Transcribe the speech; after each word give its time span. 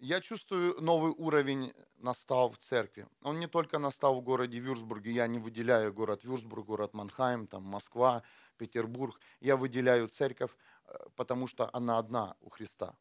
Я 0.00 0.20
чувствую, 0.20 0.80
новый 0.80 1.10
уровень 1.10 1.74
настал 1.96 2.52
в 2.52 2.58
церкви. 2.58 3.08
Он 3.22 3.40
не 3.40 3.48
только 3.48 3.80
настал 3.80 4.14
в 4.14 4.22
городе 4.22 4.60
Вюрсбурге, 4.60 5.10
я 5.10 5.26
не 5.26 5.40
выделяю 5.40 5.92
город 5.92 6.22
Вюрсбург, 6.22 6.66
город 6.66 6.94
Манхайм, 6.94 7.48
там 7.48 7.64
Москва, 7.64 8.22
Петербург. 8.58 9.18
Я 9.40 9.56
выделяю 9.56 10.06
церковь, 10.06 10.52
э, 10.86 10.94
потому 11.16 11.48
что 11.48 11.68
она 11.72 11.98
одна 11.98 12.36
у 12.40 12.48
Христа. 12.48 12.96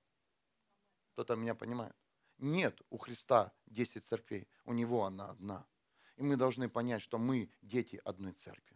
Кто-то 1.13 1.35
меня 1.35 1.53
понимает? 1.53 1.95
Нет 2.39 2.81
у 2.89 2.97
Христа 2.97 3.51
10 3.67 4.03
церквей, 4.03 4.47
у 4.65 4.73
Него 4.73 5.05
она 5.05 5.29
одна. 5.29 5.67
И 6.15 6.23
мы 6.23 6.35
должны 6.35 6.67
понять, 6.67 7.03
что 7.03 7.19
мы 7.19 7.51
дети 7.61 8.01
одной 8.05 8.33
церкви. 8.33 8.75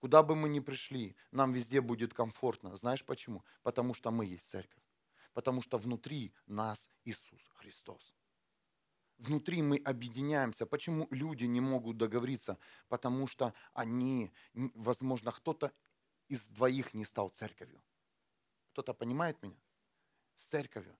Куда 0.00 0.22
бы 0.22 0.36
мы 0.36 0.50
ни 0.50 0.60
пришли, 0.60 1.16
нам 1.30 1.54
везде 1.54 1.80
будет 1.80 2.12
комфортно. 2.12 2.76
Знаешь 2.76 3.06
почему? 3.06 3.42
Потому 3.62 3.94
что 3.94 4.10
мы 4.10 4.26
есть 4.26 4.46
церковь 4.50 4.79
потому 5.32 5.62
что 5.62 5.78
внутри 5.78 6.32
нас 6.46 6.88
Иисус 7.04 7.50
Христос. 7.54 8.14
Внутри 9.18 9.62
мы 9.62 9.76
объединяемся. 9.76 10.64
Почему 10.64 11.06
люди 11.10 11.44
не 11.44 11.60
могут 11.60 11.98
договориться? 11.98 12.56
Потому 12.88 13.26
что 13.26 13.52
они, 13.74 14.32
возможно, 14.54 15.30
кто-то 15.30 15.72
из 16.28 16.48
двоих 16.48 16.94
не 16.94 17.04
стал 17.04 17.28
церковью. 17.28 17.82
Кто-то 18.72 18.94
понимает 18.94 19.42
меня? 19.42 19.60
С 20.36 20.44
церковью. 20.44 20.96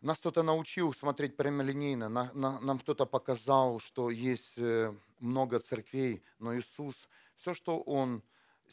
Нас 0.00 0.18
кто-то 0.18 0.42
научил 0.42 0.94
смотреть 0.94 1.36
прямолинейно. 1.36 2.08
Нам 2.08 2.78
кто-то 2.78 3.06
показал, 3.06 3.78
что 3.80 4.10
есть 4.10 4.58
э, 4.58 4.94
много 5.18 5.60
церквей, 5.60 6.22
но 6.38 6.56
Иисус, 6.56 7.08
все, 7.36 7.54
что 7.54 7.80
Он 7.80 8.22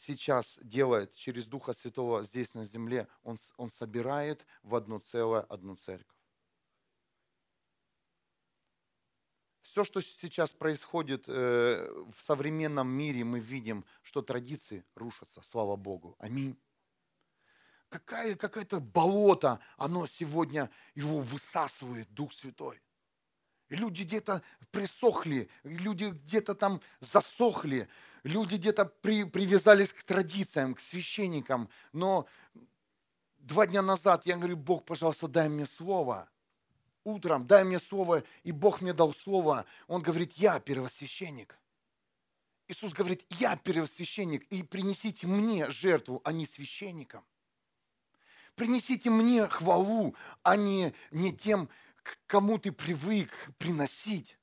сейчас 0.02 0.58
делает 0.62 1.14
через 1.14 1.46
Духа 1.46 1.72
Святого 1.72 2.24
здесь 2.24 2.54
на 2.54 2.64
земле, 2.64 3.08
Он, 3.22 3.38
он 3.56 3.70
собирает 3.70 4.44
в 4.62 4.74
одно 4.74 4.98
целое 4.98 5.42
одну 5.42 5.76
церковь. 5.76 6.16
Все, 9.62 9.84
что 9.84 10.02
сейчас 10.02 10.52
происходит 10.52 11.24
э, 11.28 11.88
в 12.14 12.20
современном 12.20 12.88
мире, 12.88 13.24
мы 13.24 13.40
видим, 13.40 13.86
что 14.02 14.20
традиции 14.20 14.84
рушатся, 14.94 15.40
слава 15.42 15.76
Богу. 15.76 16.14
Аминь. 16.18 16.58
Какая, 17.88 18.34
какое-то 18.36 18.80
болото, 18.80 19.60
оно 19.78 20.06
сегодня 20.06 20.70
его 20.94 21.20
высасывает 21.20 22.12
Дух 22.12 22.34
Святой. 22.34 22.82
И 23.70 23.74
люди 23.74 24.02
где-то 24.02 24.42
присохли, 24.70 25.48
люди 25.62 26.04
где-то 26.04 26.54
там 26.54 26.82
засохли, 27.00 27.88
люди 28.24 28.56
где-то 28.56 28.86
при, 28.86 29.24
привязались 29.24 29.92
к 29.92 30.02
традициям, 30.02 30.74
к 30.74 30.80
священникам. 30.80 31.68
Но 31.92 32.26
два 33.38 33.66
дня 33.66 33.82
назад 33.82 34.26
я 34.26 34.36
говорю, 34.36 34.56
Бог, 34.56 34.84
пожалуйста, 34.84 35.28
дай 35.28 35.48
мне 35.48 35.66
слово. 35.66 36.28
Утром 37.04 37.46
дай 37.46 37.64
мне 37.64 37.78
слово, 37.78 38.22
и 38.44 38.52
Бог 38.52 38.80
мне 38.80 38.92
дал 38.92 39.12
слово. 39.12 39.66
Он 39.88 40.02
говорит, 40.02 40.32
я 40.34 40.60
первосвященник. 40.60 41.58
Иисус 42.68 42.92
говорит, 42.92 43.24
я 43.30 43.56
первосвященник, 43.56 44.44
и 44.44 44.62
принесите 44.62 45.26
мне 45.26 45.68
жертву, 45.68 46.20
а 46.24 46.32
не 46.32 46.46
священникам. 46.46 47.24
Принесите 48.54 49.10
мне 49.10 49.48
хвалу, 49.48 50.14
а 50.42 50.56
не, 50.56 50.94
не 51.10 51.32
тем, 51.32 51.68
к 52.02 52.18
кому 52.26 52.58
ты 52.58 52.70
привык 52.70 53.30
приносить. 53.58 54.38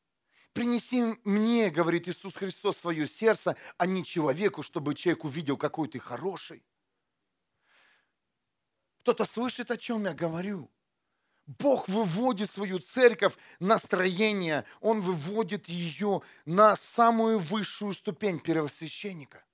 Принеси 0.59 1.15
мне, 1.23 1.69
говорит 1.69 2.09
Иисус 2.09 2.33
Христос, 2.33 2.75
свое 2.75 3.07
сердце, 3.07 3.55
а 3.77 3.85
не 3.85 4.03
человеку, 4.03 4.61
чтобы 4.61 4.93
человек 4.93 5.23
увидел, 5.23 5.55
какой 5.55 5.88
ты 5.88 5.99
хороший. 5.99 6.65
Кто-то 8.99 9.23
слышит, 9.23 9.71
о 9.71 9.77
чем 9.77 10.03
я 10.03 10.13
говорю. 10.13 10.69
Бог 11.45 11.87
выводит 11.87 12.52
свою 12.52 12.80
церковь 12.80 13.37
на 13.61 13.77
строение, 13.77 14.65
Он 14.81 14.99
выводит 14.99 15.69
ее 15.69 16.23
на 16.43 16.75
самую 16.75 17.39
высшую 17.39 17.93
ступень 17.93 18.41
первосвященника. 18.41 19.45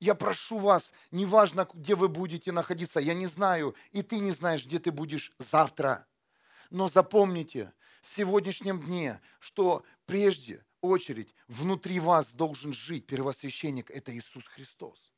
Я 0.00 0.14
прошу 0.14 0.56
вас, 0.60 0.94
неважно, 1.10 1.68
где 1.74 1.94
вы 1.94 2.08
будете 2.08 2.52
находиться, 2.52 3.00
я 3.00 3.12
не 3.12 3.26
знаю, 3.26 3.76
и 3.92 4.02
ты 4.02 4.18
не 4.20 4.32
знаешь, 4.32 4.64
где 4.64 4.78
ты 4.78 4.92
будешь 4.92 5.30
завтра. 5.36 6.06
Но 6.70 6.88
запомните, 6.88 7.74
сегодняшнем 8.02 8.80
дне, 8.80 9.20
что 9.40 9.84
прежде 10.06 10.64
очередь 10.80 11.34
внутри 11.46 12.00
вас 12.00 12.32
должен 12.32 12.72
жить 12.72 13.06
первосвященник, 13.06 13.90
это 13.90 14.16
Иисус 14.16 14.46
Христос. 14.46 15.12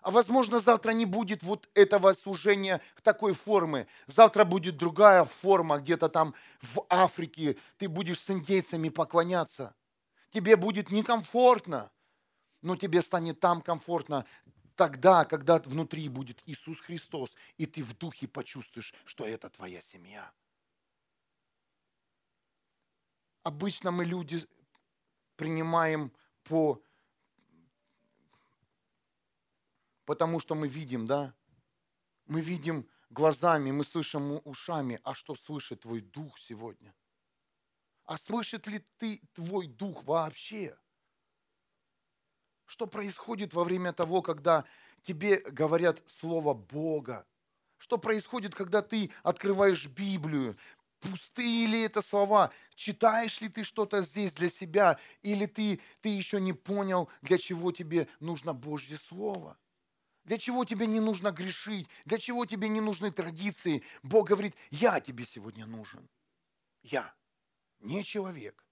А 0.00 0.10
возможно, 0.10 0.58
завтра 0.58 0.92
не 0.92 1.06
будет 1.06 1.42
вот 1.42 1.68
этого 1.74 2.12
служения 2.12 2.80
такой 3.02 3.34
формы. 3.34 3.88
Завтра 4.06 4.44
будет 4.44 4.76
другая 4.76 5.24
форма, 5.24 5.78
где-то 5.78 6.08
там 6.08 6.34
в 6.62 6.84
Африке. 6.88 7.56
Ты 7.78 7.88
будешь 7.88 8.20
с 8.20 8.30
индейцами 8.30 8.88
поклоняться. 8.88 9.74
Тебе 10.30 10.56
будет 10.56 10.90
некомфортно, 10.90 11.90
но 12.62 12.76
тебе 12.76 13.02
станет 13.02 13.40
там 13.40 13.60
комфортно 13.60 14.24
тогда, 14.76 15.24
когда 15.24 15.58
внутри 15.58 16.08
будет 16.08 16.42
Иисус 16.46 16.78
Христос, 16.78 17.34
и 17.56 17.66
ты 17.66 17.82
в 17.82 17.96
духе 17.98 18.28
почувствуешь, 18.28 18.94
что 19.04 19.26
это 19.26 19.50
твоя 19.50 19.80
семья. 19.80 20.30
Обычно 23.48 23.90
мы 23.90 24.04
люди 24.04 24.46
принимаем 25.36 26.12
по... 26.44 26.82
Потому 30.04 30.38
что 30.40 30.54
мы 30.54 30.68
видим, 30.68 31.06
да? 31.06 31.34
Мы 32.26 32.42
видим 32.42 32.86
глазами, 33.08 33.70
мы 33.70 33.84
слышим 33.84 34.40
ушами. 34.44 35.00
А 35.02 35.14
что 35.14 35.34
слышит 35.34 35.80
твой 35.80 36.02
дух 36.02 36.38
сегодня? 36.38 36.94
А 38.04 38.18
слышит 38.18 38.66
ли 38.66 38.80
ты 38.98 39.22
твой 39.32 39.66
дух 39.66 40.04
вообще? 40.04 40.78
Что 42.66 42.86
происходит 42.86 43.54
во 43.54 43.64
время 43.64 43.92
того, 43.94 44.20
когда 44.20 44.64
тебе 45.02 45.40
говорят 45.40 46.02
слово 46.06 46.52
Бога? 46.52 47.26
Что 47.78 47.96
происходит, 47.96 48.54
когда 48.54 48.82
ты 48.82 49.10
открываешь 49.22 49.86
Библию? 49.86 50.58
Пустые 51.00 51.66
ли 51.66 51.82
это 51.82 52.02
слова? 52.02 52.52
Читаешь 52.74 53.40
ли 53.40 53.48
ты 53.48 53.64
что-то 53.64 54.02
здесь 54.02 54.34
для 54.34 54.48
себя? 54.48 54.98
Или 55.22 55.46
ты, 55.46 55.80
ты 56.00 56.08
еще 56.08 56.40
не 56.40 56.52
понял, 56.52 57.08
для 57.22 57.38
чего 57.38 57.72
тебе 57.72 58.08
нужно 58.20 58.52
Божье 58.52 58.96
Слово? 58.96 59.58
Для 60.24 60.38
чего 60.38 60.64
тебе 60.64 60.86
не 60.86 61.00
нужно 61.00 61.30
грешить? 61.30 61.88
Для 62.04 62.18
чего 62.18 62.44
тебе 62.44 62.68
не 62.68 62.80
нужны 62.80 63.10
традиции? 63.10 63.82
Бог 64.02 64.28
говорит, 64.28 64.54
я 64.70 65.00
тебе 65.00 65.24
сегодня 65.24 65.64
нужен. 65.64 66.08
Я, 66.82 67.14
не 67.80 68.04
человек. 68.04 68.64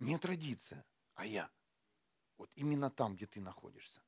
Не 0.00 0.18
традиция, 0.18 0.84
а 1.14 1.24
я. 1.24 1.48
Вот 2.36 2.50
именно 2.56 2.90
там, 2.90 3.14
где 3.14 3.26
ты 3.26 3.40
находишься. 3.40 4.00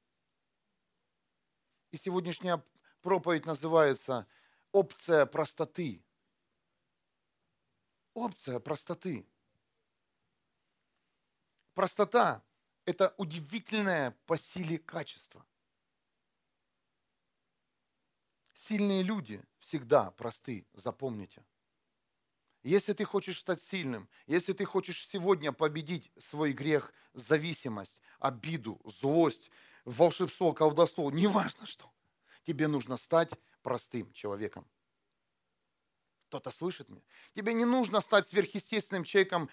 И 1.91 1.97
сегодняшняя 1.97 2.63
проповедь 3.01 3.47
называется 3.47 4.27
опция 4.73 5.27
простоты. 5.27 6.03
Опция 8.15 8.59
простоты. 8.59 9.27
Простота– 11.75 12.43
это 12.85 13.15
удивительное 13.17 14.17
по 14.27 14.37
силе 14.37 14.79
качество. 14.79 15.47
Сильные 18.55 19.03
люди 19.03 19.41
всегда 19.61 20.11
просты, 20.11 20.67
запомните. 20.73 21.45
Если 22.65 22.93
ты 22.93 23.05
хочешь 23.05 23.39
стать 23.39 23.63
сильным, 23.63 24.09
если 24.27 24.53
ты 24.53 24.65
хочешь 24.65 25.07
сегодня 25.07 25.53
победить 25.53 26.11
свой 26.19 26.53
грех, 26.53 26.93
зависимость, 27.15 28.01
обиду, 28.19 28.81
злость, 28.85 29.51
волшебство, 29.85 30.53
колдовство, 30.53 31.11
неважно 31.13 31.67
что, 31.67 31.91
тебе 32.45 32.67
нужно 32.67 32.97
стать 32.97 33.31
простым 33.69 34.11
человеком. 34.15 34.67
Кто-то 36.29 36.51
слышит 36.51 36.89
меня? 36.89 37.03
Тебе 37.35 37.53
не 37.53 37.67
нужно 37.67 38.01
стать 38.01 38.27
сверхъестественным 38.27 39.05
человеком. 39.05 39.51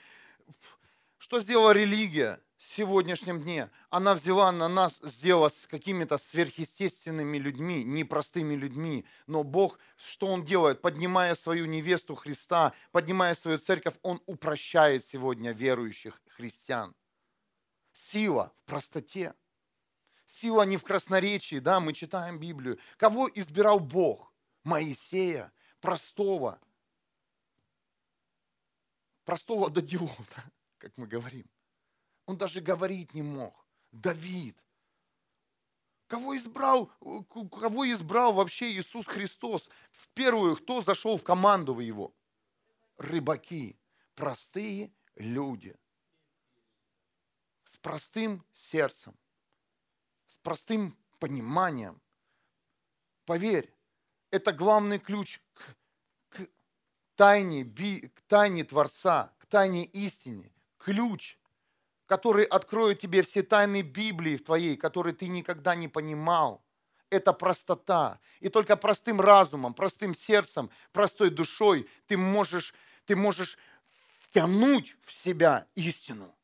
Что 1.17 1.41
сделала 1.41 1.71
религия 1.71 2.39
в 2.55 2.63
сегодняшнем 2.63 3.41
дне? 3.41 3.69
Она 3.89 4.13
взяла 4.13 4.53
на 4.53 4.69
нас, 4.69 5.01
сделала 5.03 5.49
с 5.49 5.67
какими-то 5.67 6.17
сверхъестественными 6.17 7.37
людьми, 7.37 7.83
непростыми 7.83 8.55
людьми. 8.55 9.05
Но 9.27 9.43
Бог, 9.43 9.79
что 9.97 10.27
Он 10.27 10.45
делает? 10.45 10.81
Поднимая 10.81 11.35
свою 11.35 11.65
невесту 11.65 12.15
Христа, 12.15 12.71
поднимая 12.93 13.35
свою 13.35 13.57
церковь, 13.57 13.95
Он 14.01 14.21
упрощает 14.27 15.05
сегодня 15.05 15.51
верующих 15.51 16.21
христиан. 16.27 16.95
Сила 17.91 18.53
в 18.63 18.69
простоте. 18.69 19.33
Сила 20.25 20.63
не 20.63 20.77
в 20.77 20.83
красноречии, 20.83 21.59
да, 21.59 21.79
мы 21.79 21.93
читаем 21.93 22.39
Библию. 22.39 22.79
Кого 22.97 23.29
избирал 23.33 23.79
Бог? 23.79 24.33
Моисея, 24.63 25.53
простого. 25.79 26.59
Простого 29.23 29.69
до 29.69 29.81
делов, 29.81 30.17
да, 30.35 30.43
как 30.77 30.97
мы 30.97 31.07
говорим. 31.07 31.49
Он 32.25 32.37
даже 32.37 32.61
говорить 32.61 33.13
не 33.13 33.21
мог. 33.21 33.65
Давид. 33.91 34.57
Кого 36.07 36.37
избрал, 36.37 36.91
кого 37.51 37.91
избрал 37.91 38.33
вообще 38.33 38.71
Иисус 38.71 39.05
Христос? 39.07 39.69
В 39.91 40.07
первую, 40.09 40.57
кто 40.57 40.81
зашел 40.81 41.17
в 41.17 41.23
команду 41.23 41.73
в 41.73 41.79
его? 41.79 42.13
Рыбаки, 42.97 43.79
простые 44.13 44.91
люди. 45.15 45.75
С 47.63 47.77
простым 47.77 48.45
сердцем, 48.53 49.17
с 50.35 50.37
простым 50.37 50.97
пониманием. 51.19 52.01
Поверь, 53.25 53.73
это 54.31 54.51
главный 54.51 54.99
ключ 54.99 55.39
к, 55.53 55.75
к, 56.29 56.47
тайне, 57.15 57.63
к 57.63 58.21
тайне 58.27 58.63
Творца, 58.65 59.33
к 59.39 59.45
тайне 59.45 59.85
истине. 59.85 60.51
Ключ– 60.77 61.39
который 62.05 62.45
откроет 62.45 62.99
тебе 62.99 63.21
все 63.23 63.41
тайны 63.41 63.81
Библии 63.81 64.37
в 64.37 64.43
твоей, 64.43 64.77
которые 64.77 65.15
ты 65.15 65.27
никогда 65.27 65.75
не 65.75 65.87
понимал. 65.87 66.63
Это 67.09 67.33
простота. 67.33 68.19
И 68.39 68.49
только 68.49 68.75
простым 68.75 69.21
разумом, 69.21 69.73
простым 69.73 70.15
сердцем, 70.15 70.69
простой 70.91 71.29
душой 71.29 71.89
ты 72.07 72.17
можешь, 72.17 72.73
ты 73.05 73.15
можешь 73.15 73.57
втянуть 74.23 74.95
в 75.01 75.13
себя 75.13 75.67
истину. 75.75 76.34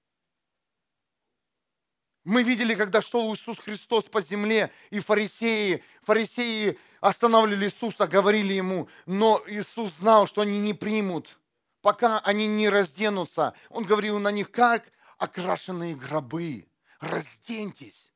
Мы 2.24 2.44
видели, 2.44 2.76
когда 2.76 3.02
шел 3.02 3.34
Иисус 3.34 3.58
Христос 3.58 4.06
по 4.06 4.22
земле, 4.22 4.72
и 4.92 5.00
фарисеи, 5.00 5.84
фарисеи 6.04 6.78
останавливали 7.00 7.66
Иисуса, 7.66 8.08
говорили 8.08 8.54
ему, 8.54 8.88
но 9.08 9.42
Иисус 9.48 9.94
знал, 9.94 10.28
что 10.28 10.42
они 10.42 10.60
не 10.60 10.76
примут, 10.76 11.40
пока 11.82 12.20
они 12.20 12.46
не 12.46 12.70
разденутся. 12.70 13.54
Он 13.70 13.86
говорил 13.86 14.20
на 14.20 14.32
них, 14.32 14.52
как 14.52 14.92
окрашенные 15.18 15.96
гробы. 15.96 16.68
Разденьтесь. 17.00 18.12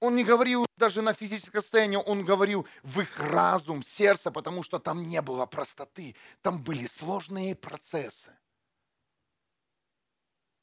Он 0.00 0.16
не 0.16 0.24
говорил 0.24 0.66
даже 0.76 1.02
на 1.02 1.12
физическое 1.12 1.60
состояние, 1.60 2.00
он 2.00 2.24
говорил 2.24 2.66
в 2.82 3.00
их 3.00 3.20
разум, 3.20 3.82
сердце, 3.82 4.32
потому 4.32 4.62
что 4.64 4.78
там 4.78 5.06
не 5.06 5.20
было 5.20 5.46
простоты, 5.46 6.16
там 6.40 6.62
были 6.62 6.86
сложные 6.86 7.54
процессы. 7.54 8.36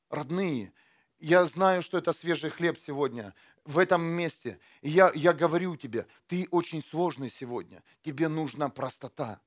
Родные, 0.09 0.73
я 1.19 1.45
знаю, 1.45 1.81
что 1.81 1.97
это 1.97 2.13
свежий 2.13 2.49
хлеб 2.49 2.77
сегодня 2.79 3.33
в 3.65 3.79
этом 3.79 4.01
месте. 4.01 4.59
И 4.81 4.89
я, 4.89 5.11
я 5.13 5.33
говорю 5.33 5.75
тебе, 5.75 6.07
ты 6.27 6.47
очень 6.51 6.81
сложный 6.81 7.29
сегодня, 7.29 7.83
тебе 8.01 8.27
нужна 8.27 8.69
простота. 8.69 9.41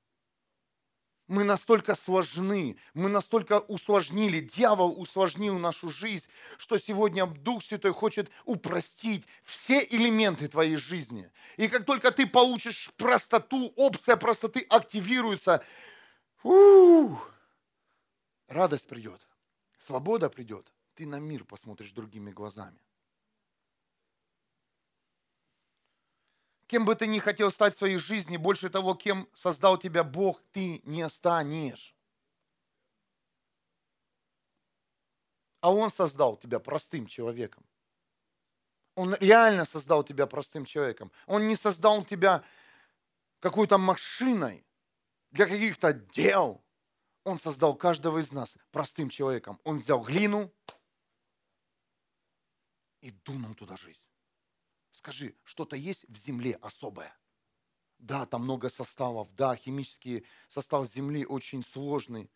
Мы 1.26 1.44
настолько 1.44 1.94
сложны, 1.94 2.76
мы 2.92 3.08
настолько 3.08 3.60
усложнили, 3.60 4.40
дьявол 4.40 5.00
усложнил 5.00 5.60
нашу 5.60 5.88
жизнь, 5.88 6.26
что 6.58 6.76
сегодня 6.76 7.24
Дух 7.24 7.62
Святой 7.62 7.92
хочет 7.92 8.28
упростить 8.44 9.24
все 9.44 9.86
элементы 9.88 10.48
твоей 10.48 10.74
жизни. 10.74 11.30
И 11.56 11.68
как 11.68 11.84
только 11.84 12.10
ты 12.10 12.26
получишь 12.26 12.90
простоту, 12.96 13.72
опция 13.76 14.16
простоты 14.16 14.66
активируется, 14.68 15.64
у 16.42 17.14
радость 18.48 18.88
придет, 18.88 19.20
свобода 19.78 20.30
придет, 20.30 20.72
ты 21.00 21.06
на 21.06 21.18
мир 21.18 21.44
посмотришь 21.44 21.92
другими 21.92 22.30
глазами. 22.30 22.78
Кем 26.66 26.84
бы 26.84 26.94
ты 26.94 27.06
ни 27.06 27.18
хотел 27.18 27.50
стать 27.50 27.74
в 27.74 27.78
своей 27.78 27.96
жизни, 27.96 28.36
больше 28.36 28.68
того, 28.68 28.94
кем 28.94 29.26
создал 29.32 29.78
тебя 29.78 30.04
Бог, 30.04 30.42
ты 30.52 30.82
не 30.84 31.08
станешь. 31.08 31.96
А 35.62 35.72
Он 35.72 35.90
создал 35.90 36.36
тебя 36.36 36.58
простым 36.58 37.06
человеком. 37.06 37.64
Он 38.94 39.14
реально 39.20 39.64
создал 39.64 40.04
тебя 40.04 40.26
простым 40.26 40.66
человеком. 40.66 41.10
Он 41.26 41.48
не 41.48 41.56
создал 41.56 42.04
тебя 42.04 42.44
какой-то 43.38 43.78
машиной 43.78 44.66
для 45.30 45.46
каких-то 45.46 45.94
дел. 45.94 46.62
Он 47.24 47.40
создал 47.40 47.74
каждого 47.74 48.18
из 48.18 48.32
нас 48.32 48.54
простым 48.70 49.08
человеком. 49.08 49.58
Он 49.64 49.78
взял 49.78 50.02
глину 50.02 50.52
и 53.00 53.10
дунул 53.10 53.54
туда 53.54 53.76
жизнь. 53.76 54.04
Скажи, 54.92 55.34
что-то 55.44 55.76
есть 55.76 56.04
в 56.08 56.16
земле 56.16 56.58
особое? 56.60 57.16
Да, 57.98 58.26
там 58.26 58.44
много 58.44 58.68
составов, 58.68 59.34
да, 59.34 59.56
химический 59.56 60.24
состав 60.48 60.88
земли 60.88 61.26
очень 61.26 61.62
сложный, 61.62 62.30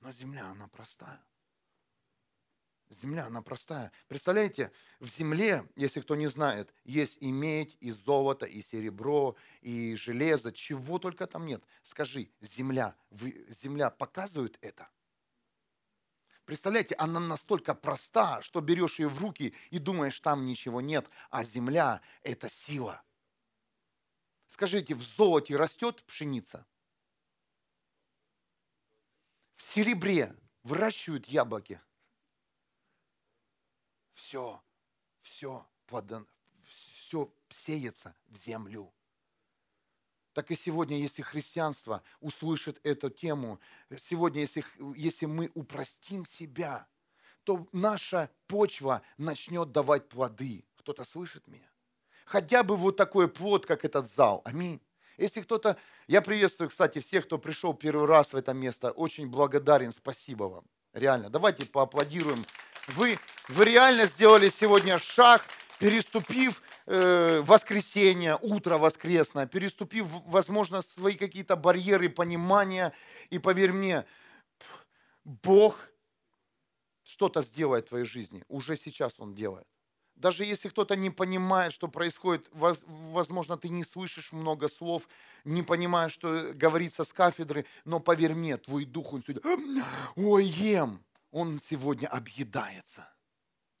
но 0.00 0.12
земля, 0.12 0.46
она 0.46 0.68
простая. 0.68 1.24
Земля, 2.90 3.26
она 3.26 3.42
простая. 3.42 3.90
Представляете, 4.08 4.70
в 5.00 5.08
земле, 5.08 5.66
если 5.76 6.00
кто 6.00 6.14
не 6.14 6.26
знает, 6.26 6.72
есть 6.84 7.16
и 7.20 7.32
медь, 7.32 7.76
и 7.80 7.90
золото, 7.90 8.44
и 8.44 8.60
серебро, 8.60 9.36
и 9.62 9.94
железо, 9.96 10.52
чего 10.52 10.98
только 10.98 11.26
там 11.26 11.46
нет. 11.46 11.64
Скажи, 11.82 12.30
земля, 12.40 12.94
земля 13.10 13.90
показывает 13.90 14.58
это? 14.60 14.88
Представляете, 16.44 16.94
она 16.96 17.20
настолько 17.20 17.74
проста, 17.74 18.42
что 18.42 18.60
берешь 18.60 18.98
ее 18.98 19.08
в 19.08 19.18
руки 19.18 19.54
и 19.70 19.78
думаешь, 19.78 20.20
там 20.20 20.44
ничего 20.44 20.80
нет, 20.80 21.08
а 21.30 21.42
земля– 21.42 22.02
это 22.22 22.50
сила. 22.50 23.02
Скажите, 24.46 24.94
в 24.94 25.02
золоте 25.02 25.56
растет 25.56 26.04
пшеница? 26.04 26.66
В 29.56 29.62
серебре 29.62 30.36
выращивают 30.62 31.26
яблоки? 31.26 31.80
Все, 34.12 34.62
все, 35.22 35.66
все 36.66 37.34
сеется 37.48 38.14
в 38.26 38.36
землю 38.36 38.92
так 40.34 40.50
и 40.50 40.56
сегодня, 40.56 40.98
если 40.98 41.22
христианство 41.22 42.02
услышит 42.20 42.80
эту 42.82 43.08
тему, 43.08 43.60
сегодня, 43.96 44.40
если, 44.40 44.64
если 44.96 45.26
мы 45.26 45.50
упростим 45.54 46.26
себя, 46.26 46.86
то 47.44 47.66
наша 47.72 48.28
почва 48.48 49.02
начнет 49.16 49.70
давать 49.70 50.08
плоды. 50.08 50.64
Кто-то 50.76 51.04
слышит 51.04 51.46
меня? 51.46 51.68
Хотя 52.26 52.62
бы 52.62 52.76
вот 52.76 52.96
такой 52.96 53.28
плод, 53.28 53.64
как 53.64 53.84
этот 53.84 54.10
зал. 54.10 54.42
Аминь. 54.44 54.80
Если 55.16 55.40
кто-то... 55.40 55.76
Я 56.08 56.20
приветствую, 56.20 56.68
кстати, 56.68 56.98
всех, 56.98 57.26
кто 57.26 57.38
пришел 57.38 57.72
первый 57.72 58.06
раз 58.06 58.32
в 58.32 58.36
это 58.36 58.52
место. 58.52 58.90
Очень 58.90 59.28
благодарен, 59.28 59.92
спасибо 59.92 60.44
вам. 60.44 60.64
Реально. 60.92 61.30
Давайте 61.30 61.64
поаплодируем. 61.64 62.44
Вы, 62.88 63.18
вы 63.48 63.64
реально 63.64 64.06
сделали 64.06 64.48
сегодня 64.48 64.98
шаг, 64.98 65.44
переступив 65.78 66.62
э, 66.86 67.40
воскресенье, 67.40 68.38
утро 68.40 68.78
воскресное, 68.78 69.46
переступив, 69.46 70.06
возможно, 70.26 70.82
свои 70.82 71.14
какие-то 71.14 71.56
барьеры 71.56 72.08
понимания. 72.08 72.92
И 73.30 73.38
поверь 73.38 73.72
мне, 73.72 74.04
Бог 75.24 75.78
что-то 77.02 77.42
сделает 77.42 77.86
в 77.86 77.88
твоей 77.88 78.04
жизни. 78.04 78.44
Уже 78.48 78.76
сейчас 78.76 79.20
Он 79.20 79.34
делает. 79.34 79.66
Даже 80.16 80.44
если 80.44 80.68
кто-то 80.68 80.94
не 80.94 81.10
понимает, 81.10 81.72
что 81.72 81.88
происходит, 81.88 82.48
возможно, 82.52 83.56
ты 83.56 83.68
не 83.68 83.82
слышишь 83.82 84.30
много 84.32 84.68
слов, 84.68 85.08
не 85.44 85.62
понимаешь, 85.62 86.12
что 86.12 86.52
говорится 86.54 87.02
с 87.02 87.12
кафедры, 87.12 87.66
но 87.84 87.98
поверь 87.98 88.34
мне, 88.34 88.56
твой 88.56 88.84
дух, 88.84 89.12
он 89.12 89.24
сегодня, 89.26 89.84
ой, 90.14 90.44
ем, 90.44 91.04
он 91.32 91.60
сегодня 91.60 92.06
объедается, 92.06 93.12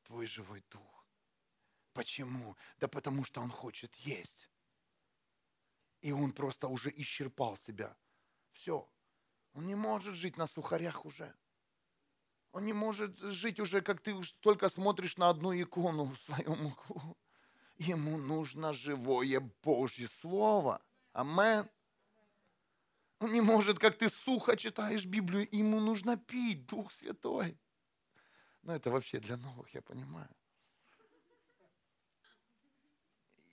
твой 0.06 0.26
живой 0.26 0.64
дух. 0.72 0.93
Почему? 1.94 2.56
Да 2.78 2.88
потому 2.88 3.24
что 3.24 3.40
он 3.40 3.50
хочет 3.50 3.94
есть. 3.94 4.50
И 6.02 6.12
он 6.12 6.32
просто 6.32 6.68
уже 6.68 6.92
исчерпал 6.94 7.56
себя. 7.56 7.96
Все. 8.52 8.86
Он 9.54 9.66
не 9.66 9.76
может 9.76 10.16
жить 10.16 10.36
на 10.36 10.46
сухарях 10.46 11.06
уже. 11.06 11.32
Он 12.50 12.64
не 12.64 12.72
может 12.72 13.18
жить 13.18 13.60
уже, 13.60 13.80
как 13.80 14.00
ты 14.00 14.20
только 14.40 14.68
смотришь 14.68 15.16
на 15.16 15.28
одну 15.28 15.52
икону 15.54 16.04
в 16.04 16.18
своем 16.18 16.66
углу. 16.66 17.16
Ему 17.76 18.18
нужно 18.18 18.72
живое 18.72 19.40
Божье 19.62 20.08
Слово. 20.08 20.82
Амен. 21.12 21.68
Он 23.20 23.32
не 23.32 23.40
может, 23.40 23.78
как 23.78 23.96
ты 23.96 24.08
сухо 24.08 24.56
читаешь 24.56 25.06
Библию, 25.06 25.48
ему 25.52 25.80
нужно 25.80 26.16
пить 26.16 26.66
Дух 26.66 26.90
Святой. 26.90 27.56
Но 28.62 28.74
это 28.74 28.90
вообще 28.90 29.20
для 29.20 29.36
новых, 29.36 29.72
я 29.74 29.80
понимаю 29.80 30.28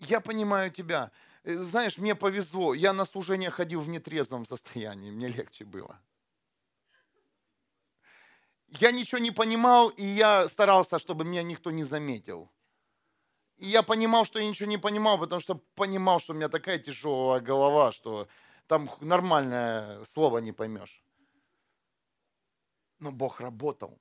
я 0.01 0.19
понимаю 0.19 0.71
тебя. 0.71 1.11
Э, 1.43 1.53
знаешь, 1.53 1.97
мне 1.97 2.15
повезло. 2.15 2.73
Я 2.73 2.93
на 2.93 3.05
служение 3.05 3.49
ходил 3.49 3.81
в 3.81 3.89
нетрезвом 3.89 4.45
состоянии. 4.45 5.11
Мне 5.11 5.27
легче 5.27 5.65
было. 5.65 5.99
Я 8.67 8.91
ничего 8.91 9.19
не 9.19 9.31
понимал, 9.31 9.89
и 9.89 10.03
я 10.03 10.47
старался, 10.47 10.97
чтобы 10.97 11.25
меня 11.25 11.43
никто 11.43 11.71
не 11.71 11.83
заметил. 11.83 12.49
И 13.57 13.67
я 13.67 13.83
понимал, 13.83 14.25
что 14.25 14.39
я 14.39 14.47
ничего 14.47 14.69
не 14.69 14.77
понимал, 14.77 15.19
потому 15.19 15.41
что 15.41 15.55
понимал, 15.75 16.19
что 16.19 16.33
у 16.33 16.35
меня 16.35 16.49
такая 16.49 16.79
тяжелая 16.79 17.41
голова, 17.41 17.91
что 17.91 18.27
там 18.67 18.89
нормальное 19.01 20.03
слово 20.05 20.39
не 20.39 20.53
поймешь. 20.53 21.03
Но 22.99 23.11
Бог 23.11 23.41
работал. 23.41 23.99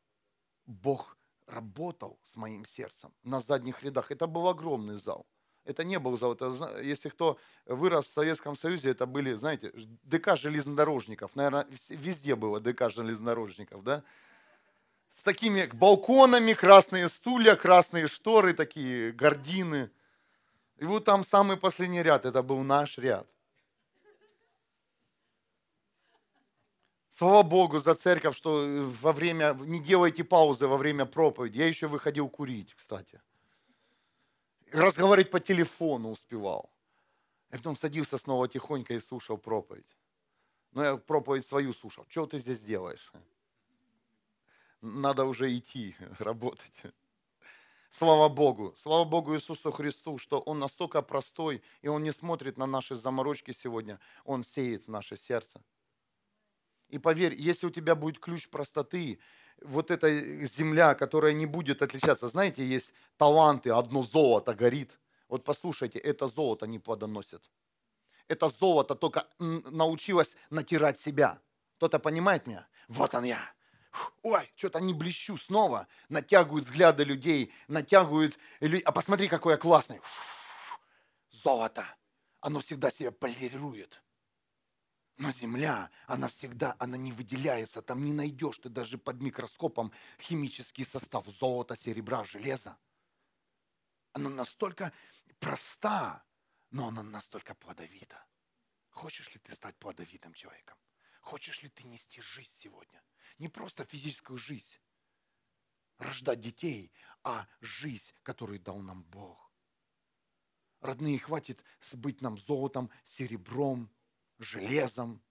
Бог 0.67 1.19
работал 1.47 2.21
с 2.25 2.37
моим 2.37 2.65
сердцем 2.65 3.13
на 3.25 3.41
задних 3.41 3.83
рядах. 3.83 4.13
Это 4.13 4.27
был 4.27 4.47
огромный 4.49 4.97
зал. 4.97 5.27
Это 5.65 5.85
не 5.85 5.99
был 5.99 6.17
завод. 6.17 6.41
Если 6.83 7.11
кто 7.11 7.39
вырос 7.67 8.07
в 8.07 8.13
Советском 8.13 8.57
Союзе, 8.57 8.91
это 8.91 9.07
были, 9.07 9.35
знаете, 9.35 9.73
ДК 10.03 10.37
железнодорожников. 10.37 11.37
Наверное, 11.37 11.67
везде 11.89 12.35
было 12.35 12.61
ДК 12.61 12.91
железнодорожников, 12.91 13.85
да? 13.85 14.03
С 15.13 15.23
такими 15.23 15.67
балконами, 15.67 16.55
красные 16.55 17.09
стулья, 17.09 17.57
красные 17.57 18.07
шторы, 18.07 18.55
такие 18.55 19.13
гардины. 19.13 19.91
И 20.79 20.85
вот 20.85 21.05
там 21.05 21.25
самый 21.25 21.57
последний 21.57 22.03
ряд, 22.03 22.25
это 22.25 22.43
был 22.43 22.61
наш 22.61 22.97
ряд. 22.97 23.27
Слава 27.11 27.43
Богу 27.43 27.79
за 27.79 27.95
церковь, 27.95 28.35
что 28.35 28.67
во 29.03 29.13
время, 29.13 29.55
не 29.61 29.79
делайте 29.79 30.25
паузы 30.25 30.67
во 30.67 30.79
время 30.79 31.05
проповеди. 31.05 31.59
Я 31.59 31.67
еще 31.67 31.87
выходил 31.87 32.31
курить, 32.31 32.73
кстати. 32.75 33.21
Разговаривать 34.73 35.31
по 35.31 35.41
телефону 35.41 36.11
успевал. 36.11 36.71
И 37.51 37.57
потом 37.57 37.77
садился 37.77 38.19
снова 38.19 38.49
тихонько 38.49 38.95
и 38.95 39.01
слушал 39.01 39.37
проповедь. 39.37 39.97
Но 40.73 40.85
я 40.85 40.97
проповедь 40.97 41.47
свою 41.47 41.73
слушал. 41.73 42.07
Что 42.09 42.27
ты 42.27 42.39
здесь 42.39 42.61
делаешь? 42.61 43.13
Надо 44.81 45.25
уже 45.25 45.57
идти 45.57 45.97
работать. 46.19 46.83
Слава 47.89 48.29
Богу, 48.29 48.73
слава 48.77 49.05
Богу 49.05 49.35
Иисусу 49.35 49.73
Христу, 49.73 50.17
что 50.17 50.39
Он 50.39 50.61
настолько 50.61 51.03
простой, 51.03 51.61
и 51.83 51.89
Он 51.89 52.05
не 52.05 52.13
смотрит 52.13 52.57
на 52.57 52.67
наши 52.67 52.95
заморочки 52.95 53.51
сегодня, 53.51 53.99
Он 54.25 54.45
сеет 54.45 54.85
в 54.85 54.89
наше 54.89 55.17
сердце. 55.17 55.61
И 56.89 56.99
поверь, 56.99 57.35
если 57.35 57.67
у 57.67 57.71
тебя 57.71 57.97
будет 57.97 58.21
ключ 58.21 58.49
простоты, 58.49 59.19
вот 59.63 59.91
эта 59.91 60.11
земля, 60.47 60.95
которая 60.95 61.33
не 61.33 61.47
будет 61.47 61.83
отличаться. 61.83 62.29
Знаете, 62.29 62.67
есть 62.67 62.93
таланты, 63.17 63.71
одно 63.71 64.03
золото 64.03 64.55
горит. 64.55 64.99
Вот 65.29 65.45
послушайте, 65.45 65.99
это 65.99 66.29
золото 66.29 66.67
не 66.67 66.79
плодоносит. 66.79 67.43
Это 68.29 68.49
золото 68.49 68.95
только 68.95 69.27
научилось 69.39 70.37
натирать 70.51 70.99
себя. 70.99 71.41
Кто-то 71.77 71.99
понимает 71.99 72.47
меня? 72.47 72.69
Вот 72.89 73.15
он 73.15 73.25
я. 73.25 73.41
Ой, 74.23 74.53
что-то 74.55 74.81
не 74.81 74.95
блещу 74.95 75.37
снова. 75.37 75.89
Натягивают 76.09 76.65
взгляды 76.65 77.05
людей, 77.05 77.53
натягивают... 77.69 78.39
А 78.85 78.93
посмотри, 78.93 79.29
какой 79.29 79.55
я 79.55 79.59
классный. 79.59 80.01
Золото. 81.31 81.85
Оно 82.41 82.61
всегда 82.61 82.91
себя 82.91 83.11
полирует. 83.11 84.01
Но 85.21 85.31
земля, 85.33 85.91
она 86.07 86.29
всегда, 86.29 86.75
она 86.79 86.97
не 86.97 87.13
выделяется, 87.13 87.83
там 87.83 88.03
не 88.03 88.15
найдешь 88.15 88.57
ты 88.57 88.71
даже 88.71 88.97
под 88.97 89.21
микроскопом 89.21 89.93
химический 90.19 90.83
состав 90.83 91.27
золота, 91.27 91.77
серебра, 91.77 92.25
железа. 92.25 92.79
Она 94.15 94.31
настолько 94.31 94.95
проста, 95.39 96.25
но 96.71 96.89
она 96.89 97.03
настолько 97.03 97.55
плодовита. 97.55 98.25
Хочешь 98.89 99.31
ли 99.35 99.41
ты 99.41 99.55
стать 99.55 99.77
плодовитым 99.77 100.33
человеком? 100.33 100.79
Хочешь 101.21 101.63
ли 101.63 101.69
ты 101.69 101.87
нести 101.87 102.23
жизнь 102.23 102.55
сегодня? 102.57 103.03
Не 103.37 103.51
просто 103.51 103.85
физическую 103.85 104.39
жизнь, 104.39 104.79
рождать 105.99 106.41
детей, 106.41 106.95
а 107.25 107.47
жизнь, 107.61 108.11
которую 108.23 108.59
дал 108.59 108.79
нам 108.79 109.03
Бог. 109.03 109.53
Родные, 110.81 111.19
хватит 111.19 111.63
быть 111.93 112.23
нам 112.23 112.39
золотом, 112.39 112.91
серебром, 113.05 113.91
железом. 114.41 115.23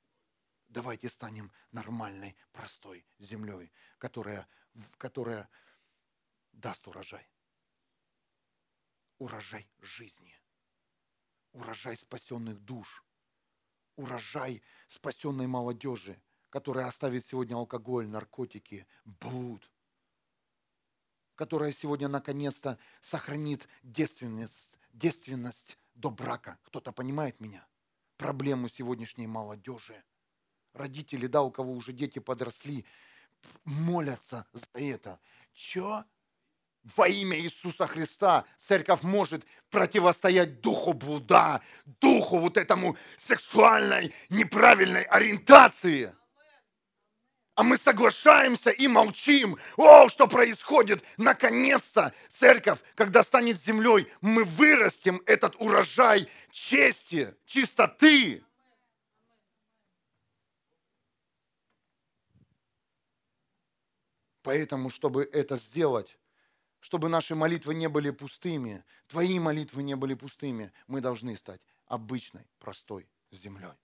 Давайте 0.68 1.10
станем 1.10 1.52
нормальной, 1.72 2.36
простой 2.52 3.06
землей, 3.18 3.72
которая, 3.98 4.48
которая 4.98 5.50
даст 6.52 6.88
урожай. 6.88 7.28
Урожай 9.18 9.68
жизни. 9.82 10.40
Урожай 11.52 11.98
спасенных 11.98 12.60
душ. 12.60 13.04
Урожай 13.96 14.62
спасенной 14.88 15.48
молодежи, 15.48 16.22
которая 16.50 16.86
оставит 16.86 17.26
сегодня 17.26 17.56
алкоголь, 17.56 18.08
наркотики, 18.08 18.88
блуд, 19.04 19.70
которая 21.36 21.74
сегодня 21.74 22.08
наконец-то 22.08 22.78
сохранит 23.02 23.68
девственность, 23.84 24.72
девственность 24.94 25.78
до 25.96 26.12
брака. 26.12 26.60
Кто-то 26.64 26.92
понимает 26.92 27.40
меня? 27.40 27.68
Проблему 28.20 28.68
сегодняшней 28.68 29.26
молодежи. 29.26 30.04
Родители, 30.74 31.26
да, 31.26 31.42
у 31.42 31.50
кого 31.50 31.72
уже 31.74 31.94
дети 31.94 32.20
подросли, 32.20 32.86
молятся 33.64 34.46
за 34.54 34.68
это. 34.74 35.20
Че? 35.54 36.04
Во 36.96 37.08
имя 37.08 37.40
Иисуса 37.40 37.88
Христа 37.88 38.46
церковь 38.58 39.04
может 39.04 39.46
противостоять 39.70 40.62
духу 40.62 40.94
блуда, 40.94 41.62
духу 41.86 42.40
вот 42.40 42.58
этому 42.58 42.98
сексуальной 43.18 44.14
неправильной 44.30 45.04
ориентации 45.04 46.16
а 47.60 47.64
мы 47.64 47.76
соглашаемся 47.76 48.70
и 48.70 48.88
молчим. 48.88 49.58
О, 49.76 50.08
что 50.08 50.30
происходит? 50.30 51.04
Наконец-то 51.18 52.14
церковь, 52.30 52.80
когда 52.96 53.22
станет 53.22 53.62
землей, 53.62 54.08
мы 54.22 54.46
вырастим 54.46 55.22
этот 55.26 55.58
урожай 55.60 56.30
чести, 56.52 57.36
чистоты. 57.46 58.46
Поэтому, 64.42 64.90
чтобы 64.90 65.26
это 65.26 65.58
сделать, 65.58 66.18
чтобы 66.80 67.10
наши 67.10 67.36
молитвы 67.36 67.76
не 67.76 67.90
были 67.90 68.12
пустыми, 68.12 68.86
твои 69.10 69.38
молитвы 69.38 69.84
не 69.84 69.98
были 69.98 70.14
пустыми, 70.14 70.72
мы 70.88 71.02
должны 71.02 71.36
стать 71.36 71.60
обычной, 71.88 72.48
простой 72.60 73.06
землей. 73.32 73.76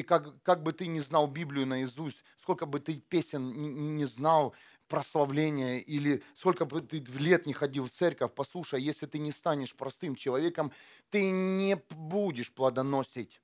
И 0.00 0.02
как, 0.02 0.42
как 0.42 0.62
бы 0.62 0.72
ты 0.72 0.86
не 0.86 1.00
знал 1.00 1.26
Библию 1.26 1.66
наизусть, 1.66 2.24
сколько 2.38 2.64
бы 2.64 2.80
ты 2.80 2.94
песен 2.94 3.52
не, 3.52 3.68
не 3.68 4.06
знал, 4.06 4.54
прославления, 4.88 5.78
или 5.78 6.22
сколько 6.34 6.64
бы 6.64 6.80
ты 6.80 7.00
лет 7.18 7.44
не 7.44 7.52
ходил 7.52 7.84
в 7.84 7.90
церковь, 7.90 8.32
послушай, 8.34 8.80
если 8.80 9.04
ты 9.04 9.18
не 9.18 9.30
станешь 9.30 9.76
простым 9.76 10.16
человеком, 10.16 10.72
ты 11.10 11.30
не 11.30 11.76
будешь 11.90 12.50
плодоносить. 12.50 13.42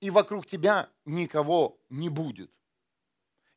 И 0.00 0.08
вокруг 0.08 0.46
тебя 0.46 0.88
никого 1.04 1.78
не 1.90 2.08
будет. 2.08 2.50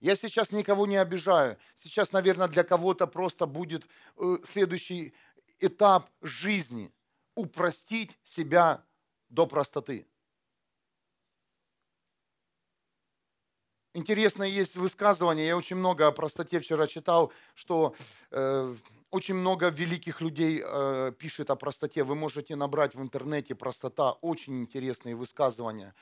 Я 0.02 0.18
сейчас 0.18 0.52
никого 0.52 0.88
не 0.88 0.98
обижаю. 0.98 1.58
Сейчас, 1.76 2.12
наверное, 2.12 2.50
для 2.50 2.66
кого-то 2.66 3.08
просто 3.08 3.46
будет 3.46 3.88
э, 4.18 4.40
следующий 4.44 5.14
этап 5.62 6.10
жизни– 6.22 6.92
упростить 7.36 8.20
себя 8.26 8.84
до 9.30 9.48
простоты. 9.48 10.06
Интересное 14.00 14.48
есть 14.48 14.78
высказывание, 14.78 15.48
я 15.48 15.58
очень 15.58 15.76
много 15.76 16.08
о 16.08 16.14
простоте 16.14 16.62
вчера 16.62 16.88
читал, 16.88 17.34
что 17.54 17.94
э, 18.32 18.76
очень 19.12 19.36
много 19.36 19.68
великих 19.68 20.22
людей 20.22 20.64
э, 20.64 21.12
пишет 21.20 21.50
о 21.50 21.58
простоте. 21.58 22.06
Вы 22.06 22.16
можете 22.16 22.56
набрать 22.56 22.96
в 22.96 23.02
интернете 23.02 23.56
простота, 23.56 24.14
очень 24.14 24.62
интересные 24.62 25.16
высказывания. 25.16 25.94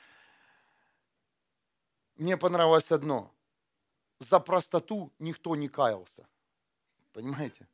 Мне 2.14 2.36
понравилось 2.36 2.92
одно. 2.92 3.34
За 4.20 4.38
простоту 4.38 5.12
никто 5.18 5.56
не 5.56 5.68
каялся. 5.68 6.28
Понимаете? 7.12 7.66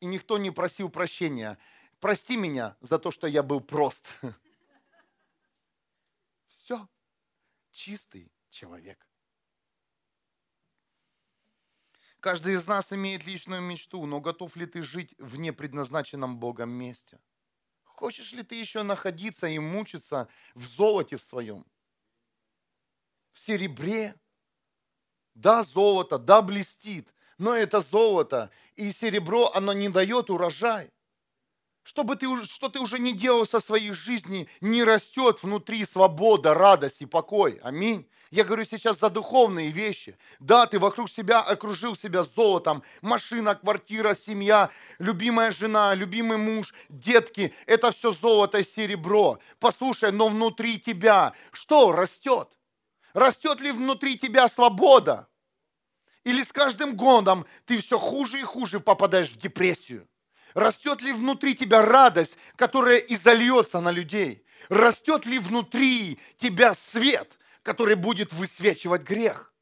И 0.00 0.06
никто 0.06 0.38
не 0.38 0.50
просил 0.50 0.88
прощения. 0.88 1.58
Прости 2.00 2.38
меня 2.38 2.78
за 2.80 2.98
то, 2.98 3.10
что 3.10 3.26
я 3.26 3.42
был 3.42 3.60
прост. 3.60 4.06
Все. 6.48 6.88
Чистый 7.72 8.32
человек. 8.56 9.06
Каждый 12.20 12.54
из 12.54 12.66
нас 12.66 12.92
имеет 12.92 13.26
личную 13.26 13.60
мечту, 13.60 14.06
но 14.06 14.20
готов 14.20 14.56
ли 14.56 14.66
ты 14.66 14.82
жить 14.82 15.14
в 15.18 15.38
непредназначенном 15.38 16.38
Богом 16.38 16.70
месте? 16.70 17.20
Хочешь 17.84 18.32
ли 18.32 18.42
ты 18.42 18.54
еще 18.56 18.82
находиться 18.82 19.46
и 19.46 19.58
мучиться 19.58 20.28
в 20.54 20.64
золоте 20.64 21.18
в 21.18 21.22
своем? 21.22 21.66
В 23.32 23.40
серебре? 23.40 24.14
Да, 25.34 25.62
золото, 25.62 26.18
да, 26.18 26.40
блестит, 26.40 27.14
но 27.36 27.54
это 27.54 27.80
золото 27.80 28.50
и 28.74 28.90
серебро, 28.90 29.52
оно 29.52 29.74
не 29.74 29.90
дает 29.90 30.30
урожай. 30.30 30.90
Что, 31.86 32.02
бы 32.02 32.16
ты, 32.16 32.26
что 32.46 32.68
ты 32.68 32.80
уже 32.80 32.98
не 32.98 33.12
делал 33.12 33.46
со 33.46 33.60
своей 33.60 33.92
жизни, 33.92 34.48
не 34.60 34.82
растет 34.82 35.44
внутри 35.44 35.84
свобода, 35.84 36.52
радость 36.52 37.00
и 37.00 37.06
покой. 37.06 37.60
Аминь. 37.62 38.10
Я 38.32 38.42
говорю 38.42 38.64
сейчас 38.64 38.98
за 38.98 39.08
духовные 39.08 39.70
вещи. 39.70 40.18
Да, 40.40 40.66
ты 40.66 40.80
вокруг 40.80 41.08
себя 41.08 41.40
окружил 41.40 41.94
себя 41.94 42.24
золотом. 42.24 42.82
Машина, 43.02 43.54
квартира, 43.54 44.14
семья, 44.14 44.70
любимая 44.98 45.52
жена, 45.52 45.94
любимый 45.94 46.38
муж, 46.38 46.74
детки. 46.88 47.54
Это 47.66 47.92
все 47.92 48.10
золото 48.10 48.58
и 48.58 48.64
серебро. 48.64 49.38
Послушай, 49.60 50.10
но 50.10 50.26
внутри 50.26 50.80
тебя 50.80 51.34
что 51.52 51.92
растет? 51.92 52.48
Растет 53.14 53.60
ли 53.60 53.70
внутри 53.70 54.18
тебя 54.18 54.48
свобода? 54.48 55.28
Или 56.24 56.42
с 56.42 56.52
каждым 56.52 56.96
годом 56.96 57.46
ты 57.64 57.78
все 57.78 57.96
хуже 57.96 58.40
и 58.40 58.42
хуже 58.42 58.80
попадаешь 58.80 59.30
в 59.30 59.38
депрессию? 59.38 60.08
Растет 60.56 61.02
ли 61.02 61.12
внутри 61.12 61.54
тебя 61.54 61.82
радость, 61.82 62.38
которая 62.56 62.96
изольется 62.96 63.78
на 63.80 63.90
людей? 63.90 64.42
Растет 64.70 65.26
ли 65.26 65.38
внутри 65.38 66.18
тебя 66.38 66.72
свет, 66.72 67.38
который 67.62 67.94
будет 67.94 68.32
высвечивать 68.32 69.02
грех? 69.02 69.52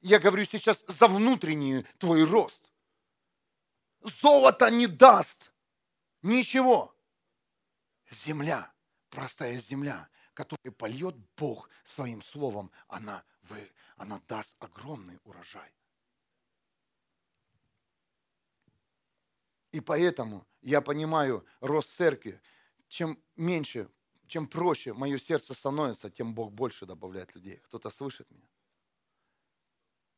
Я 0.00 0.20
говорю 0.20 0.46
сейчас 0.46 0.82
за 0.88 1.06
внутренний 1.06 1.84
твой 1.98 2.24
рост. 2.24 2.62
Золото 4.00 4.70
не 4.70 4.86
даст 4.86 5.52
ничего. 6.22 6.96
Земля, 8.10 8.72
простая 9.10 9.58
земля, 9.58 10.08
которую 10.32 10.72
польет 10.72 11.14
Бог 11.36 11.68
своим 11.84 12.22
словом, 12.22 12.70
она, 12.88 13.22
вы, 13.42 13.70
она 13.98 14.18
даст 14.28 14.56
огромный 14.60 15.20
урожай. 15.24 15.74
И 19.74 19.80
поэтому 19.80 20.46
я 20.62 20.80
понимаю 20.80 21.44
рост 21.60 21.88
церкви. 21.88 22.40
Чем 22.86 23.18
меньше, 23.34 23.90
чем 24.28 24.46
проще 24.46 24.92
мое 24.92 25.18
сердце 25.18 25.52
становится, 25.52 26.10
тем 26.10 26.32
Бог 26.32 26.52
больше 26.52 26.86
добавляет 26.86 27.34
людей. 27.34 27.56
Кто-то 27.56 27.90
слышит 27.90 28.30
меня? 28.30 28.48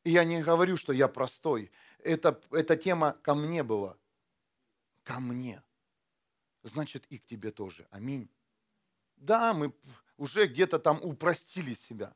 И 0.05 0.11
я 0.11 0.25
не 0.25 0.43
говорю, 0.43 0.77
что 0.77 0.93
я 0.93 1.09
простой. 1.09 1.71
Это, 2.01 2.39
эта 2.51 2.77
тема 2.77 3.13
ко 3.23 3.35
мне 3.35 3.63
была. 3.63 3.97
Ко 5.05 5.21
мне. 5.21 5.63
Значит, 6.63 7.07
и 7.07 7.17
к 7.17 7.25
тебе 7.25 7.51
тоже. 7.51 7.89
Аминь. 7.91 8.29
Да, 9.17 9.55
мы 9.55 9.73
уже 10.19 10.49
где-то 10.49 10.79
там 10.79 11.01
упростили 11.03 11.73
себя 11.73 12.15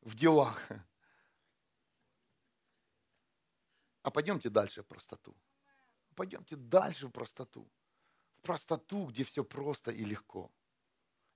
в 0.00 0.14
делах. 0.14 0.66
А 4.02 4.10
пойдемте 4.10 4.48
дальше 4.48 4.82
простоту. 4.82 5.36
Пойдемте 6.20 6.54
дальше 6.56 7.06
в 7.06 7.12
простоту. 7.12 7.66
В 8.36 8.42
простоту, 8.42 9.06
где 9.06 9.24
все 9.24 9.42
просто 9.42 9.90
и 9.90 10.04
легко. 10.04 10.50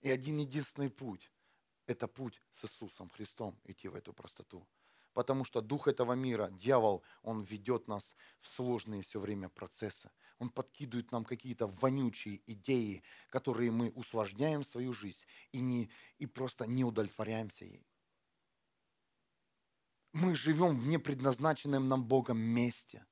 И 0.03 0.11
один 0.11 0.37
единственный 0.37 0.91
путь– 0.91 1.33
это 1.87 2.07
путь 2.07 2.43
с 2.53 2.67
Иисусом 2.67 3.09
Христом, 3.09 3.59
идти 3.65 3.89
в 3.89 3.95
эту 3.95 4.13
простоту 4.13 4.69
потому 5.15 5.45
что 5.45 5.63
дух 5.63 5.89
этого 5.89 6.13
мира, 6.13 6.51
дьявол, 6.51 7.03
он 7.23 7.43
ведет 7.43 7.89
нас 7.89 8.15
в 8.41 8.49
сложные 8.49 9.01
все 9.03 9.21
время 9.21 9.49
процессы. 9.49 10.11
Он 10.39 10.51
подкидывает 10.51 11.13
нам 11.13 11.25
какие-то 11.25 11.67
вонючие 11.67 12.43
идеи, 12.47 13.03
которые 13.31 13.71
мы 13.71 13.91
усложняем 13.91 14.65
свою 14.65 14.93
жизнь 14.93 15.25
и, 15.53 15.61
не, 15.61 15.89
и 16.19 16.27
просто 16.27 16.67
не 16.67 16.85
удовлетворяемся 16.85 17.65
ей. 17.65 17.87
Мы 20.13 20.35
живем 20.35 20.79
в 20.79 20.87
непредназначенном 20.89 21.89
нам 21.89 22.05
Богом 22.05 22.39
месте. 22.39 23.07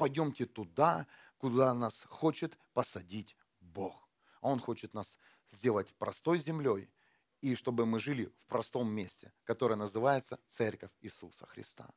Пойдемте 0.00 0.46
туда, 0.46 1.06
куда 1.38 1.74
нас 1.74 2.04
хочет 2.08 2.58
посадить 2.72 3.36
Бог. 3.60 4.08
А 4.40 4.48
Он 4.48 4.58
хочет 4.58 4.94
нас 4.94 5.16
сделать 5.48 5.94
простой 5.94 6.38
землей– 6.38 6.90
и 7.40 7.54
чтобы 7.54 7.86
мы 7.86 8.00
жили 8.00 8.26
в 8.38 8.46
простом 8.46 8.92
месте, 8.92 9.32
которое 9.44 9.76
называется 9.76 10.38
Церковь 10.46 10.90
Иисуса 11.00 11.46
Христа. 11.46 11.88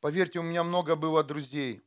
Поверьте, 0.00 0.38
у 0.38 0.42
меня 0.42 0.62
много 0.62 0.94
было 0.94 1.24
друзей 1.24 1.82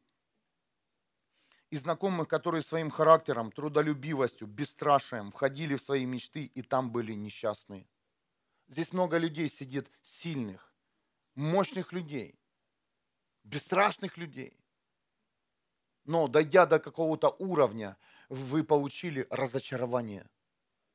и 1.70 1.78
знакомых, 1.78 2.28
которые 2.28 2.64
своим 2.64 2.90
характером, 2.90 3.52
трудолюбивостью, 3.52 4.48
бесстрашием 4.48 5.32
входили 5.32 5.76
в 5.76 5.82
свои 5.82 6.06
мечты 6.06 6.46
и 6.46 6.62
там 6.62 6.92
были 6.92 7.14
несчастные. 7.14 7.88
Здесь 8.68 8.94
много 8.94 9.18
людей 9.18 9.50
сидит 9.50 9.92
сильных, 10.02 10.69
мощных 11.40 11.94
людей, 11.94 12.38
бесстрашных 13.44 14.18
людей. 14.18 14.60
Но 16.04 16.28
дойдя 16.28 16.66
до 16.66 16.80
какого-то 16.80 17.30
уровня, 17.40 17.98
вы 18.28 18.64
получили 18.64 19.26
разочарование. 19.30 20.30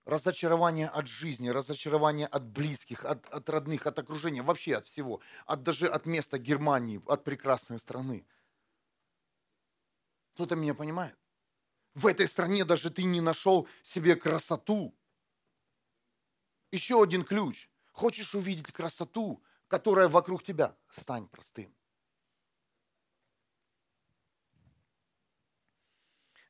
Разочарование 0.05 0.89
от 0.89 1.07
жизни, 1.07 1.49
разочарование 1.49 2.27
от 2.27 2.45
близких, 2.45 3.07
от, 3.07 3.27
от 3.31 3.49
родных, 3.49 3.87
от 3.87 3.99
окружения, 3.99 4.43
вообще 4.43 4.77
от 4.77 4.85
всего. 4.87 5.21
От, 5.47 5.63
даже 5.63 5.87
от 5.87 6.05
места 6.05 6.39
Германии, 6.39 7.01
от 7.07 7.25
прекрасной 7.25 7.79
страны. 7.79 8.27
Кто-то 10.35 10.57
меня 10.57 10.75
понимает? 10.75 11.17
В 11.95 12.07
этой 12.07 12.27
стране 12.27 12.67
даже 12.67 12.91
ты 12.91 13.05
не 13.05 13.23
нашел 13.23 13.67
себе 13.83 14.15
красоту. 14.15 14.95
Еще 16.71 17.03
один 17.03 17.25
ключ. 17.25 17.71
Хочешь 17.93 18.35
увидеть 18.35 18.73
красоту, 18.73 19.43
которая 19.75 20.09
вокруг 20.09 20.45
тебя? 20.45 20.77
Стань 20.89 21.27
простым. 21.27 21.75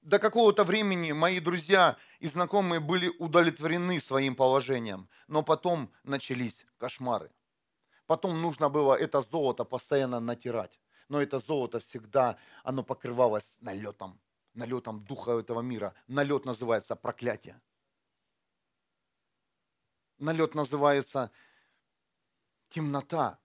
до 0.03 0.19
какого-то 0.19 0.65
времени 0.65 1.13
мои 1.13 1.41
друзья 1.41 1.97
и 2.21 2.27
знакомые 2.27 2.81
были 2.81 3.09
удовлетворены 3.19 3.99
своим 3.99 4.37
положением, 4.37 5.09
но 5.29 5.43
потом 5.43 5.91
начались 6.03 6.67
кошмары. 6.77 7.31
Потом 8.07 8.43
нужно 8.43 8.69
было 8.69 8.93
это 8.95 9.23
золото 9.23 9.65
постоянно 9.65 10.21
натирать. 10.21 10.79
Но 11.09 11.23
это 11.23 11.39
золото 11.39 11.79
всегда, 11.79 12.37
оно 12.65 12.83
покрывалось 12.83 13.57
налетом, 13.61 14.21
налетом 14.53 15.03
духа 15.05 15.39
этого 15.39 15.63
мира. 15.63 15.95
Налет 16.07 16.45
называется 16.45 16.97
проклятие. 16.97 17.59
Налет 20.19 20.55
называется 20.55 21.31
темнота. 22.75 23.39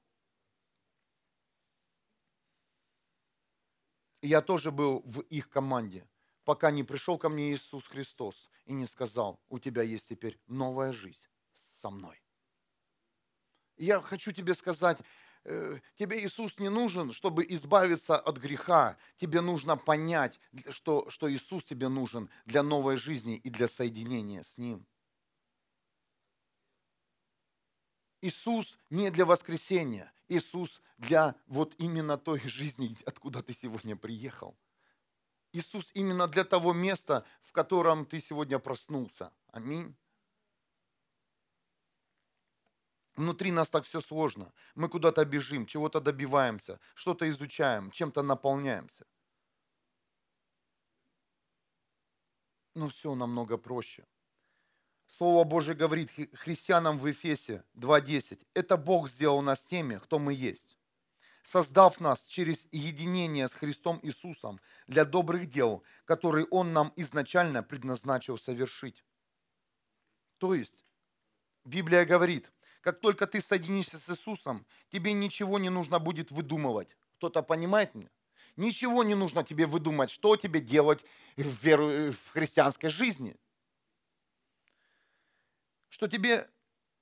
я 4.21 4.41
тоже 4.41 4.71
был 4.71 5.01
в 5.05 5.21
их 5.21 5.49
команде 5.49 6.05
пока 6.49 6.71
не 6.71 6.83
пришел 6.83 7.19
ко 7.19 7.29
мне 7.29 7.53
Иисус 7.53 7.85
Христос 7.85 8.49
и 8.65 8.73
не 8.73 8.87
сказал, 8.87 9.39
у 9.49 9.59
тебя 9.59 9.83
есть 9.83 10.09
теперь 10.09 10.39
новая 10.47 10.93
жизнь 10.93 11.27
со 11.53 11.91
мной. 11.91 12.19
я 13.77 14.01
хочу 14.01 14.31
тебе 14.31 14.55
сказать, 14.55 14.97
э, 15.43 15.79
тебе 15.95 16.25
Иисус 16.25 16.57
не 16.57 16.69
нужен, 16.69 17.11
чтобы 17.11 17.45
избавиться 17.49 18.17
от 18.17 18.37
греха. 18.37 18.97
Тебе 19.17 19.41
нужно 19.41 19.77
понять, 19.77 20.39
что, 20.69 21.07
что 21.11 21.31
Иисус 21.31 21.65
тебе 21.65 21.87
нужен 21.87 22.31
для 22.45 22.63
новой 22.63 22.97
жизни 22.97 23.37
и 23.37 23.51
для 23.51 23.67
соединения 23.67 24.41
с 24.41 24.57
Ним. 24.57 24.87
Иисус 28.21 28.77
не 28.89 29.11
для 29.11 29.25
воскресения. 29.25 30.11
Иисус 30.27 30.81
для 30.97 31.35
вот 31.47 31.73
именно 31.77 32.17
той 32.17 32.39
жизни, 32.47 32.97
откуда 33.05 33.41
ты 33.41 33.53
сегодня 33.53 33.95
приехал. 33.95 34.57
Иисус 35.53 35.89
именно 35.93 36.27
для 36.27 36.43
того 36.43 36.73
места, 36.73 37.25
в 37.41 37.51
котором 37.51 38.05
ты 38.05 38.19
сегодня 38.19 38.59
проснулся. 38.59 39.31
Аминь. 39.47 39.95
Внутри 43.15 43.51
нас 43.51 43.69
так 43.69 43.83
все 43.83 43.99
сложно. 43.99 44.53
Мы 44.75 44.87
куда-то 44.87 45.25
бежим, 45.25 45.65
чего-то 45.65 45.99
добиваемся, 45.99 46.79
что-то 46.95 47.27
изучаем, 47.29 47.91
чем-то 47.91 48.21
наполняемся. 48.21 49.05
Но 52.75 52.87
все 52.87 53.15
намного 53.15 53.57
проще. 53.57 54.05
Слово 55.09 55.43
Божье 55.43 55.73
говорит 55.73 56.09
христианам 56.33 56.97
в 56.97 57.07
Ефесе 57.07 57.63
2.10. 57.75 58.39
Это 58.53 58.77
Бог 58.77 59.09
сделал 59.09 59.41
нас 59.41 59.61
теми, 59.61 59.97
кто 59.97 60.19
мы 60.19 60.33
есть 60.33 60.79
создав 61.49 61.99
нас 61.99 62.25
через 62.25 62.67
единение 62.71 63.47
с 63.47 63.53
Христом 63.53 63.99
Иисусом 64.03 64.59
для 64.87 65.03
добрых 65.03 65.49
дел, 65.49 65.83
которые 66.05 66.45
Он 66.51 66.73
нам 66.73 66.93
изначально 66.95 67.63
предназначил 67.63 68.37
совершить. 68.37 69.03
То 70.37 70.53
есть, 70.53 70.85
Библия 71.65 72.05
говорит, 72.05 72.51
как 72.81 72.99
только 72.99 73.25
ты 73.25 73.41
соединишься 73.41 73.97
с 73.97 74.09
Иисусом, 74.09 74.65
тебе 74.91 75.13
ничего 75.13 75.57
не 75.57 75.69
нужно 75.69 75.97
будет 75.99 76.29
выдумывать. 76.31 76.95
Кто-то 77.17 77.41
понимает 77.41 77.95
меня? 77.95 78.09
Ничего 78.55 79.03
не 79.03 79.15
нужно 79.15 79.43
тебе 79.43 79.65
выдумать, 79.65 80.11
что 80.11 80.35
тебе 80.35 80.59
делать 80.59 81.03
в, 81.35 81.65
веру, 81.65 82.11
в 82.11 82.29
христианской 82.29 82.89
жизни. 82.89 83.35
Что 85.89 86.07
тебе 86.07 86.49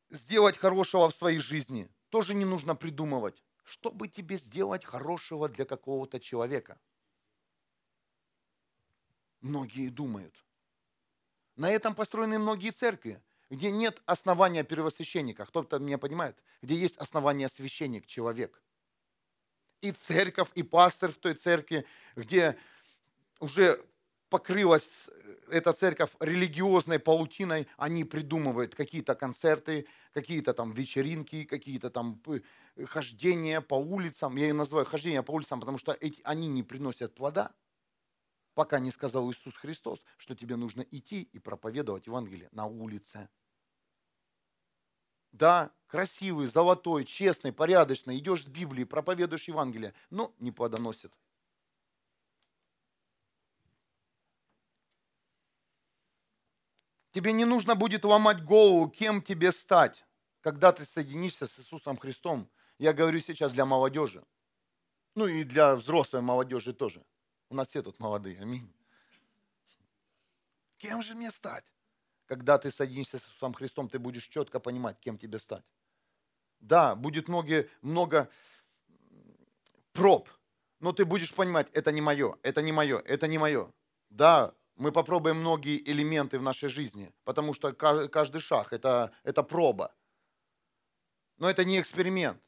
сделать 0.09 0.57
хорошего 0.57 1.09
в 1.09 1.15
своей 1.15 1.39
жизни, 1.39 1.89
тоже 2.09 2.33
не 2.33 2.45
нужно 2.45 2.75
придумывать 2.75 3.43
что 3.67 3.91
бы 3.91 4.07
тебе 4.07 4.37
сделать 4.37 4.85
хорошего 4.85 5.49
для 5.49 5.65
какого-то 5.65 6.21
человека? 6.21 6.79
Многие 9.41 9.89
думают. 9.89 10.33
На 11.57 11.69
этом 11.69 11.93
построены 11.93 12.39
многие 12.39 12.71
церкви, 12.71 13.21
где 13.49 13.69
нет 13.69 14.01
основания 14.05 14.63
первосвященника. 14.63 15.45
Кто-то 15.45 15.79
меня 15.79 15.97
понимает? 15.97 16.41
Где 16.61 16.75
есть 16.75 16.97
основание 16.97 17.49
священник, 17.49 18.05
человек. 18.05 18.61
И 19.81 19.91
церковь, 19.91 20.49
и 20.55 20.63
пастор 20.63 21.11
в 21.11 21.17
той 21.17 21.33
церкви, 21.33 21.85
где 22.15 22.57
уже 23.39 23.85
покрылась 24.29 25.09
эта 25.49 25.73
церковь 25.73 26.11
религиозной 26.19 26.99
паутиной, 26.99 27.67
они 27.77 28.03
придумывают 28.03 28.75
какие-то 28.75 29.15
концерты, 29.15 29.87
какие-то 30.13 30.53
там 30.53 30.71
вечеринки, 30.71 31.45
какие-то 31.45 31.89
там 31.89 32.21
хождения 32.85 33.61
по 33.61 33.75
улицам. 33.75 34.35
Я 34.35 34.47
их 34.47 34.53
называю 34.55 34.85
хождение 34.85 35.23
по 35.23 35.31
улицам, 35.31 35.59
потому 35.59 35.77
что 35.77 35.93
эти, 35.93 36.21
они 36.23 36.47
не 36.47 36.63
приносят 36.63 37.15
плода, 37.15 37.53
пока 38.53 38.79
не 38.79 38.91
сказал 38.91 39.29
Иисус 39.31 39.55
Христос, 39.55 40.01
что 40.17 40.35
тебе 40.35 40.55
нужно 40.55 40.81
идти 40.81 41.21
и 41.21 41.39
проповедовать 41.39 42.07
Евангелие 42.07 42.49
на 42.51 42.65
улице. 42.65 43.29
Да, 45.31 45.71
красивый, 45.85 46.47
золотой, 46.47 47.05
честный, 47.05 47.53
порядочный, 47.53 48.17
идешь 48.17 48.45
с 48.45 48.47
Библией, 48.47 48.87
проповедуешь 48.87 49.47
Евангелие, 49.47 49.93
но 50.09 50.33
не 50.39 50.51
плодоносит. 50.51 51.13
Тебе 57.17 57.33
не 57.33 57.45
нужно 57.45 57.73
будет 57.73 58.05
ломать 58.05 58.43
голову, 58.43 58.91
кем 58.91 59.23
тебе 59.23 59.51
стать, 59.51 60.05
когда 60.39 60.71
ты 60.71 60.85
соединишься 60.85 61.47
с 61.47 61.59
Иисусом 61.59 61.97
Христом. 61.97 62.47
Я 62.77 62.93
говорю 62.93 63.19
сейчас 63.19 63.51
для 63.53 63.65
молодежи. 63.65 64.23
Ну 65.15 65.25
и 65.25 65.43
для 65.43 65.73
взрослой 65.73 66.21
молодежи 66.21 66.73
тоже. 66.73 67.03
У 67.49 67.55
нас 67.55 67.69
все 67.69 67.81
тут 67.81 67.99
молодые. 67.99 68.39
Аминь. 68.39 68.71
Кем 70.77 71.01
же 71.01 71.15
мне 71.15 71.31
стать? 71.31 71.65
Когда 72.27 72.59
ты 72.59 72.69
соединишься 72.69 73.17
с 73.17 73.23
Иисусом 73.23 73.55
Христом, 73.55 73.89
ты 73.89 73.97
будешь 73.97 74.27
четко 74.27 74.59
понимать, 74.59 74.99
кем 74.99 75.17
тебе 75.17 75.39
стать. 75.39 75.65
Да, 76.59 76.93
будет 76.93 77.27
много, 77.27 77.67
много 77.81 78.29
проб, 79.91 80.29
но 80.79 80.93
ты 80.93 81.03
будешь 81.03 81.33
понимать, 81.33 81.67
это 81.73 81.91
не 81.91 82.01
мое, 82.01 82.37
это 82.43 82.61
не 82.61 82.71
мое, 82.71 82.99
это 82.99 83.27
не 83.27 83.39
мое. 83.39 83.73
Да, 84.11 84.53
мы 84.77 84.91
попробуем 84.91 85.37
многие 85.37 85.77
элементы 85.89 86.37
в 86.37 86.43
нашей 86.43 86.69
жизни, 86.69 87.11
потому 87.23 87.53
что 87.53 87.73
каждый 87.73 88.39
шаг 88.39 88.73
это, 88.73 89.11
это 89.23 89.43
проба. 89.43 89.93
Но 91.37 91.49
это 91.49 91.65
не 91.65 91.79
эксперимент. 91.79 92.41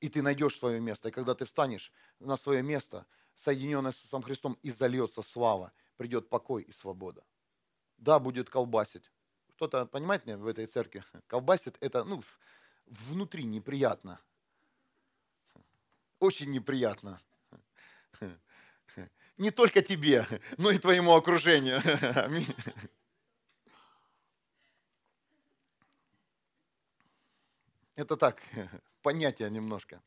И 0.00 0.08
ты 0.08 0.20
найдешь 0.20 0.58
свое 0.58 0.80
место. 0.80 1.08
И 1.08 1.12
когда 1.12 1.34
ты 1.34 1.44
встанешь 1.44 1.92
на 2.18 2.36
свое 2.36 2.62
место, 2.62 3.06
соединенное 3.34 3.92
с 3.92 3.96
Иисусом 3.96 4.22
Христом, 4.22 4.58
и 4.62 4.70
зальется 4.70 5.22
слава, 5.22 5.72
придет 5.96 6.28
покой 6.28 6.62
и 6.62 6.72
свобода. 6.72 7.24
Да, 7.96 8.18
будет 8.18 8.50
колбасить. 8.50 9.10
Кто-то, 9.54 9.86
понимает 9.86 10.26
меня, 10.26 10.36
в 10.36 10.46
этой 10.46 10.66
церкви, 10.66 11.04
колбасит, 11.28 11.76
это, 11.80 12.04
ну, 12.04 12.22
внутри 12.86 13.44
неприятно. 13.44 14.20
Очень 16.18 16.50
неприятно 16.50 17.20
не 19.38 19.50
только 19.50 19.82
тебе, 19.82 20.26
но 20.58 20.70
и 20.70 20.78
твоему 20.78 21.14
окружению. 21.14 21.80
Аминь. 22.16 22.46
Это 27.94 28.16
так, 28.16 28.42
понятие 29.02 29.50
немножко. 29.50 30.02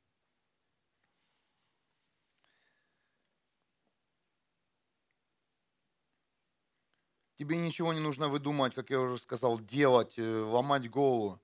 Тебе 7.38 7.56
ничего 7.58 7.94
не 7.94 8.02
нужно 8.02 8.28
выдумать, 8.28 8.76
как 8.76 8.90
я 8.90 9.00
уже 9.00 9.18
сказал, 9.18 9.60
делать, 9.60 10.16
э, 10.18 10.42
ломать 10.42 10.90
голову. 10.90 11.40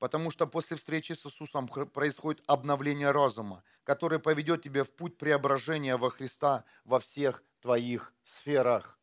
Потому 0.00 0.30
что 0.30 0.46
после 0.46 0.78
встречи 0.78 1.12
с 1.12 1.26
Иисусом 1.26 1.68
происходит 1.68 2.42
обновление 2.46 3.10
разума, 3.10 3.62
которое 3.84 4.18
поведет 4.18 4.62
тебя 4.62 4.82
в 4.82 4.90
путь 4.90 5.18
преображения 5.18 5.98
во 5.98 6.10
Христа 6.10 6.64
во 6.84 7.00
всех 7.00 7.44
твоих 7.60 8.10
сферах. 8.24 8.98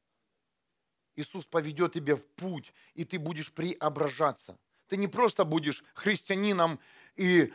Иисус 1.15 1.45
поведет 1.45 1.93
тебя 1.93 2.15
в 2.15 2.25
путь, 2.25 2.73
и 2.95 3.05
ты 3.05 3.19
будешь 3.19 3.53
преображаться. 3.53 4.57
Ты 4.87 4.97
не 4.97 5.07
просто 5.07 5.45
будешь 5.45 5.83
христианином 5.93 6.79
и, 7.15 7.53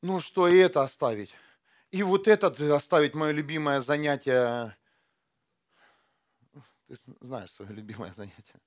ну 0.00 0.20
что, 0.20 0.46
и 0.46 0.56
это 0.56 0.82
оставить. 0.82 1.34
И 1.90 2.04
вот 2.04 2.28
это 2.28 2.46
оставить, 2.72 3.12
мое 3.12 3.32
любимое 3.32 3.80
занятие. 3.80 4.76
Ты 6.86 6.94
знаешь 7.20 7.50
свое 7.50 7.72
любимое 7.72 8.12
занятие. 8.12 8.60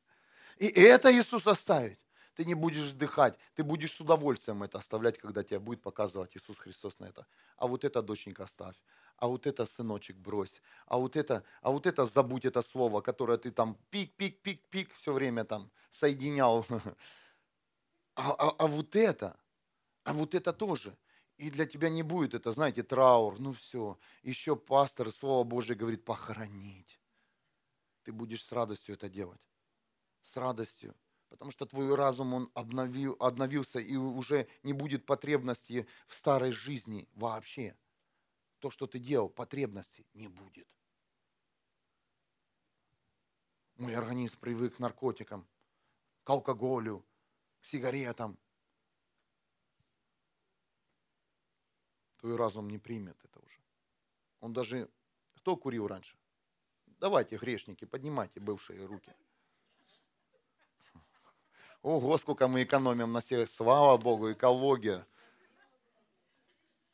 И 0.58 0.68
это 0.68 1.18
Иисус 1.18 1.48
оставить 1.48 1.98
ты 2.36 2.46
не 2.46 2.56
будешь 2.56 2.86
вздыхать, 2.86 3.38
ты 3.56 3.64
будешь 3.64 3.94
с 3.94 4.00
удовольствием 4.00 4.64
это 4.64 4.78
оставлять, 4.78 5.18
когда 5.18 5.44
тебя 5.44 5.60
будет 5.60 5.82
показывать 5.82 6.36
Иисус 6.36 6.58
Христос 6.58 7.00
на 7.00 7.06
это. 7.06 7.26
А 7.58 7.68
вот 7.68 7.84
это, 7.84 8.02
доченька, 8.02 8.44
оставь. 8.44 8.76
А 9.18 9.28
вот 9.28 9.46
это, 9.46 9.66
сыночек, 9.66 10.18
брось. 10.18 10.62
А 10.86 10.98
вот 10.98 11.16
это, 11.16 11.44
а 11.62 11.72
вот 11.72 11.86
это 11.86 12.06
забудь 12.06 12.46
это 12.46 12.62
слово, 12.62 13.02
которое 13.02 13.38
ты 13.38 13.52
там 13.52 13.78
пик-пик-пик-пик 13.92 14.94
все 14.96 15.14
время 15.14 15.46
там 15.46 15.72
соединял. 15.90 16.66
А, 18.14 18.32
а, 18.32 18.56
а 18.58 18.68
вот 18.68 18.98
это, 18.98 19.40
а 20.04 20.12
вот 20.12 20.36
это 20.36 20.52
тоже. 20.52 20.98
И 21.38 21.50
для 21.50 21.66
тебя 21.66 21.90
не 21.90 22.04
будет 22.04 22.34
это, 22.34 22.52
знаете, 22.52 22.84
траур, 22.84 23.40
ну 23.40 23.54
все. 23.54 23.98
Еще 24.22 24.58
пастор, 24.58 25.12
Слово 25.12 25.46
Божье 25.46 25.76
говорит, 25.76 26.04
похоронить. 26.04 27.00
Ты 28.04 28.12
будешь 28.12 28.44
с 28.44 28.52
радостью 28.52 28.96
это 28.96 29.10
делать. 29.10 29.40
С 30.24 30.36
радостью 30.36 30.94
потому 31.32 31.50
что 31.50 31.66
твой 31.66 31.96
разум, 31.96 32.34
он 32.34 32.52
обновил, 32.54 33.16
обновился, 33.18 33.80
и 33.80 33.96
уже 33.96 34.50
не 34.64 34.74
будет 34.74 35.06
потребности 35.06 35.88
в 36.08 36.14
старой 36.14 36.52
жизни 36.52 37.08
вообще. 37.14 37.78
То, 38.60 38.70
что 38.70 38.86
ты 38.86 39.00
делал, 39.00 39.30
потребности 39.30 40.06
не 40.14 40.28
будет. 40.28 40.68
Мой 43.78 43.96
организм 43.96 44.38
привык 44.40 44.76
к 44.76 44.80
наркотикам, 44.80 45.48
к 46.26 46.30
алкоголю, 46.30 47.04
к 47.62 47.66
сигаретам. 47.66 48.38
Твой 52.18 52.36
разум 52.36 52.70
не 52.70 52.78
примет 52.78 53.18
это 53.24 53.40
уже. 53.40 53.62
Он 54.42 54.52
даже... 54.52 54.90
Кто 55.36 55.56
курил 55.56 55.88
раньше? 55.88 56.18
Давайте, 57.00 57.38
грешники, 57.38 57.86
поднимайте 57.86 58.42
бывшие 58.42 58.86
руки. 58.86 59.16
Ого, 61.82 62.18
сколько 62.18 62.48
мы 62.48 62.62
экономим 62.62 63.12
на 63.12 63.22
себе. 63.22 63.48
Слава 63.48 63.98
Богу, 63.98 64.32
экология. 64.32 65.06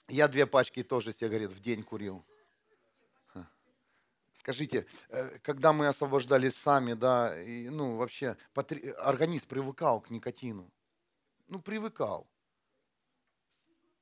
Я 0.07 0.29
две 0.29 0.45
пачки 0.45 0.81
тоже 0.81 1.11
сигарет 1.11 1.51
в 1.51 1.59
день 1.59 1.83
курил. 1.83 2.23
Скажите, 4.31 4.85
э, 5.09 5.39
когда 5.39 5.73
мы 5.73 5.87
освобождались 5.87 6.55
сами, 6.55 6.93
да, 6.93 7.37
и, 7.41 7.69
ну, 7.69 7.97
вообще, 7.97 8.37
организм 8.99 9.47
привыкал 9.47 9.99
к 9.99 10.11
никотину. 10.11 10.71
Ну, 11.47 11.59
привыкал. 11.59 12.27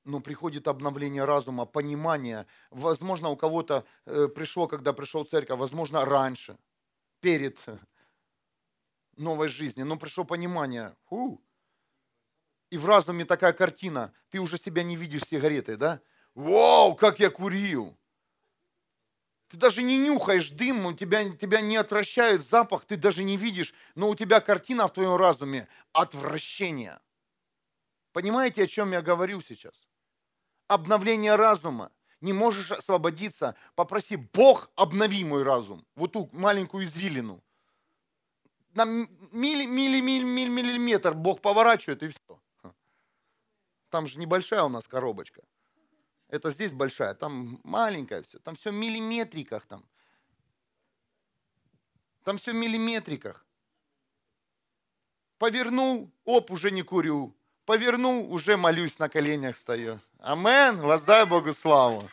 Но 0.03 0.19
приходит 0.19 0.67
обновление 0.67 1.25
разума, 1.25 1.65
понимание. 1.65 2.45
Возможно, 2.69 3.29
у 3.29 3.37
кого-то 3.37 3.85
э, 4.05 4.27
пришло, 4.27 4.67
когда 4.67 4.93
пришел 4.93 5.23
церковь, 5.23 5.57
возможно, 5.57 6.05
раньше, 6.05 6.57
перед 7.21 7.57
новой 9.15 9.47
жизни, 9.47 9.83
но 9.83 9.97
пришло 9.97 10.23
понимание. 10.23 10.95
Фу. 11.09 11.41
И 12.69 12.77
в 12.77 12.85
разуме 12.85 13.25
такая 13.25 13.53
картина. 13.53 14.13
Ты 14.29 14.39
уже 14.39 14.57
себя 14.57 14.83
не 14.83 14.95
видишь 14.95 15.23
сигаретой, 15.23 15.77
да? 15.77 16.01
Вау, 16.33 16.95
как 16.95 17.19
я 17.19 17.29
курил. 17.29 17.97
Ты 19.47 19.57
даже 19.57 19.83
не 19.83 19.97
нюхаешь 19.97 20.49
дым, 20.49 20.85
у 20.87 20.93
тебя, 20.93 21.29
тебя 21.29 21.61
не 21.61 21.77
отвращает 21.77 22.43
запах, 22.43 22.85
ты 22.85 22.97
даже 22.97 23.23
не 23.23 23.37
видишь, 23.37 23.73
но 23.93 24.09
у 24.09 24.15
тебя 24.15 24.41
картина 24.41 24.87
в 24.87 24.93
твоем 24.93 25.15
разуме 25.15 25.67
отвращения. 25.93 26.99
Понимаете, 28.11 28.63
о 28.63 28.67
чем 28.67 28.91
я 28.91 29.01
говорю 29.01 29.41
сейчас? 29.41 29.87
Обновление 30.67 31.35
разума. 31.35 31.91
Не 32.21 32.33
можешь 32.33 32.71
освободиться, 32.71 33.55
попроси, 33.75 34.15
Бог, 34.15 34.71
обнови 34.75 35.23
мой 35.23 35.43
разум. 35.43 35.85
Вот 35.95 36.13
ту 36.13 36.29
маленькую 36.33 36.85
извилину 36.85 37.44
на 38.75 38.83
милли, 38.85 39.65
милли, 39.65 40.01
милли, 40.01 40.23
милли, 40.23 40.49
миллиметр 40.49 41.13
Бог 41.13 41.41
поворачивает 41.41 42.03
и 42.03 42.09
все. 42.09 42.39
Там 43.89 44.07
же 44.07 44.19
небольшая 44.19 44.63
у 44.63 44.69
нас 44.69 44.87
коробочка. 44.87 45.41
Это 46.27 46.49
здесь 46.51 46.73
большая, 46.73 47.13
там 47.13 47.61
маленькая 47.63 48.21
все. 48.23 48.39
Там 48.39 48.55
все 48.55 48.71
в 48.71 48.73
миллиметриках 48.73 49.65
там. 49.65 49.85
Там 52.23 52.37
все 52.37 52.51
в 52.51 52.55
миллиметриках. 52.55 53.45
Повернул, 55.37 56.11
оп, 56.25 56.51
уже 56.51 56.71
не 56.71 56.81
курю. 56.81 57.33
Повернул, 57.65 58.31
уже 58.33 58.57
молюсь, 58.57 58.99
на 58.99 59.07
коленях 59.07 59.55
стою. 59.55 59.99
Амен, 60.19 60.77
воздай 60.77 61.25
Богу 61.25 61.53
славу. 61.53 62.09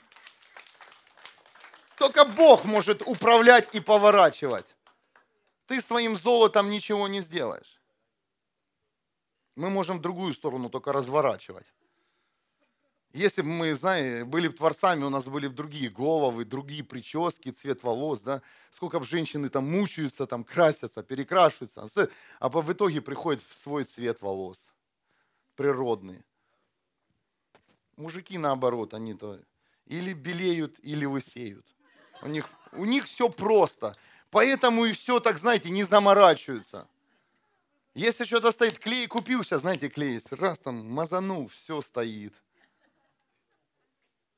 Только 1.99 2.25
Бог 2.25 2.65
может 2.65 3.03
управлять 3.03 3.75
и 3.75 3.81
поворачивать 3.81 4.72
ты 5.73 5.81
своим 5.81 6.17
золотом 6.17 6.69
ничего 6.69 7.09
не 7.09 7.23
сделаешь. 7.23 7.81
Мы 9.57 9.71
можем 9.71 9.99
в 9.99 10.01
другую 10.03 10.35
сторону 10.35 10.69
только 10.69 10.93
разворачивать. 10.93 11.67
Если 13.15 13.41
бы 13.41 13.49
мы, 13.49 13.75
знаете, 13.75 14.25
были 14.25 14.49
бы 14.49 14.55
творцами, 14.55 15.05
у 15.05 15.09
нас 15.09 15.29
были 15.29 15.47
бы 15.47 15.55
другие 15.55 15.89
головы, 15.89 16.45
другие 16.45 16.85
прически, 16.85 17.53
цвет 17.53 17.83
волос, 17.83 18.21
да, 18.21 18.43
сколько 18.71 19.01
бы 19.01 19.07
женщины 19.07 19.49
там 19.49 19.65
мучаются, 19.65 20.27
там 20.27 20.45
красятся, 20.45 21.03
перекрашиваются, 21.03 22.11
а 22.39 22.49
в 22.51 22.71
итоге 22.71 23.01
приходит 23.01 23.43
в 23.49 23.57
свой 23.57 23.85
цвет 23.85 24.21
волос, 24.21 24.69
природный. 25.57 26.23
Мужики 27.97 28.37
наоборот, 28.37 28.93
они 28.93 29.15
то 29.15 29.41
или 29.87 30.13
белеют, 30.13 30.79
или 30.81 31.07
высеют. 31.07 31.65
У 32.21 32.29
них, 32.29 32.51
у 32.73 32.85
них 32.85 33.05
все 33.05 33.31
просто. 33.31 33.97
Поэтому 34.33 34.87
и 34.87 34.93
все, 34.93 35.21
так 35.21 35.37
знаете, 35.37 35.69
не 35.69 35.85
заморачиваются. 35.85 36.89
Если 37.93 38.25
что-то 38.25 38.51
стоит, 38.51 38.79
клей 38.79 39.07
купил 39.07 39.45
сейчас, 39.45 39.61
знаете, 39.61 39.91
клей, 39.91 40.23
раз 40.31 40.59
там 40.59 40.91
мазанул, 40.91 41.49
все 41.49 41.83
стоит. 41.83 42.33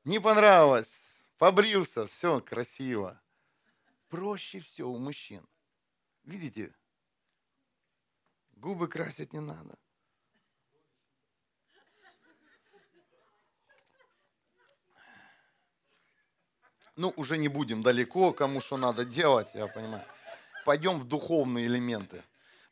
Не 0.02 0.20
понравилось, 0.20 0.96
побрился, 1.38 2.08
все 2.08 2.40
красиво. 2.40 3.22
Проще 4.08 4.58
все 4.58 4.82
у 4.82 4.98
мужчин. 4.98 5.46
Видите, 6.24 6.74
губы 8.56 8.88
красить 8.88 9.32
не 9.32 9.40
надо. 9.40 9.78
Ну, 16.96 17.12
уже 17.16 17.38
не 17.38 17.48
будем 17.48 17.82
далеко, 17.82 18.32
кому 18.32 18.60
что 18.60 18.76
надо 18.76 19.04
делать, 19.04 19.48
я 19.54 19.66
понимаю. 19.66 20.04
Пойдем 20.64 21.00
в 21.00 21.04
духовные 21.04 21.66
элементы. 21.66 22.22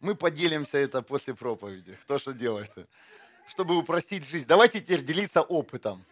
Мы 0.00 0.14
поделимся 0.14 0.78
это 0.78 1.02
после 1.02 1.35
проповеди. 1.35 1.98
Кто 2.02 2.18
что 2.18 2.32
делает? 2.32 2.72
Чтобы 3.48 3.76
упростить 3.76 4.28
жизнь. 4.28 4.46
Давайте 4.46 4.80
теперь 4.80 5.04
делиться 5.04 5.42
опытом. 5.42 6.04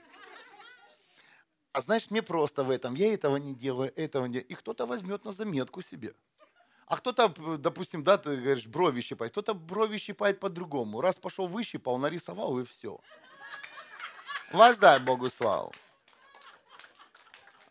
А 1.72 1.80
знаешь, 1.80 2.10
мне 2.10 2.22
просто 2.22 2.64
в 2.64 2.70
этом. 2.70 2.94
Я 2.94 3.14
этого 3.14 3.36
не 3.36 3.54
делаю, 3.54 3.92
этого 3.96 4.26
не 4.26 4.32
делаю. 4.34 4.48
И 4.48 4.54
кто-то 4.54 4.86
возьмет 4.86 5.24
на 5.24 5.32
заметку 5.32 5.82
себе. 5.82 6.12
А 6.86 6.96
кто-то, 6.96 7.28
допустим, 7.58 8.02
да, 8.02 8.18
ты 8.18 8.36
говоришь, 8.36 8.66
брови 8.66 9.00
щипать. 9.00 9.30
Кто-то 9.30 9.54
брови 9.54 9.98
щипает 9.98 10.40
по-другому. 10.40 11.00
Раз 11.00 11.16
пошел 11.16 11.46
выщипал, 11.46 11.98
нарисовал 11.98 12.58
и 12.58 12.64
все. 12.64 13.00
Воздай 14.52 14.98
Богу 14.98 15.30
славу. 15.30 15.72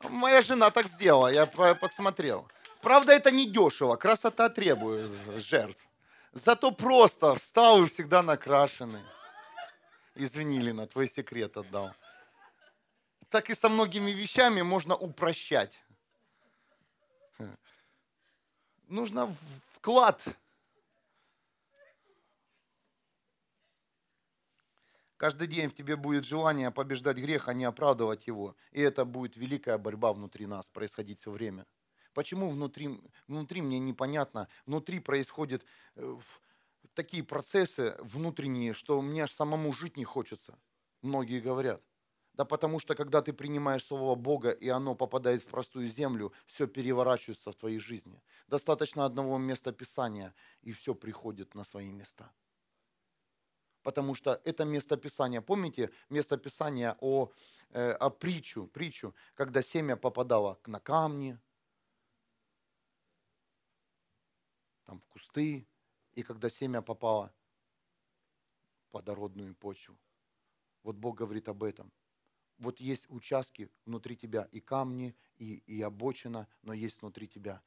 Моя 0.03 0.41
жена 0.41 0.69
так 0.71 0.87
сделала, 0.87 1.27
я 1.27 1.45
подсмотрел. 1.45 2.47
Правда, 2.81 3.13
это 3.13 3.31
не 3.31 3.45
дешево, 3.45 3.95
красота 3.95 4.49
требует 4.49 5.11
жертв. 5.41 5.81
Зато 6.31 6.71
просто 6.71 7.35
встал 7.35 7.83
и 7.83 7.87
всегда 7.87 8.21
накрашенный. 8.21 9.03
Извини, 10.15 10.59
Лина, 10.59 10.87
твой 10.87 11.07
секрет 11.07 11.57
отдал 11.57 11.93
так 13.29 13.49
и 13.49 13.53
со 13.53 13.69
многими 13.69 14.11
вещами 14.11 14.61
можно 14.61 14.95
упрощать. 14.95 15.79
Нужно 18.87 19.35
вклад. 19.75 20.23
Каждый 25.19 25.47
день 25.47 25.67
в 25.67 25.73
тебе 25.73 25.97
будет 25.97 26.23
желание 26.23 26.71
побеждать 26.71 27.17
грех, 27.17 27.49
а 27.49 27.53
не 27.53 27.65
оправдывать 27.65 28.25
его. 28.25 28.55
И 28.71 28.79
это 28.79 29.03
будет 29.03 29.35
великая 29.35 29.77
борьба 29.77 30.13
внутри 30.13 30.45
нас 30.47 30.69
происходить 30.69 31.19
все 31.19 31.29
время. 31.29 31.65
Почему 32.13 32.49
внутри, 32.49 33.01
внутри 33.27 33.61
мне 33.61 33.79
непонятно, 33.79 34.47
внутри 34.65 35.01
происходят 35.01 35.65
э, 35.97 36.17
такие 36.93 37.21
процессы 37.21 37.97
внутренние, 37.99 38.73
что 38.73 39.01
мне 39.01 39.23
аж 39.23 39.31
самому 39.31 39.73
жить 39.73 39.97
не 39.97 40.05
хочется. 40.05 40.57
Многие 41.01 41.41
говорят. 41.41 41.81
Да 42.33 42.45
потому 42.45 42.79
что, 42.79 42.95
когда 42.95 43.21
ты 43.21 43.33
принимаешь 43.33 43.83
Слово 43.83 44.15
Бога, 44.15 44.51
и 44.51 44.69
оно 44.69 44.95
попадает 44.95 45.41
в 45.41 45.47
простую 45.47 45.87
землю, 45.87 46.31
все 46.45 46.65
переворачивается 46.65 47.51
в 47.51 47.55
твоей 47.57 47.79
жизни. 47.79 48.21
Достаточно 48.47 49.03
одного 49.03 49.37
места 49.37 49.73
Писания, 49.73 50.33
и 50.61 50.71
все 50.71 50.95
приходит 50.95 51.55
на 51.55 51.65
свои 51.65 51.91
места. 51.91 52.31
Потому 53.89 54.13
что 54.13 54.39
это 54.45 54.65
место 54.65 54.97
Писания, 54.97 55.41
помните 55.41 55.89
место 56.09 56.37
Писания 56.37 56.95
о, 57.01 57.31
э, 57.71 57.91
о 57.93 58.11
притчу, 58.11 58.67
притчу, 58.67 59.15
когда 59.33 59.63
семя 59.63 59.95
попадало 59.95 60.59
на 60.67 60.79
камни, 60.79 61.39
там, 64.85 64.99
в 64.99 65.07
кусты, 65.07 65.67
и 66.13 66.21
когда 66.21 66.49
семя 66.49 66.83
попало 66.83 67.33
в 68.83 68.91
плодородную 68.91 69.55
почву. 69.55 69.97
Вот 70.83 70.95
Бог 70.95 71.17
говорит 71.17 71.49
об 71.49 71.63
этом 71.63 71.91
вот 72.59 72.79
есть 72.79 73.09
участки 73.09 73.71
внутри 73.87 74.15
тебя, 74.15 74.47
и 74.51 74.59
камни, 74.59 75.15
и, 75.37 75.63
и 75.65 75.81
обочина, 75.81 76.47
но 76.61 76.73
есть 76.73 77.01
внутри 77.01 77.27
тебя 77.27 77.63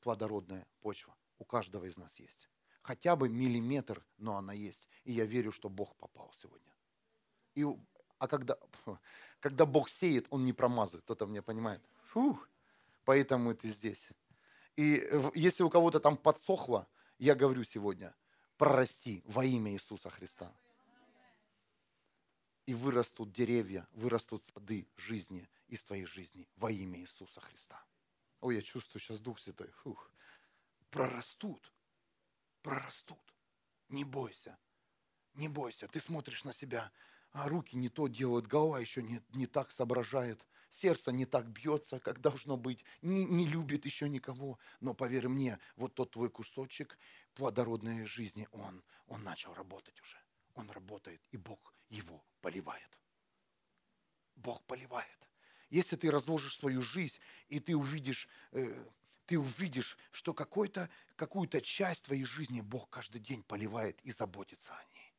плодородная 0.00 0.66
почва. 0.80 1.14
У 1.38 1.44
каждого 1.44 1.84
из 1.84 1.96
нас 1.96 2.18
есть. 2.18 2.48
Хотя 2.82 3.16
бы 3.16 3.28
миллиметр, 3.28 4.04
но 4.18 4.36
она 4.36 4.52
есть. 4.52 4.88
И 5.04 5.12
я 5.12 5.24
верю, 5.24 5.52
что 5.52 5.68
Бог 5.68 5.94
попал 5.96 6.32
сегодня. 6.40 6.72
И, 7.54 7.64
а 8.18 8.28
когда, 8.28 8.58
когда 9.40 9.66
Бог 9.66 9.88
сеет, 9.88 10.26
Он 10.30 10.44
не 10.44 10.52
промазывает. 10.52 11.04
Кто-то 11.04 11.26
мне 11.26 11.42
понимает? 11.42 11.80
Фух, 12.08 12.48
поэтому 13.04 13.54
ты 13.54 13.70
здесь. 13.70 14.08
И 14.76 15.08
если 15.34 15.62
у 15.62 15.70
кого-то 15.70 16.00
там 16.00 16.16
подсохло, 16.16 16.88
я 17.18 17.34
говорю 17.34 17.62
сегодня, 17.62 18.14
прорасти 18.56 19.22
во 19.26 19.44
имя 19.44 19.72
Иисуса 19.72 20.10
Христа 20.10 20.52
и 22.66 22.74
вырастут 22.74 23.32
деревья, 23.32 23.86
вырастут 23.92 24.44
сады 24.44 24.86
жизни 24.96 25.48
из 25.68 25.82
твоей 25.82 26.04
жизни 26.04 26.48
во 26.56 26.70
имя 26.70 27.00
Иисуса 27.00 27.40
Христа. 27.40 27.82
Ой, 28.40 28.56
я 28.56 28.62
чувствую 28.62 29.00
сейчас 29.00 29.20
Дух 29.20 29.38
Святой. 29.40 29.70
Фух. 29.82 30.10
Прорастут. 30.90 31.71
Прорастут. 32.62 33.34
Не 33.88 34.04
бойся. 34.04 34.58
Не 35.34 35.48
бойся. 35.48 35.88
Ты 35.88 36.00
смотришь 36.00 36.44
на 36.44 36.52
себя, 36.52 36.92
а 37.32 37.48
руки 37.48 37.76
не 37.76 37.88
то 37.88 38.08
делают, 38.08 38.46
голова 38.46 38.78
еще 38.78 39.02
не, 39.02 39.22
не 39.30 39.46
так 39.46 39.70
соображает, 39.70 40.44
сердце 40.70 41.12
не 41.12 41.26
так 41.26 41.48
бьется, 41.48 41.98
как 41.98 42.20
должно 42.20 42.56
быть, 42.56 42.84
не, 43.00 43.24
не 43.24 43.46
любит 43.46 43.84
еще 43.84 44.08
никого. 44.08 44.58
Но 44.80 44.94
поверь 44.94 45.28
мне, 45.28 45.58
вот 45.76 45.94
тот 45.94 46.12
твой 46.12 46.30
кусочек 46.30 46.98
плодородной 47.34 48.04
жизни, 48.04 48.48
он, 48.52 48.82
он 49.06 49.22
начал 49.22 49.54
работать 49.54 50.00
уже. 50.00 50.18
Он 50.54 50.70
работает, 50.70 51.22
и 51.30 51.36
Бог 51.36 51.74
его 51.88 52.22
поливает. 52.40 52.98
Бог 54.36 54.62
поливает. 54.64 55.08
Если 55.70 55.96
ты 55.96 56.10
разложишь 56.10 56.56
свою 56.56 56.82
жизнь, 56.82 57.18
и 57.48 57.58
ты 57.58 57.74
увидишь, 57.74 58.28
э, 58.52 58.86
ты 59.32 59.38
увидишь, 59.38 59.96
что 60.10 60.34
какой-то, 60.34 60.90
какую-то 61.16 61.62
часть 61.62 62.04
твоей 62.04 62.26
жизни 62.26 62.60
Бог 62.60 62.90
каждый 62.90 63.18
день 63.18 63.42
поливает 63.42 63.98
и 64.02 64.12
заботится 64.12 64.74
о 64.74 64.84
ней. 64.92 65.14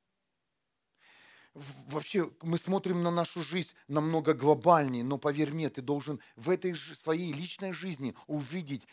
Вообще, 1.88 2.32
мы 2.44 2.60
смотрим 2.60 3.02
на 3.02 3.10
нашу 3.10 3.42
жизнь 3.42 3.72
намного 3.88 4.36
глобальнее, 4.36 5.04
но 5.04 5.18
поверь 5.18 5.52
мне, 5.52 5.72
ты 5.72 5.82
должен 5.82 6.20
в 6.36 6.52
этой 6.52 6.76
своей 6.76 7.34
личной 7.34 7.72
жизни 7.72 8.14
увидеть, 8.28 8.84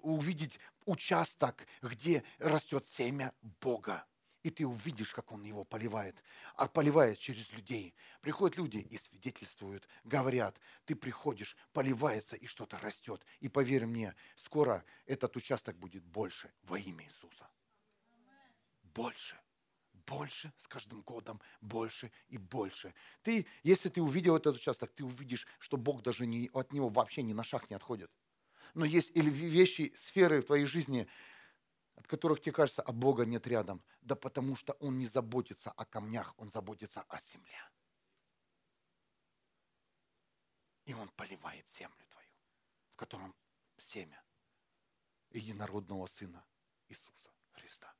увидеть 0.00 0.58
участок, 0.86 1.66
где 1.82 2.24
растет 2.38 2.88
семя 2.88 3.34
Бога 3.60 4.06
и 4.42 4.50
ты 4.50 4.66
увидишь, 4.66 5.12
как 5.12 5.32
он 5.32 5.44
его 5.44 5.64
поливает. 5.64 6.22
А 6.56 6.66
поливает 6.66 7.18
через 7.18 7.50
людей. 7.52 7.94
Приходят 8.20 8.56
люди 8.56 8.78
и 8.78 8.96
свидетельствуют, 8.96 9.86
говорят, 10.04 10.58
ты 10.84 10.94
приходишь, 10.94 11.56
поливается 11.72 12.36
и 12.36 12.46
что-то 12.46 12.78
растет. 12.78 13.24
И 13.40 13.48
поверь 13.48 13.86
мне, 13.86 14.14
скоро 14.36 14.84
этот 15.06 15.36
участок 15.36 15.76
будет 15.76 16.04
больше 16.04 16.52
во 16.62 16.78
имя 16.78 17.04
Иисуса. 17.04 17.48
Больше. 18.82 19.38
Больше 20.06 20.52
с 20.56 20.66
каждым 20.66 21.02
годом, 21.02 21.40
больше 21.60 22.10
и 22.28 22.38
больше. 22.38 22.94
Ты, 23.22 23.46
если 23.62 23.88
ты 23.88 24.02
увидел 24.02 24.34
этот 24.36 24.56
участок, 24.56 24.92
ты 24.92 25.04
увидишь, 25.04 25.46
что 25.60 25.76
Бог 25.76 26.02
даже 26.02 26.26
не, 26.26 26.50
от 26.52 26.72
него 26.72 26.88
вообще 26.88 27.22
ни 27.22 27.32
на 27.32 27.44
шаг 27.44 27.70
не 27.70 27.76
отходит. 27.76 28.10
Но 28.74 28.84
есть 28.84 29.14
вещи, 29.14 29.92
сферы 29.96 30.40
в 30.40 30.46
твоей 30.46 30.64
жизни, 30.64 31.08
от 32.00 32.06
которых 32.06 32.40
тебе 32.40 32.52
кажется, 32.52 32.80
а 32.80 32.92
Бога 32.92 33.26
нет 33.26 33.46
рядом. 33.46 33.82
Да 34.00 34.16
потому 34.16 34.56
что 34.56 34.72
Он 34.80 34.98
не 34.98 35.06
заботится 35.06 35.70
о 35.70 35.84
камнях, 35.84 36.34
Он 36.38 36.48
заботится 36.48 37.02
о 37.02 37.20
земле. 37.20 37.70
И 40.86 40.94
Он 40.94 41.10
поливает 41.10 41.68
землю 41.68 42.02
твою, 42.08 42.30
в 42.94 42.96
котором 42.96 43.34
семя 43.76 44.22
единородного 45.30 46.06
Сына 46.06 46.42
Иисуса 46.88 47.30
Христа. 47.50 47.92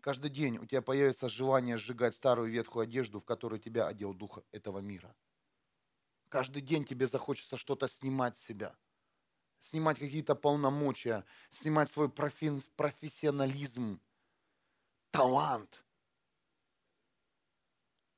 Каждый 0.00 0.30
день 0.30 0.58
у 0.58 0.66
тебя 0.66 0.80
появится 0.80 1.28
желание 1.28 1.76
сжигать 1.76 2.14
старую 2.14 2.52
ветхую 2.52 2.84
одежду, 2.84 3.20
в 3.20 3.24
которую 3.24 3.58
тебя 3.58 3.88
одел 3.88 4.14
дух 4.14 4.38
этого 4.52 4.78
мира. 4.78 5.12
Каждый 6.28 6.62
день 6.62 6.84
тебе 6.84 7.08
захочется 7.08 7.56
что-то 7.56 7.88
снимать 7.88 8.38
с 8.38 8.44
себя– 8.44 8.76
снимать 9.62 9.98
какие-то 9.98 10.34
полномочия, 10.34 11.24
снимать 11.50 11.90
свой 11.90 12.08
профи- 12.10 12.60
профессионализм, 12.76 14.00
талант. 15.12 15.84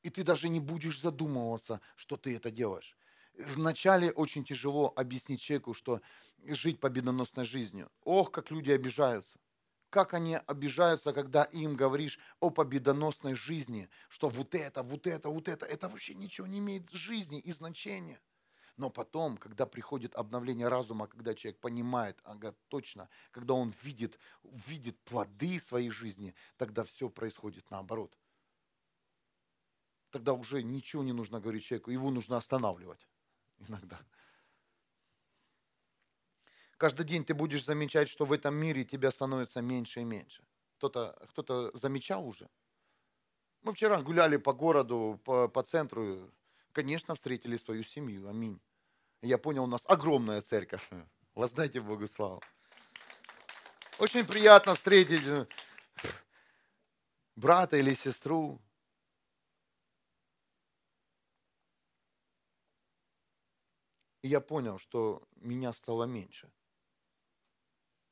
И 0.03 0.11
ты 0.11 0.23
даже 0.23 0.49
не 0.49 0.61
будешь 0.61 1.01
задумываться, 1.01 1.81
что 1.97 2.17
ты 2.17 2.37
это 2.37 2.51
делаешь. 2.51 2.97
Вначале 3.35 4.13
очень 4.13 4.45
тяжело 4.45 4.93
объяснить 4.95 5.41
человеку, 5.41 5.75
что 5.75 6.03
жить 6.45 6.79
победоносной 6.79 7.45
жизнью. 7.45 7.91
Ох, 8.03 8.31
как 8.31 8.51
люди 8.51 8.71
обижаются. 8.71 9.39
Как 9.91 10.13
они 10.15 10.37
обижаются, 10.37 11.13
когда 11.13 11.45
им 11.45 11.77
говоришь 11.77 12.19
о 12.41 12.51
победоносной 12.51 13.35
жизни, 13.35 13.89
что 14.09 14.29
вот 14.29 14.55
это, 14.55 14.83
вот 14.83 15.07
это, 15.07 15.29
вот 15.31 15.49
это, 15.49 15.67
это 15.67 15.89
вообще 15.89 16.15
ничего 16.15 16.47
не 16.47 16.59
имеет 16.59 16.91
жизни 16.91 17.39
и 17.41 17.53
значения. 17.53 18.21
Но 18.77 18.91
потом, 18.91 19.37
когда 19.37 19.67
приходит 19.67 20.17
обновление 20.17 20.69
разума, 20.69 21.07
когда 21.07 21.35
человек 21.35 21.61
понимает, 21.61 22.19
ага, 22.25 22.55
точно, 22.69 23.09
когда 23.31 23.55
он 23.55 23.73
видит, 23.83 24.19
видит 24.43 24.99
плоды 25.05 25.61
своей 25.61 25.91
жизни, 25.91 26.35
тогда 26.57 26.83
все 26.83 27.09
происходит 27.09 27.71
наоборот. 27.71 28.19
Тогда 30.11 30.33
уже 30.33 30.63
ничего 30.63 31.05
не 31.05 31.13
нужно 31.13 31.41
говорить 31.41 31.65
человеку, 31.65 31.93
его 31.93 32.11
нужно 32.11 32.37
останавливать 32.37 33.07
иногда. 33.69 34.01
Каждый 36.77 37.07
день 37.07 37.25
ты 37.25 37.35
будешь 37.35 37.65
замечать, 37.65 38.09
что 38.09 38.25
в 38.25 38.33
этом 38.33 38.57
мире 38.57 38.85
тебя 38.85 39.11
становится 39.11 39.63
меньше 39.63 40.01
и 40.01 40.05
меньше. 40.05 40.45
Кто-то 40.77 41.17
кто, 41.31 41.43
-то, 41.43 41.71
замечал 41.77 42.27
уже? 42.27 42.49
Мы 43.63 43.73
вчера 43.73 44.03
гуляли 44.03 44.37
по 44.37 44.53
городу, 44.53 45.21
по, 45.25 45.49
по 45.49 45.63
центру, 45.63 46.31
конечно, 46.75 47.15
встретили 47.15 47.57
свою 47.57 47.85
семью. 47.85 48.29
Аминь. 48.29 48.61
Я 49.23 49.39
понял, 49.39 49.65
у 49.65 49.67
нас 49.67 49.83
огромная 49.87 50.43
церковь. 50.43 50.87
Воздайте 51.35 51.81
Богу 51.81 52.07
славу. 52.07 52.43
Очень 53.99 54.27
приятно 54.27 54.75
встретить 54.75 55.25
э, 55.25 55.47
брата 57.37 57.77
или 57.77 57.95
сестру. 57.95 58.61
И 64.23 64.29
я 64.29 64.41
понял, 64.41 64.79
что 64.79 65.23
меня 65.37 65.73
стало 65.73 66.05
меньше 66.05 66.51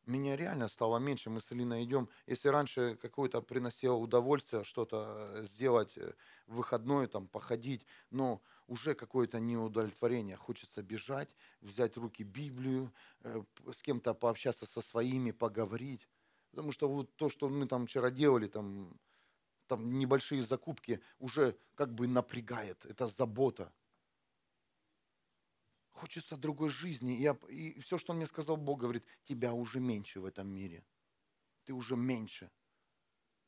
меня 0.07 0.37
реально 0.37 0.69
стало 0.69 0.99
меньше. 0.99 1.31
Мы 1.31 1.41
с 1.41 1.53
Алиной 1.53 1.85
идем. 1.85 2.09
Если 2.27 2.49
раньше 2.49 2.99
какое-то 3.01 3.41
приносило 3.41 3.95
удовольствие 3.95 4.65
что-то 4.65 5.31
э, 5.35 5.43
сделать 5.43 5.97
э, 5.97 6.13
в 6.47 6.57
выходной, 6.57 7.07
там, 7.07 7.29
походить, 7.29 7.87
но 8.11 8.43
уже 8.67 8.95
какое-то 8.95 9.39
неудовлетворение. 9.39 10.37
Хочется 10.37 10.83
бежать, 10.83 11.29
взять 11.61 11.97
в 11.97 12.01
руки 12.01 12.25
Библию, 12.25 12.93
э, 13.21 13.43
с 13.73 13.83
кем-то 13.83 14.15
пообщаться 14.15 14.67
со 14.67 14.81
своими, 14.81 15.31
поговорить. 15.31 16.09
Потому 16.51 16.73
что 16.73 16.89
вот 16.89 17.15
то, 17.17 17.29
что 17.29 17.49
мы 17.49 17.67
там 17.67 17.87
вчера 17.87 18.11
делали, 18.11 18.47
там, 18.47 18.99
там 19.67 19.93
небольшие 19.93 20.43
закупки, 20.43 21.01
уже 21.19 21.57
как 21.75 21.95
бы 21.95 22.07
напрягает. 22.09 22.85
Это 22.85 23.07
забота. 23.07 23.73
Хочется 25.93 26.37
другой 26.37 26.71
жизни. 26.71 27.13
Я, 27.13 27.37
и 27.49 27.79
все, 27.81 27.99
что 27.99 28.13
он 28.13 28.17
мне 28.17 28.27
сказал, 28.27 28.57
Бог 28.57 28.81
говорит, 28.81 29.05
тебя 29.25 29.53
уже 29.53 29.79
меньше 29.79 30.21
в 30.21 30.25
этом 30.25 30.49
мире. 30.49 30.85
Ты 31.65 31.73
уже 31.75 31.97
меньше. 31.97 32.51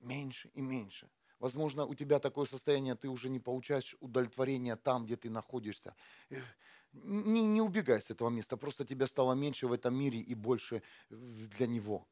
Меньше 0.00 0.50
и 0.54 0.60
меньше. 0.60 1.10
Возможно, 1.38 1.84
у 1.84 1.94
тебя 1.94 2.20
такое 2.20 2.46
состояние, 2.46 2.94
ты 2.94 3.08
уже 3.08 3.28
не 3.28 3.40
получаешь 3.40 3.96
удовлетворения 4.00 4.76
там, 4.76 5.04
где 5.04 5.16
ты 5.16 5.30
находишься. 5.30 5.94
Не, 6.92 7.42
не 7.42 7.60
убегай 7.60 8.00
с 8.00 8.10
этого 8.10 8.30
места, 8.30 8.56
просто 8.56 8.84
тебя 8.84 9.06
стало 9.06 9.34
меньше 9.34 9.66
в 9.66 9.72
этом 9.72 9.94
мире 9.94 10.20
и 10.20 10.34
больше 10.34 10.82
для 11.10 11.66
него. 11.66 12.06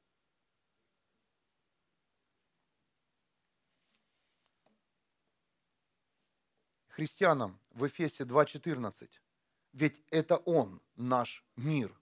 Христианам 6.88 7.58
в 7.70 7.86
Эфесе 7.86 8.24
2.14 8.24 9.08
ведь 9.72 10.02
это 10.10 10.36
Он, 10.36 10.80
наш 10.96 11.44
мир. 11.56 11.98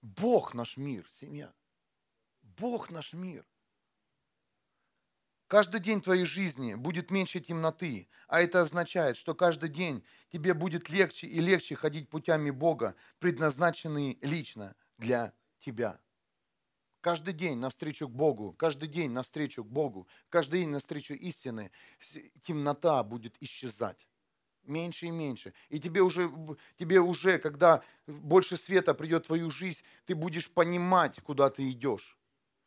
Бог 0.00 0.54
наш 0.54 0.76
мир, 0.76 1.06
семья. 1.12 1.52
Бог 2.42 2.90
наш 2.90 3.12
мир. 3.12 3.46
Каждый 5.46 5.80
день 5.80 6.00
твоей 6.00 6.24
жизни 6.24 6.76
будет 6.76 7.10
меньше 7.10 7.40
темноты, 7.40 8.08
а 8.28 8.40
это 8.40 8.60
означает, 8.60 9.16
что 9.16 9.34
каждый 9.34 9.68
день 9.68 10.04
тебе 10.28 10.54
будет 10.54 10.88
легче 10.88 11.26
и 11.26 11.40
легче 11.40 11.74
ходить 11.74 12.08
путями 12.08 12.50
Бога, 12.50 12.94
предназначенные 13.18 14.16
лично 14.22 14.76
для 14.96 15.34
тебя. 15.58 16.00
Каждый 17.00 17.34
день 17.34 17.58
навстречу 17.58 18.08
к 18.08 18.12
Богу, 18.12 18.52
каждый 18.52 18.88
день 18.88 19.10
навстречу 19.10 19.64
к 19.64 19.68
Богу, 19.68 20.06
каждый 20.28 20.60
день 20.60 20.68
навстречу 20.68 21.14
истины, 21.14 21.72
темнота 22.42 23.02
будет 23.02 23.36
исчезать 23.42 24.06
меньше 24.64 25.06
и 25.06 25.10
меньше. 25.10 25.52
И 25.68 25.78
тебе 25.78 26.02
уже, 26.02 26.30
тебе 26.78 27.00
уже, 27.00 27.38
когда 27.38 27.82
больше 28.06 28.56
света 28.56 28.94
придет 28.94 29.24
в 29.24 29.26
твою 29.26 29.50
жизнь, 29.50 29.82
ты 30.06 30.14
будешь 30.14 30.50
понимать, 30.50 31.20
куда 31.22 31.50
ты 31.50 31.70
идешь. 31.70 32.16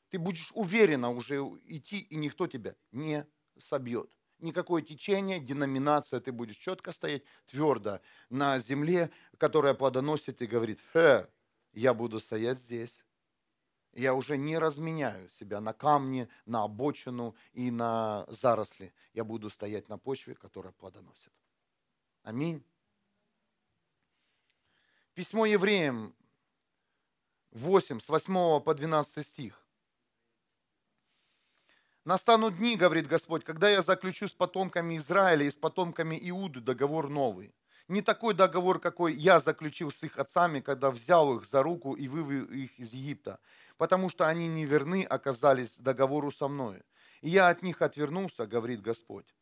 Ты 0.10 0.20
будешь 0.20 0.52
уверенно 0.54 1.10
уже 1.10 1.38
идти, 1.66 2.00
и 2.00 2.16
никто 2.16 2.48
тебя 2.48 2.76
не 2.92 3.26
собьет. 3.58 4.10
Никакое 4.40 4.82
течение, 4.82 5.40
деноминация, 5.40 6.20
ты 6.20 6.32
будешь 6.32 6.58
четко 6.58 6.92
стоять 6.92 7.24
твердо 7.46 8.02
на 8.30 8.60
земле, 8.60 9.10
которая 9.38 9.74
плодоносит 9.74 10.42
и 10.42 10.48
говорит, 10.48 10.80
«Хе, 10.92 11.30
я 11.72 11.94
буду 11.94 12.20
стоять 12.20 12.60
здесь». 12.60 13.02
Я 13.94 14.16
уже 14.16 14.38
не 14.38 14.58
разменяю 14.58 15.30
себя 15.30 15.62
на 15.62 15.72
камни, 15.72 16.28
на 16.46 16.64
обочину 16.64 17.36
и 17.54 17.70
на 17.70 18.26
заросли. 18.28 18.92
Я 19.14 19.24
буду 19.24 19.52
стоять 19.52 19.88
на 19.88 20.00
почве, 20.00 20.34
которая 20.34 20.74
плодоносит. 20.74 21.32
Аминь. 22.24 22.64
Письмо 25.14 25.46
евреям 25.46 26.16
8, 27.52 28.00
с 28.00 28.08
8 28.08 28.62
по 28.62 28.74
12 28.74 29.28
стих. 29.28 29.62
Настанут 32.06 32.56
дни, 32.56 32.78
говорит 32.78 33.08
Господь, 33.08 33.44
когда 33.44 33.70
я 33.70 33.82
заключу 33.82 34.30
с 34.30 34.34
потомками 34.34 34.96
Израиля 34.96 35.46
и 35.46 35.50
с 35.50 35.58
потомками 35.58 36.18
Иуды 36.30 36.62
договор 36.62 37.10
новый. 37.10 37.54
Не 37.90 38.02
такой 38.02 38.34
договор, 38.34 38.80
какой 38.80 39.14
я 39.14 39.40
заключил 39.40 39.92
с 39.92 40.02
их 40.04 40.18
отцами, 40.18 40.62
когда 40.62 40.92
взял 40.92 41.38
их 41.38 41.46
за 41.46 41.62
руку 41.62 41.94
и 41.94 42.08
вывел 42.08 42.46
их 42.46 42.80
из 42.80 42.94
Египта, 42.94 43.40
потому 43.76 44.10
что 44.10 44.30
они 44.30 44.48
неверны 44.48 45.04
оказались 45.04 45.78
договору 45.78 46.32
со 46.32 46.48
мной. 46.48 46.84
И 47.20 47.30
я 47.30 47.50
от 47.50 47.64
них 47.64 47.82
отвернулся, 47.82 48.48
говорит 48.48 48.82
Господь. 48.82 49.36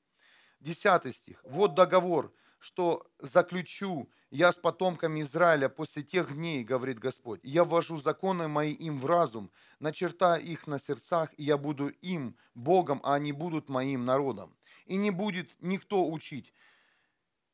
Десятый 0.59 1.11
стих. 1.11 1.43
Вот 1.43 1.75
договор, 1.75 2.33
что 2.61 3.07
заключу 3.17 4.07
я 4.29 4.51
с 4.51 4.55
потомками 4.55 5.21
Израиля 5.21 5.67
после 5.67 6.03
тех 6.03 6.33
дней, 6.33 6.63
говорит 6.63 6.99
Господь. 6.99 7.39
Я 7.43 7.63
ввожу 7.63 7.97
законы 7.97 8.47
мои 8.47 8.71
им 8.71 8.97
в 8.99 9.05
разум, 9.07 9.51
начертаю 9.79 10.43
их 10.43 10.67
на 10.67 10.79
сердцах, 10.79 11.33
и 11.37 11.43
я 11.43 11.57
буду 11.57 11.89
им 11.89 12.37
Богом, 12.53 13.01
а 13.03 13.15
они 13.15 13.31
будут 13.31 13.67
моим 13.67 14.05
народом. 14.05 14.55
И 14.85 14.95
не 14.95 15.09
будет 15.09 15.55
никто 15.59 16.07
учить, 16.07 16.53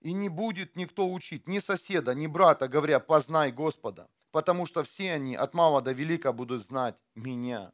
и 0.02 0.12
не 0.12 0.28
будет 0.28 0.76
никто 0.76 1.10
учить, 1.10 1.48
ни 1.48 1.60
соседа, 1.60 2.14
ни 2.14 2.28
брата, 2.28 2.68
говоря, 2.68 3.00
познай 3.00 3.52
Господа, 3.54 4.10
потому 4.32 4.66
что 4.66 4.84
все 4.84 5.14
они 5.14 5.36
от 5.36 5.54
мала 5.54 5.82
до 5.82 5.94
велика 5.94 6.34
будут 6.34 6.64
знать 6.64 6.98
меня. 7.16 7.72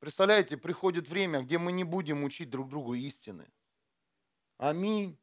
Представляете, 0.00 0.58
приходит 0.58 1.08
время, 1.08 1.40
где 1.40 1.56
мы 1.56 1.72
не 1.72 1.84
будем 1.84 2.24
учить 2.24 2.50
друг 2.50 2.68
другу 2.68 2.92
истины. 2.94 3.50
Аминь 4.58 5.18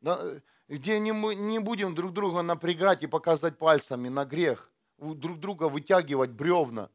где 0.00 0.98
не, 0.98 1.12
мы 1.12 1.34
не 1.34 1.58
будем 1.58 1.94
друг 1.94 2.12
друга 2.12 2.42
напрягать 2.42 3.02
и 3.02 3.06
показывать 3.06 3.58
пальцами 3.58 4.08
на 4.08 4.24
грех, 4.24 4.70
друг 4.98 5.40
друга 5.40 5.68
вытягивать 5.68 6.30
бревна, 6.30 6.90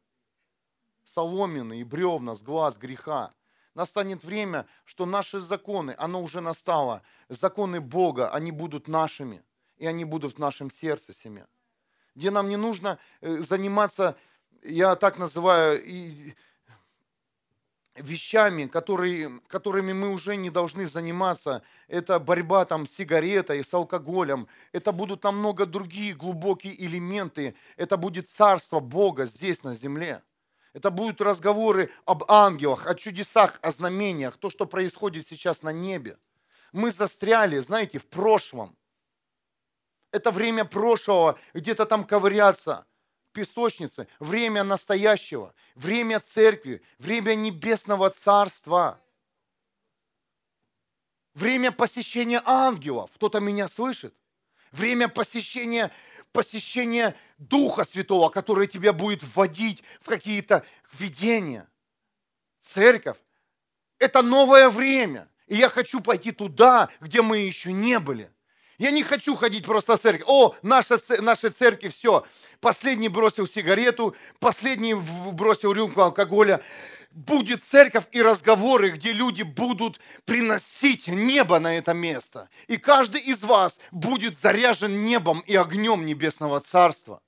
соломины 1.04 1.80
и 1.80 1.84
бревна 1.84 2.34
с 2.34 2.42
глаз 2.42 2.78
греха. 2.78 3.32
Настанет 3.74 4.22
время, 4.22 4.66
что 4.84 5.04
наши 5.04 5.40
законы, 5.40 5.94
оно 5.98 6.22
уже 6.22 6.40
настало, 6.40 7.02
законы 7.28 7.80
Бога, 7.80 8.30
они 8.30 8.52
будут 8.52 8.86
нашими, 8.86 9.42
и 9.76 9.86
они 9.86 10.04
будут 10.04 10.34
в 10.34 10.38
нашем 10.38 10.70
сердце, 10.70 11.12
семья. 11.12 11.46
Где 12.14 12.30
нам 12.30 12.48
не 12.48 12.56
нужно 12.56 12.98
э, 13.20 13.38
заниматься, 13.40 14.16
я 14.62 14.94
так 14.94 15.18
называю, 15.18 15.82
вещами, 17.96 18.66
которые, 18.66 19.40
которыми 19.46 19.92
мы 19.92 20.10
уже 20.10 20.36
не 20.36 20.50
должны 20.50 20.86
заниматься. 20.86 21.62
Это 21.88 22.18
борьба 22.18 22.64
там, 22.64 22.86
с 22.86 22.90
сигаретой, 22.90 23.64
с 23.64 23.72
алкоголем. 23.72 24.48
Это 24.72 24.92
будут 24.92 25.24
намного 25.24 25.66
другие 25.66 26.14
глубокие 26.14 26.74
элементы. 26.84 27.54
Это 27.76 27.96
будет 27.96 28.28
царство 28.28 28.80
Бога 28.80 29.26
здесь 29.26 29.62
на 29.62 29.74
земле. 29.74 30.22
Это 30.72 30.90
будут 30.90 31.20
разговоры 31.20 31.90
об 32.04 32.24
ангелах, 32.28 32.86
о 32.88 32.96
чудесах, 32.96 33.58
о 33.62 33.70
знамениях, 33.70 34.36
то, 34.38 34.50
что 34.50 34.66
происходит 34.66 35.28
сейчас 35.28 35.62
на 35.62 35.72
небе. 35.72 36.18
Мы 36.72 36.90
застряли, 36.90 37.60
знаете, 37.60 37.98
в 37.98 38.06
прошлом. 38.06 38.76
Это 40.10 40.32
время 40.32 40.64
прошлого, 40.64 41.38
где-то 41.54 41.86
там 41.86 42.04
ковыряться– 42.04 42.86
песочнице, 43.34 44.08
время 44.18 44.64
настоящего, 44.64 45.52
время 45.74 46.20
церкви, 46.20 46.82
время 46.98 47.34
небесного 47.34 48.08
царства. 48.08 49.00
Время 51.34 51.72
посещения 51.72 52.40
ангелов. 52.44 53.10
Кто-то 53.14 53.40
меня 53.40 53.68
слышит? 53.68 54.14
Время 54.70 55.08
посещения, 55.08 55.90
посещения 56.32 57.14
Духа 57.38 57.84
Святого, 57.84 58.30
который 58.30 58.68
тебя 58.68 58.92
будет 58.92 59.22
вводить 59.22 59.82
в 60.00 60.06
какие-то 60.06 60.64
видения. 60.92 61.68
Церковь– 62.62 63.18
это 63.98 64.22
новое 64.22 64.70
время. 64.70 65.28
И 65.48 65.56
я 65.56 65.68
хочу 65.68 66.00
пойти 66.00 66.32
туда, 66.32 66.88
где 67.00 67.20
мы 67.20 67.38
еще 67.38 67.72
не 67.72 67.98
были. 67.98 68.30
Я 68.78 68.90
не 68.90 69.02
хочу 69.02 69.36
ходить 69.36 69.64
просто 69.64 69.96
в 69.96 70.00
церковь. 70.00 70.26
О, 70.26 70.54
наша, 70.62 70.98
наша 71.20 71.50
церковь, 71.50 71.94
все. 71.94 72.24
Последний 72.60 73.08
бросил 73.08 73.46
сигарету, 73.46 74.14
последний 74.40 74.94
бросил 74.94 75.72
рюмку 75.72 76.00
алкоголя. 76.02 76.62
Будет 77.10 77.62
церковь 77.62 78.04
и 78.10 78.20
разговоры, 78.20 78.90
где 78.90 79.12
люди 79.12 79.42
будут 79.42 80.00
приносить 80.24 81.06
небо 81.06 81.60
на 81.60 81.76
это 81.76 81.94
место. 81.94 82.48
И 82.66 82.76
каждый 82.76 83.20
из 83.20 83.44
вас 83.44 83.78
будет 83.92 84.36
заряжен 84.36 85.04
небом 85.04 85.40
и 85.46 85.54
огнем 85.54 86.04
небесного 86.06 86.60
царства 86.60 87.20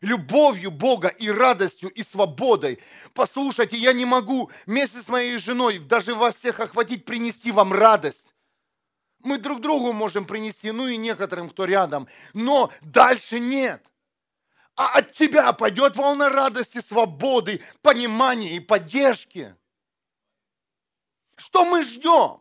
любовью 0.00 0.70
Бога 0.70 1.08
и 1.08 1.30
радостью 1.30 1.90
и 1.90 2.02
свободой. 2.02 2.78
Послушайте, 3.14 3.76
я 3.76 3.92
не 3.92 4.04
могу 4.04 4.50
вместе 4.66 4.98
с 4.98 5.08
моей 5.08 5.36
женой 5.36 5.78
даже 5.78 6.14
вас 6.14 6.36
всех 6.36 6.60
охватить, 6.60 7.04
принести 7.04 7.52
вам 7.52 7.72
радость. 7.72 8.26
Мы 9.22 9.38
друг 9.38 9.60
другу 9.60 9.92
можем 9.92 10.24
принести, 10.24 10.70
ну 10.70 10.86
и 10.86 10.96
некоторым, 10.96 11.50
кто 11.50 11.64
рядом. 11.64 12.08
Но 12.32 12.72
дальше 12.80 13.38
нет. 13.38 13.84
А 14.76 14.98
от 14.98 15.12
тебя 15.12 15.52
пойдет 15.52 15.96
волна 15.96 16.30
радости, 16.30 16.80
свободы, 16.80 17.60
понимания 17.82 18.56
и 18.56 18.60
поддержки. 18.60 19.54
Что 21.36 21.64
мы 21.64 21.84
ждем? 21.84 22.40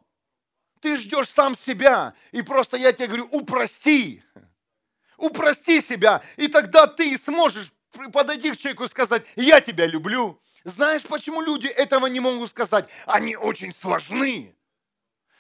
Ты 0.80 0.96
ждешь 0.96 1.28
сам 1.28 1.56
себя. 1.56 2.14
И 2.32 2.42
просто 2.42 2.78
я 2.78 2.94
тебе 2.94 3.08
говорю, 3.08 3.28
упрости. 3.32 4.24
Упрости 5.18 5.82
себя. 5.82 6.22
И 6.38 6.48
тогда 6.48 6.88
ты 6.88 7.18
сможешь 7.18 7.74
подойти 8.14 8.52
к 8.52 8.58
человеку 8.58 8.86
и 8.86 8.90
сказать, 8.90 9.26
я 9.36 9.60
тебя 9.60 9.86
люблю. 9.86 10.42
Знаешь, 10.64 11.04
почему 11.04 11.42
люди 11.42 11.68
этого 11.68 12.08
не 12.08 12.20
могут 12.20 12.52
сказать? 12.52 12.88
Они 13.06 13.36
очень 13.36 13.74
сложны. 13.74 14.56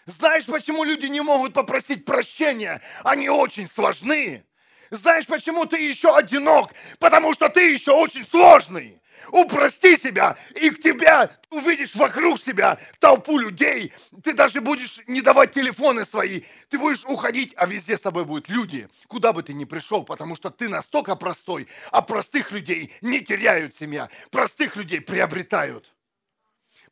Знаешь, 0.09 0.45
почему 0.45 0.83
люди 0.83 1.05
не 1.05 1.21
могут 1.21 1.53
попросить 1.53 2.03
прощения? 2.03 2.81
Они 3.03 3.29
очень 3.29 3.67
сложны. 3.67 4.43
Знаешь, 4.89 5.27
почему 5.27 5.65
ты 5.65 5.77
еще 5.77 6.15
одинок? 6.15 6.73
Потому 6.97 7.33
что 7.35 7.47
ты 7.47 7.71
еще 7.71 7.91
очень 7.91 8.23
сложный. 8.23 8.99
Упрости 9.31 9.97
себя, 9.97 10.37
и 10.55 10.71
к 10.71 10.81
тебе 10.81 11.29
увидишь 11.51 11.93
вокруг 11.93 12.41
себя 12.41 12.79
толпу 12.99 13.37
людей. 13.37 13.93
Ты 14.23 14.33
даже 14.33 14.61
будешь 14.61 14.99
не 15.05 15.21
давать 15.21 15.53
телефоны 15.53 16.05
свои. 16.05 16.41
Ты 16.69 16.79
будешь 16.79 17.05
уходить, 17.05 17.53
а 17.55 17.67
везде 17.67 17.95
с 17.95 18.01
тобой 18.01 18.25
будут 18.25 18.49
люди, 18.49 18.89
куда 19.07 19.31
бы 19.31 19.43
ты 19.43 19.53
ни 19.53 19.65
пришел, 19.65 20.03
потому 20.03 20.35
что 20.35 20.49
ты 20.49 20.69
настолько 20.69 21.15
простой, 21.15 21.67
а 21.91 22.01
простых 22.01 22.51
людей 22.51 22.91
не 23.01 23.19
теряют 23.19 23.75
семья. 23.75 24.09
Простых 24.31 24.75
людей 24.75 25.01
приобретают. 25.01 25.93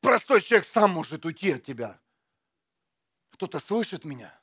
Простой 0.01 0.41
человек 0.41 0.67
сам 0.67 0.91
может 0.91 1.25
уйти 1.25 1.53
от 1.53 1.63
тебя. 1.63 1.97
Кто-то 3.37 3.59
слышит 3.59 4.03
меня? 4.03 4.33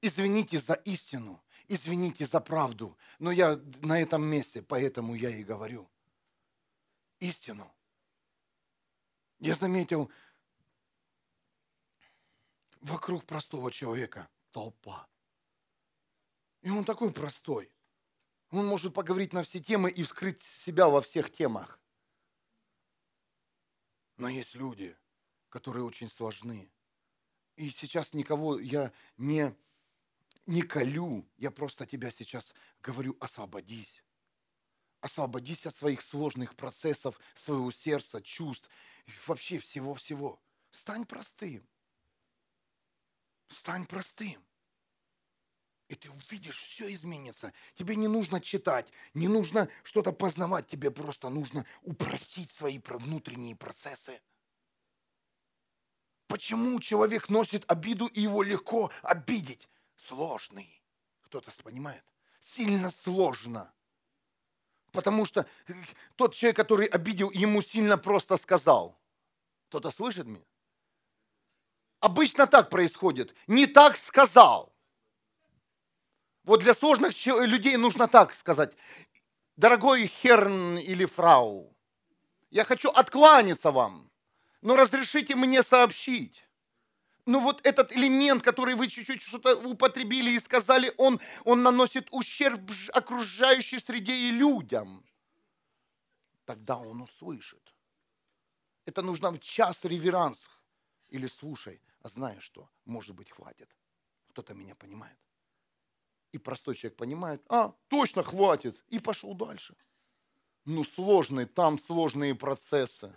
Извините 0.00 0.60
за 0.60 0.74
истину, 0.74 1.42
извините 1.66 2.24
за 2.24 2.38
правду, 2.38 2.96
но 3.18 3.32
я 3.32 3.60
на 3.82 4.00
этом 4.00 4.24
месте, 4.24 4.62
поэтому 4.62 5.16
я 5.16 5.30
и 5.30 5.42
говорю. 5.42 5.90
Истину. 7.18 7.74
Я 9.40 9.56
заметил, 9.56 10.08
вокруг 12.80 13.24
простого 13.24 13.72
человека 13.72 14.28
толпа. 14.52 15.08
И 16.62 16.70
он 16.70 16.84
такой 16.84 17.12
простой. 17.12 17.72
Он 18.50 18.66
может 18.66 18.94
поговорить 18.94 19.32
на 19.32 19.42
все 19.42 19.60
темы 19.60 19.90
и 19.90 20.04
вскрыть 20.04 20.44
себя 20.44 20.88
во 20.88 21.02
всех 21.02 21.32
темах. 21.32 21.80
Но 24.16 24.28
есть 24.28 24.54
люди, 24.54 24.96
которые 25.48 25.84
очень 25.84 26.08
сложны. 26.08 26.70
И 27.56 27.70
сейчас 27.70 28.14
никого 28.14 28.58
я 28.58 28.92
не, 29.16 29.54
не 30.46 30.62
колю, 30.62 31.24
я 31.36 31.50
просто 31.50 31.86
тебя 31.86 32.10
сейчас 32.10 32.52
говорю, 32.82 33.16
освободись. 33.20 34.02
Освободись 35.00 35.66
от 35.66 35.76
своих 35.76 36.02
сложных 36.02 36.56
процессов, 36.56 37.18
своего 37.34 37.70
сердца, 37.70 38.20
чувств, 38.22 38.68
вообще 39.26 39.58
всего-всего. 39.58 40.40
Стань 40.70 41.06
простым. 41.06 41.66
Стань 43.48 43.86
простым. 43.86 44.44
И 45.88 45.94
ты 45.94 46.10
увидишь, 46.10 46.62
все 46.62 46.92
изменится. 46.92 47.52
Тебе 47.74 47.94
не 47.94 48.08
нужно 48.08 48.40
читать, 48.40 48.90
не 49.12 49.28
нужно 49.28 49.68
что-то 49.82 50.12
познавать, 50.12 50.66
тебе 50.66 50.90
просто 50.90 51.28
нужно 51.28 51.66
упростить 51.82 52.50
свои 52.50 52.80
внутренние 52.84 53.54
процессы. 53.54 54.20
Почему 56.34 56.80
человек 56.80 57.28
носит 57.28 57.64
обиду 57.70 58.06
и 58.06 58.22
его 58.22 58.42
легко 58.42 58.90
обидеть? 59.02 59.68
Сложный. 59.96 60.82
Кто-то 61.20 61.52
понимает? 61.62 62.02
Сильно 62.40 62.90
сложно. 62.90 63.72
Потому 64.90 65.26
что 65.26 65.46
тот 66.16 66.34
человек, 66.34 66.56
который 66.56 66.86
обидел, 66.86 67.30
ему 67.30 67.62
сильно 67.62 67.96
просто 67.96 68.36
сказал. 68.36 68.98
Кто-то 69.68 69.92
слышит 69.92 70.26
меня? 70.26 70.44
Обычно 72.00 72.48
так 72.48 72.68
происходит. 72.68 73.32
Не 73.46 73.68
так 73.68 73.96
сказал. 73.96 74.74
Вот 76.42 76.62
для 76.62 76.74
сложных 76.74 77.14
людей 77.26 77.76
нужно 77.76 78.08
так 78.08 78.34
сказать. 78.34 78.74
Дорогой 79.54 80.08
херн 80.08 80.78
или 80.78 81.04
фрау, 81.04 81.72
я 82.50 82.64
хочу 82.64 82.90
откланяться 82.90 83.70
вам 83.70 84.10
но 84.64 84.76
разрешите 84.76 85.36
мне 85.36 85.62
сообщить. 85.62 86.42
Ну 87.26 87.40
вот 87.40 87.64
этот 87.66 87.92
элемент, 87.92 88.42
который 88.42 88.74
вы 88.74 88.88
чуть-чуть 88.88 89.22
что-то 89.22 89.56
употребили 89.56 90.30
и 90.30 90.38
сказали, 90.38 90.92
он, 90.96 91.20
он 91.44 91.62
наносит 91.62 92.08
ущерб 92.10 92.60
окружающей 92.92 93.78
среде 93.78 94.14
и 94.14 94.30
людям. 94.30 95.04
Тогда 96.46 96.78
он 96.78 97.02
услышит. 97.02 97.74
Это 98.86 99.02
нужно 99.02 99.30
в 99.30 99.38
час 99.38 99.84
реверанс. 99.84 100.48
Или 101.08 101.26
слушай, 101.26 101.80
а 102.00 102.08
знаешь 102.08 102.42
что, 102.42 102.68
может 102.86 103.14
быть 103.14 103.30
хватит. 103.30 103.68
Кто-то 104.28 104.54
меня 104.54 104.74
понимает. 104.74 105.18
И 106.32 106.38
простой 106.38 106.74
человек 106.74 106.96
понимает, 106.96 107.42
а, 107.48 107.74
точно 107.88 108.22
хватит. 108.22 108.82
И 108.88 108.98
пошел 108.98 109.34
дальше. 109.34 109.76
Ну 110.64 110.84
сложные, 110.84 111.46
там 111.46 111.78
сложные 111.78 112.34
процессы. 112.34 113.14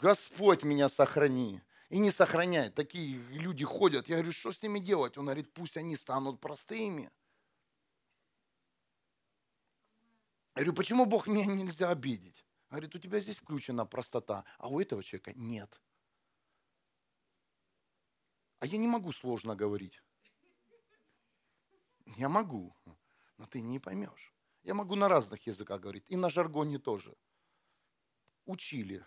Господь 0.00 0.64
меня 0.64 0.88
сохрани. 0.88 1.62
И 1.88 1.98
не 1.98 2.10
сохраняет. 2.10 2.74
Такие 2.74 3.16
люди 3.30 3.64
ходят. 3.64 4.08
Я 4.08 4.16
говорю, 4.16 4.32
что 4.32 4.52
с 4.52 4.62
ними 4.62 4.78
делать? 4.78 5.16
Он 5.16 5.24
говорит, 5.24 5.52
пусть 5.54 5.76
они 5.76 5.96
станут 5.96 6.40
простыми. 6.40 7.10
Я 10.54 10.64
говорю, 10.64 10.74
почему 10.74 11.06
Бог 11.06 11.28
меня 11.28 11.46
нельзя 11.46 11.88
обидеть? 11.90 12.44
Говорит, 12.68 12.94
у 12.94 12.98
тебя 12.98 13.20
здесь 13.20 13.36
включена 13.36 13.86
простота, 13.86 14.44
а 14.58 14.68
у 14.68 14.80
этого 14.80 15.02
человека 15.02 15.32
нет. 15.34 15.80
А 18.58 18.66
я 18.66 18.76
не 18.76 18.88
могу 18.88 19.12
сложно 19.12 19.54
говорить. 19.54 20.02
Я 22.16 22.28
могу, 22.28 22.74
но 23.38 23.46
ты 23.46 23.60
не 23.60 23.78
поймешь. 23.78 24.34
Я 24.62 24.74
могу 24.74 24.96
на 24.96 25.08
разных 25.08 25.46
языках 25.46 25.80
говорить, 25.80 26.04
и 26.08 26.16
на 26.16 26.28
жаргоне 26.28 26.78
тоже. 26.78 27.16
Учили 28.44 29.06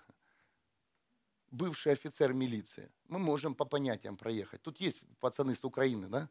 бывший 1.52 1.92
офицер 1.92 2.34
милиции. 2.34 2.90
Мы 3.08 3.20
можем 3.20 3.54
по 3.54 3.66
понятиям 3.66 4.18
проехать. 4.18 4.62
Тут 4.62 4.80
есть 4.80 5.02
пацаны 5.20 5.54
с 5.54 5.64
Украины, 5.64 6.08
да? 6.08 6.30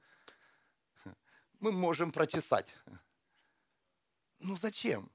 Мы 1.61 1.73
можем 1.73 2.11
прочесать. 2.11 2.75
Ну 4.41 4.57
зачем? 4.57 5.11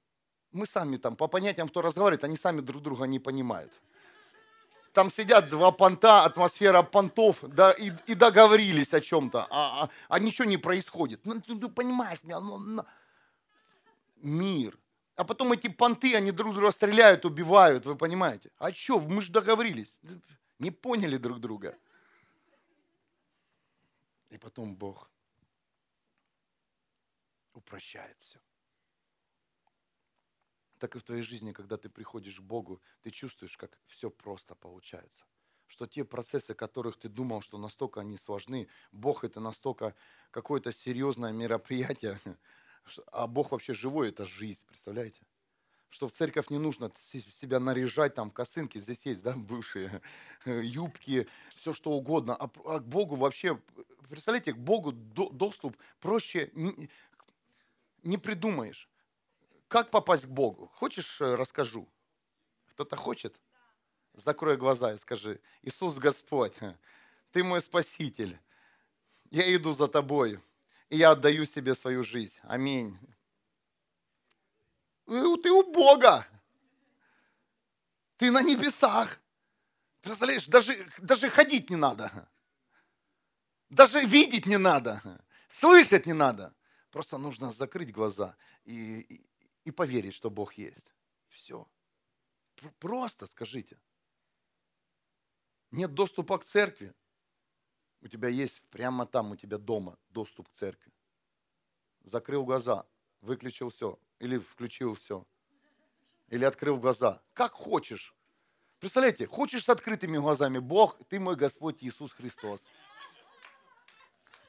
Мы 0.51 0.66
сами 0.66 0.97
там, 0.97 1.16
по 1.16 1.28
понятиям, 1.28 1.68
кто 1.68 1.82
разговаривает, 1.82 2.24
они 2.24 2.38
сами 2.38 2.62
друг 2.62 2.82
друга 2.82 3.06
не 3.06 3.20
понимают. 3.20 3.74
Там 4.93 5.12
сидят 5.12 5.49
два 5.49 5.72
понта, 5.72 6.24
атмосфера 6.24 6.82
понтов, 6.82 7.39
да, 7.41 7.72
и, 7.72 7.91
и 8.08 8.16
договорились 8.16 8.93
о 8.93 9.01
чем-то, 9.01 9.45
а, 9.49 9.84
а, 9.84 9.89
а 10.08 10.20
ничего 10.20 10.47
не 10.47 10.56
происходит. 10.58 11.26
Ну, 11.26 11.41
ты, 11.41 11.60
ты 11.60 11.68
понимаешь 11.68 12.24
меня? 12.24 12.39
Ну, 12.39 12.58
ну. 12.58 12.86
Мир. 14.16 14.78
А 15.16 15.24
потом 15.24 15.53
эти 15.53 15.70
понты, 15.70 16.16
они 16.16 16.32
друг 16.32 16.53
друга 16.53 16.72
стреляют, 16.72 17.26
убивают, 17.26 17.86
вы 17.86 17.95
понимаете? 17.95 18.51
А 18.57 18.74
что, 18.74 18.99
мы 18.99 19.22
же 19.22 19.32
договорились. 19.32 19.95
Не 20.59 20.72
поняли 20.72 21.18
друг 21.18 21.39
друга. 21.39 21.78
И 24.30 24.38
потом 24.38 24.76
Бог 24.76 25.09
упрощает 27.53 28.18
все. 28.20 28.39
Так 30.80 30.95
и 30.95 30.99
в 30.99 31.03
твоей 31.03 31.24
жизни, 31.24 31.53
когда 31.53 31.78
ты 31.78 31.89
приходишь 31.89 32.39
к 32.39 32.43
Богу, 32.43 32.82
ты 33.01 33.11
чувствуешь, 33.11 33.55
как 33.55 33.78
все 33.88 34.09
просто 34.09 34.55
получается. 34.55 35.24
что 35.68 35.88
те 35.88 36.03
процессы, 36.03 36.53
которых 36.53 36.97
ты 36.97 37.09
думал, 37.09 37.41
что 37.41 37.57
настолько 37.57 38.01
они 38.01 38.18
сложны, 38.18 38.68
Бог 38.91 39.24
это 39.24 39.39
настолько 39.39 39.95
какое-то 40.32 40.72
серьезное 40.72 41.32
мероприятие, 41.32 42.20
а 43.11 43.27
Бог 43.27 43.51
вообще 43.51 43.73
живой, 43.73 44.09
это 44.09 44.25
жизнь, 44.25 44.63
представляете? 44.67 45.21
Что 45.89 46.07
в 46.07 46.11
церковь 46.11 46.49
не 46.49 46.57
нужно 46.57 46.91
себя 46.97 47.59
наряжать, 47.59 48.15
там, 48.15 48.29
в 48.29 48.33
косынке, 48.33 48.79
здесь 48.79 49.05
есть, 49.05 49.23
да, 49.23 49.33
бывшие 49.36 50.01
юбки, 50.45 51.27
все 51.55 51.73
что 51.73 51.91
угодно, 51.91 52.36
а, 52.36 52.49
а 52.65 52.79
к 52.79 52.88
Богу 52.88 53.15
вообще, 53.15 53.59
представляете, 54.09 54.53
к 54.53 54.57
Богу 54.57 54.91
доступ 54.91 55.77
проще 55.99 56.51
не, 56.53 56.89
не 58.03 58.17
придумаешь. 58.17 58.89
Как 59.67 59.89
попасть 59.89 60.25
к 60.25 60.29
Богу? 60.29 60.71
Хочешь, 60.75 61.19
э, 61.21 61.36
расскажу? 61.36 61.89
Кто-то 62.67 62.95
хочет? 62.95 63.39
Закрой 64.13 64.57
глаза 64.57 64.93
и 64.93 64.97
скажи, 64.97 65.41
Иисус 65.63 65.95
Господь, 65.95 66.53
Ты 67.31 67.43
мой 67.43 67.59
Спаситель. 67.59 68.39
Я 69.29 69.53
иду 69.53 69.73
за 69.73 69.89
Тобой, 69.89 70.39
и 70.89 70.97
я 70.97 71.11
отдаю 71.11 71.45
себе 71.45 71.73
свою 71.75 72.03
жизнь. 72.03 72.39
Аминь. 72.43 72.97
Ты 75.05 75.51
у 75.51 75.71
Бога. 75.71 76.27
Ты 78.17 78.31
на 78.31 78.41
небесах. 78.41 79.19
Представляешь, 80.01 80.47
даже, 80.47 80.89
даже 80.99 81.29
ходить 81.29 81.69
не 81.69 81.75
надо. 81.75 82.29
Даже 83.69 84.03
видеть 84.03 84.45
не 84.45 84.57
надо. 84.57 85.01
Слышать 85.49 86.05
не 86.05 86.13
надо. 86.13 86.55
Просто 86.91 87.17
нужно 87.17 87.51
закрыть 87.51 87.91
глаза 87.91 88.38
и, 88.63 88.99
и, 88.99 89.29
и 89.65 89.71
поверить, 89.71 90.13
что 90.13 90.29
Бог 90.29 90.53
есть. 90.53 90.88
Все. 91.29 91.67
Просто 92.79 93.27
скажите. 93.27 93.77
Нет 95.71 95.93
доступа 95.93 96.38
к 96.38 96.45
церкви. 96.45 96.93
У 98.06 98.08
тебя 98.08 98.28
есть 98.28 98.62
прямо 98.70 99.08
там, 99.08 99.32
у 99.32 99.36
тебя 99.36 99.58
дома 99.58 99.97
доступ 100.12 100.47
к 100.49 100.53
церкви. 100.53 100.91
Закрыл 102.03 102.45
глаза, 102.45 102.86
выключил 103.22 103.70
все. 103.70 103.97
Или 104.20 104.38
включил 104.38 104.93
все. 104.93 105.26
Или 106.28 106.45
открыл 106.45 106.78
глаза. 106.78 107.24
Как 107.34 107.53
хочешь. 107.53 108.14
Представляете, 108.78 109.26
хочешь 109.26 109.64
с 109.64 109.70
открытыми 109.70 110.20
глазами, 110.20 110.60
Бог, 110.60 110.99
ты 111.10 111.20
мой 111.20 111.36
Господь 111.36 111.78
Иисус 111.82 112.12
Христос. 112.12 112.62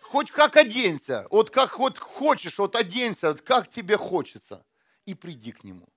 Хоть 0.02 0.30
как 0.30 0.58
оденься, 0.58 1.26
вот 1.30 1.48
как 1.48 1.78
вот 1.78 1.98
хочешь, 1.98 2.58
вот 2.58 2.76
оденься, 2.76 3.28
вот 3.28 3.40
как 3.40 3.70
тебе 3.70 3.96
хочется. 3.96 4.66
И 5.06 5.14
приди 5.14 5.52
к 5.52 5.64
Нему. 5.64 5.88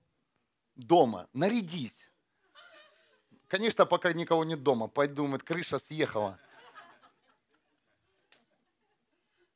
Дома, 0.76 1.28
нарядись. 1.34 2.10
Конечно, 3.48 3.84
пока 3.84 4.14
никого 4.14 4.44
нет 4.44 4.62
дома. 4.62 4.88
Пойду, 4.88 5.16
думает, 5.16 5.42
крыша 5.42 5.78
съехала. 5.78 6.38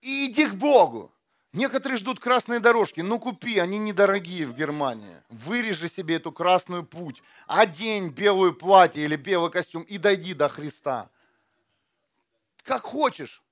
И 0.05 0.27
иди 0.27 0.47
к 0.47 0.55
Богу. 0.55 1.11
Некоторые 1.55 1.97
ждут 1.97 2.21
красные 2.21 2.61
дорожки. 2.61 3.01
Ну 3.01 3.19
купи, 3.19 3.59
они 3.59 3.79
недорогие 3.79 4.45
в 4.45 4.55
Германии. 4.55 5.23
Вырежи 5.31 5.89
себе 5.89 6.17
эту 6.17 6.31
красную 6.31 6.85
путь. 6.85 7.23
Одень 7.47 8.11
белое 8.11 8.53
платье 8.53 9.03
или 9.03 9.17
белый 9.17 9.51
костюм 9.51 9.81
и 9.83 9.97
дойди 9.97 10.35
до 10.35 10.51
Христа. 10.51 11.09
Как 12.65 12.83
хочешь. 12.83 13.43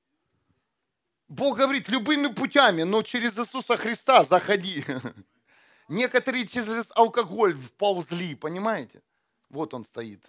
Бог 1.27 1.57
говорит, 1.57 1.89
любыми 1.89 2.27
путями, 2.27 2.83
но 2.83 3.03
через 3.03 3.39
Иисуса 3.39 3.79
Христа 3.79 4.23
заходи. 4.23 4.85
Некоторые 5.89 6.47
через 6.47 6.93
алкоголь 6.95 7.57
вползли, 7.57 8.35
понимаете? 8.35 9.01
Вот 9.49 9.73
он 9.73 9.87
стоит. 9.87 10.23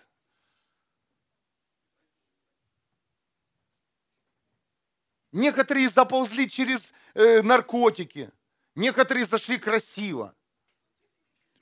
Некоторые 5.33 5.89
заползли 5.89 6.47
через 6.47 6.93
э, 7.15 7.41
наркотики. 7.41 8.31
Некоторые 8.75 9.25
зашли 9.25 9.57
красиво. 9.57 10.35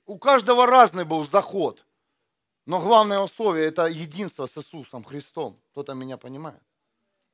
У 0.06 0.20
каждого 0.20 0.68
разный 0.68 1.06
был 1.06 1.24
заход. 1.24 1.86
Но 2.66 2.82
главное 2.82 3.20
условие– 3.20 3.66
это 3.68 3.86
единство 3.86 4.46
с 4.46 4.58
Иисусом 4.58 5.06
Христом. 5.06 5.58
Кто-то 5.72 5.94
меня 5.94 6.18
понимает? 6.18 6.62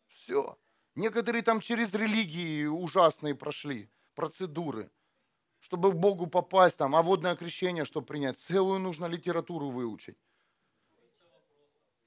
Все. 0.07 0.57
Некоторые 0.93 1.41
там 1.41 1.59
через 1.59 1.91
религии 1.93 2.65
ужасные 2.65 3.33
прошли, 3.33 3.89
процедуры. 4.13 4.91
Чтобы 5.59 5.91
к 5.91 5.95
Богу 5.95 6.27
попасть, 6.27 6.77
там, 6.77 6.95
а 6.95 7.01
водное 7.01 7.35
крещение, 7.35 7.83
чтобы 7.83 8.05
принять, 8.05 8.37
целую 8.37 8.79
нужно 8.79 9.07
литературу 9.07 9.69
выучить. 9.71 10.17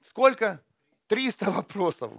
Сколько? 0.03 0.63
300 1.07 1.51
вопросов. 1.51 2.13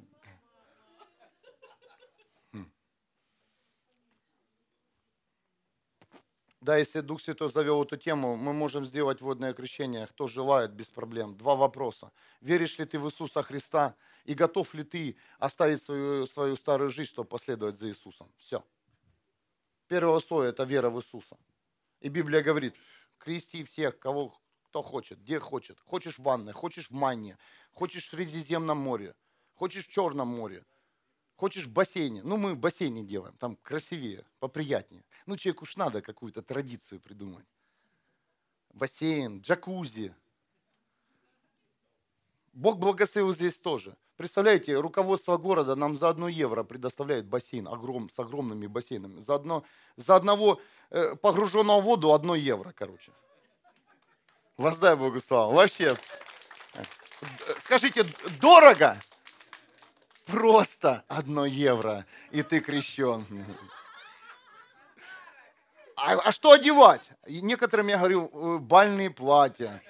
Да, 6.63 6.77
если 6.77 7.01
Дух 7.01 7.21
Святой 7.21 7.49
завел 7.49 7.83
эту 7.83 7.97
тему, 7.97 8.37
мы 8.37 8.53
можем 8.53 8.85
сделать 8.85 9.21
водное 9.21 9.53
крещение. 9.53 10.07
Кто 10.07 10.29
желает, 10.29 10.71
без 10.71 10.87
проблем. 10.87 11.37
Два 11.37 11.57
вопроса. 11.57 12.13
Веришь 12.41 12.79
ли 12.79 12.85
ты 12.85 13.01
в 13.01 13.07
Иисуса 13.07 13.43
Христа 13.43 13.97
и 14.25 14.35
готов 14.35 14.73
ли 14.73 14.85
ты 14.85 15.17
оставить 15.41 15.83
свою, 15.83 16.25
свою 16.29 16.55
старую 16.55 16.91
жизнь, 16.91 17.11
чтобы 17.11 17.29
последовать 17.29 17.81
за 17.81 17.89
Иисусом? 17.89 18.33
Все. 18.37 18.65
Первое 19.89 20.15
условие– 20.15 20.51
это 20.53 20.63
вера 20.63 20.89
в 20.89 21.01
Иисуса. 21.01 21.37
И 21.99 22.09
Библия 22.09 22.43
говорит, 22.45 22.77
крести 23.19 23.65
всех, 23.65 23.99
кого, 23.99 24.33
кто 24.63 24.83
хочет, 24.83 25.19
где 25.19 25.41
хочет. 25.41 25.81
Хочешь 25.81 26.19
в 26.19 26.23
ванной, 26.23 26.53
хочешь 26.53 26.91
в 26.91 26.93
манне, 26.93 27.39
хочешь 27.73 28.07
в 28.07 28.11
Средиземном 28.11 28.79
море, 28.79 29.17
хочешь 29.55 29.89
в 29.89 29.91
Черном 29.91 30.29
море, 30.29 30.65
Хочешь 31.43 31.65
в 31.65 31.73
бассейне? 31.73 32.21
Ну, 32.23 32.37
мы 32.37 32.53
в 32.53 32.57
бассейне 32.57 33.03
делаем, 33.03 33.35
там 33.37 33.57
красивее, 33.65 34.25
поприятнее. 34.39 35.03
Ну, 35.27 35.37
человеку 35.37 35.65
уж 35.65 35.75
надо 35.75 36.01
какую-то 36.01 36.41
традицию 36.41 37.01
придумать. 37.01 37.45
Бассейн, 38.73 39.41
джакузи. 39.41 40.15
Бог 42.53 42.79
благословил 42.79 43.35
здесь 43.35 43.57
тоже. 43.57 43.97
Представляете, 44.17 44.79
руководство 44.79 45.37
города 45.37 45.75
нам 45.75 45.97
за 45.97 46.11
одно 46.11 46.29
евро 46.29 46.63
предоставляет 46.63 47.27
бассейн 47.27 47.67
огром, 47.67 48.09
с 48.09 48.21
огромными 48.21 48.69
бассейнами. 48.69 49.19
За, 49.19 49.35
одно, 49.35 49.65
за 49.97 50.15
одного 50.15 50.61
э, 50.91 51.17
погруженного 51.17 51.81
в 51.81 51.85
воду 51.85 52.13
одно 52.13 52.37
евро, 52.37 52.71
короче. 52.71 53.11
Воздай 54.57 54.95
Богу 54.95 55.19
славу. 55.19 55.55
Вообще. 55.55 55.97
Э, 56.75 56.85
скажите, 57.59 58.07
дорого? 58.41 58.97
Просто 60.27 61.05
одно 61.09 61.45
евро, 61.47 62.07
и 62.31 62.43
ты 62.43 62.61
крещен. 62.61 63.27
А, 65.97 66.15
а 66.15 66.33
что 66.33 66.53
одевать? 66.53 67.09
некоторым 67.27 67.89
я 67.89 67.99
говорю, 67.99 68.31
э, 68.33 68.59
бальные 68.59 69.11
платья. 69.11 69.83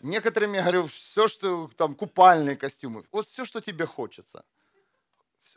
Некоторым 0.00 0.52
я 0.52 0.62
говорю, 0.62 0.86
все, 0.86 1.28
что 1.28 1.70
там, 1.76 1.94
купальные 1.94 2.56
костюмы. 2.56 3.04
Вот 3.12 3.26
все, 3.26 3.44
что 3.44 3.60
тебе 3.60 3.86
хочется. 3.86 4.44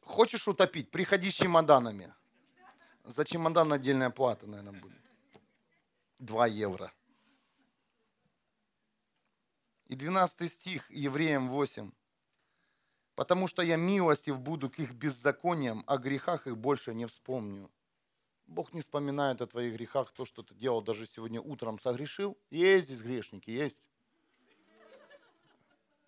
Хочешь 0.02 0.48
утопить, 0.48 0.90
приходи 0.92 1.30
с 1.30 1.36
чемоданами. 1.36 2.14
За 3.04 3.26
чемодан 3.26 3.74
отдельная 3.74 4.10
плата, 4.10 4.48
наверное, 4.48 4.80
будет. 4.80 5.02
Два 6.20 6.48
евро. 6.48 6.92
И 9.88 9.96
12 9.96 10.52
стих, 10.52 10.90
Евреям 10.92 11.50
8 11.50 11.92
потому 13.20 13.48
что 13.48 13.62
я 13.62 13.76
милостив 13.76 14.40
буду 14.40 14.70
к 14.70 14.80
их 14.80 14.94
беззакониям, 14.94 15.84
о 15.88 15.98
грехах 15.98 16.48
их 16.48 16.56
больше 16.58 16.94
не 16.94 17.06
вспомню. 17.06 17.70
Бог 18.48 18.74
не 18.74 18.80
вспоминает 18.80 19.42
о 19.42 19.46
твоих 19.46 19.74
грехах 19.74 20.14
то, 20.14 20.24
что 20.24 20.42
ты 20.42 20.56
делал 20.56 20.82
даже 20.82 21.06
сегодня 21.06 21.42
утром, 21.42 21.80
согрешил. 21.80 22.38
Есть 22.50 22.86
здесь 22.86 23.02
грешники, 23.02 23.52
есть. 23.52 23.78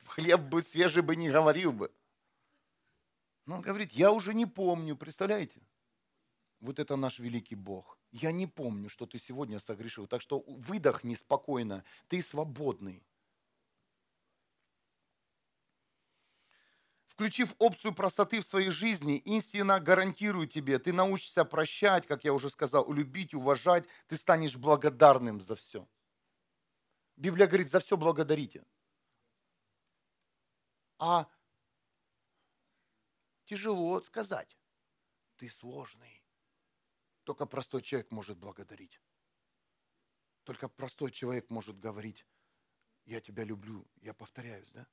Хлеб 0.05 0.39
бы 0.39 0.62
свежий 0.62 1.03
бы 1.03 1.18
не 1.18 1.30
говорил 1.30 1.74
бы. 1.74 1.91
Но 3.45 3.55
он 3.55 3.62
говорит, 3.62 3.91
я 3.91 4.14
уже 4.14 4.34
не 4.34 4.45
помню, 4.45 4.95
представляете? 4.95 5.59
Вот 6.62 6.80
это 6.80 6.95
наш 6.95 7.20
великий 7.20 7.55
Бог. 7.55 7.97
Я 8.14 8.32
не 8.32 8.47
помню, 8.47 8.88
что 8.88 9.05
ты 9.05 9.20
сегодня 9.20 9.59
согрешил. 9.59 10.07
Так 10.07 10.22
что 10.22 10.45
выдохни 10.47 11.16
спокойно, 11.16 11.84
ты 12.07 12.22
свободный. 12.22 13.03
Включив 17.22 17.53
опцию 17.59 17.93
простоты 17.93 18.41
в 18.41 18.47
своей 18.47 18.72
жизни, 18.72 19.17
истина 19.19 19.80
гарантирует 19.80 20.53
тебе, 20.53 20.80
ты 20.80 20.91
научишься 20.91 21.45
прощать, 21.45 22.07
как 22.07 22.24
я 22.24 22.34
уже 22.34 22.49
сказал, 22.49 22.91
любить, 22.91 23.36
уважать, 23.36 23.88
ты 24.07 24.17
станешь 24.17 24.57
благодарным 24.57 25.39
за 25.39 25.55
все. 25.55 25.88
Библия 27.17 27.45
говорит, 27.45 27.69
за 27.69 27.80
все 27.80 27.95
благодарите. 27.95 28.65
А 30.97 31.30
тяжело 33.45 34.01
сказать. 34.01 34.57
Ты 35.38 35.47
сложный. 35.51 36.24
Только 37.24 37.45
простой 37.45 37.84
человек 37.84 38.09
может 38.09 38.39
благодарить. 38.39 38.99
Только 40.43 40.67
простой 40.67 41.11
человек 41.11 41.51
может 41.51 41.78
говорить, 41.78 42.26
я 43.05 43.22
тебя 43.22 43.43
люблю, 43.43 43.88
я 43.97 44.15
повторяюсь, 44.15 44.72
да? 44.72 44.88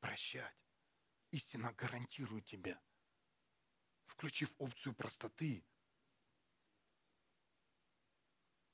Прощать 0.00 0.67
Истина 1.30 1.72
гарантирует 1.74 2.46
тебе, 2.46 2.80
включив 4.06 4.54
опцию 4.58 4.94
простоты, 4.94 5.64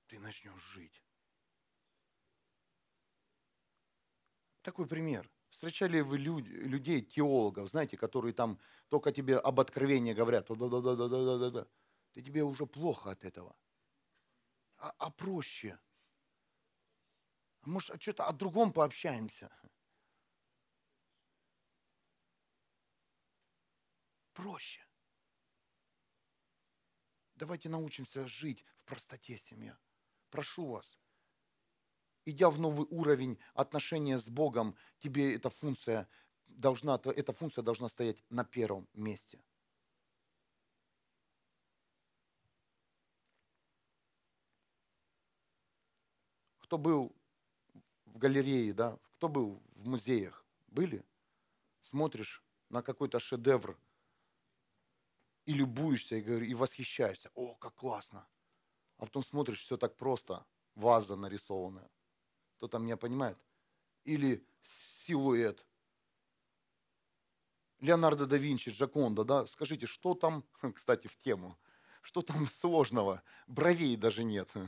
ты 0.07 0.19
начнешь 0.19 0.63
жить. 0.73 1.05
Такой 4.63 4.87
пример. 4.87 5.31
Встречали 5.51 6.01
вы 6.01 6.19
люд, 6.19 6.47
людей, 6.47 7.03
теологов, 7.03 7.69
знаете, 7.69 7.97
которые 7.97 8.33
там 8.33 8.59
только 8.89 9.13
тебе 9.13 9.39
об 9.39 9.61
откровении 9.61 10.13
говорят, 10.13 10.47
да, 10.49 10.55
да, 10.55 10.81
да, 10.81 10.97
да, 10.97 11.09
да, 11.09 11.39
да, 11.39 11.51
да. 11.51 11.69
Ты 12.13 12.23
тебе 12.23 12.43
уже 12.43 12.67
плохо 12.67 13.11
от 13.11 13.25
этого. 13.25 13.57
А, 14.77 14.91
а 14.99 15.11
проще. 15.11 15.79
Может, 17.63 18.01
что-то 18.03 18.27
о 18.27 18.33
другом 18.33 18.73
пообщаемся. 18.73 19.51
Проще. 24.35 24.85
Давайте 27.37 27.69
научимся 27.69 28.27
жить 28.27 28.65
в 28.81 28.85
простоте, 28.85 29.39
семья. 29.39 29.79
Прошу 30.31 30.67
вас, 30.67 30.99
идя 32.25 32.51
в 32.51 32.59
новый 32.59 32.87
уровень 32.91 33.39
отношения 33.55 34.19
с 34.19 34.29
Богом, 34.29 34.77
тебе 34.99 35.37
эта 35.37 35.51
функция 35.51 36.09
должна, 36.47 37.01
эта 37.05 37.33
функция 37.33 37.63
должна 37.63 37.89
стоять 37.89 38.23
на 38.29 38.45
первом 38.45 38.89
месте. 38.93 39.41
Кто 46.59 46.77
был 46.77 47.15
в 48.07 48.19
галерее, 48.19 48.73
да, 48.73 48.99
кто 49.13 49.29
был 49.29 49.63
в 49.77 49.87
музеях, 49.87 50.45
были? 50.67 51.05
Смотришь 51.83 52.43
на 52.69 52.83
какой-то 52.83 53.21
шедевр 53.21 53.79
и 55.47 55.53
любуешься, 55.53 56.17
и, 56.17 56.47
и 56.47 56.55
восхищаешься. 56.55 57.31
О, 57.35 57.55
как 57.55 57.75
классно. 57.75 58.27
А 58.99 59.07
потом 59.07 59.23
смотришь, 59.23 59.61
все 59.61 59.77
так 59.77 59.97
просто, 59.97 60.45
ваза 60.75 61.17
нарисованная. 61.17 61.91
Кто 62.57 62.69
там 62.69 62.85
меня 62.85 62.97
понимает? 62.97 63.39
Или 64.05 64.47
силуэт. 64.63 65.65
Леонардо 67.81 68.27
да 68.27 68.37
Винчи, 68.39 68.71
Джаконда, 68.71 69.25
да? 69.25 69.47
Скажите, 69.47 69.87
что 69.87 70.15
там, 70.15 70.45
кстати, 70.75 71.07
в 71.07 71.17
тему, 71.19 71.59
что 72.03 72.23
там 72.23 72.47
сложного? 72.51 73.23
Бровей 73.47 73.97
даже 73.97 74.25
нет. 74.25 74.49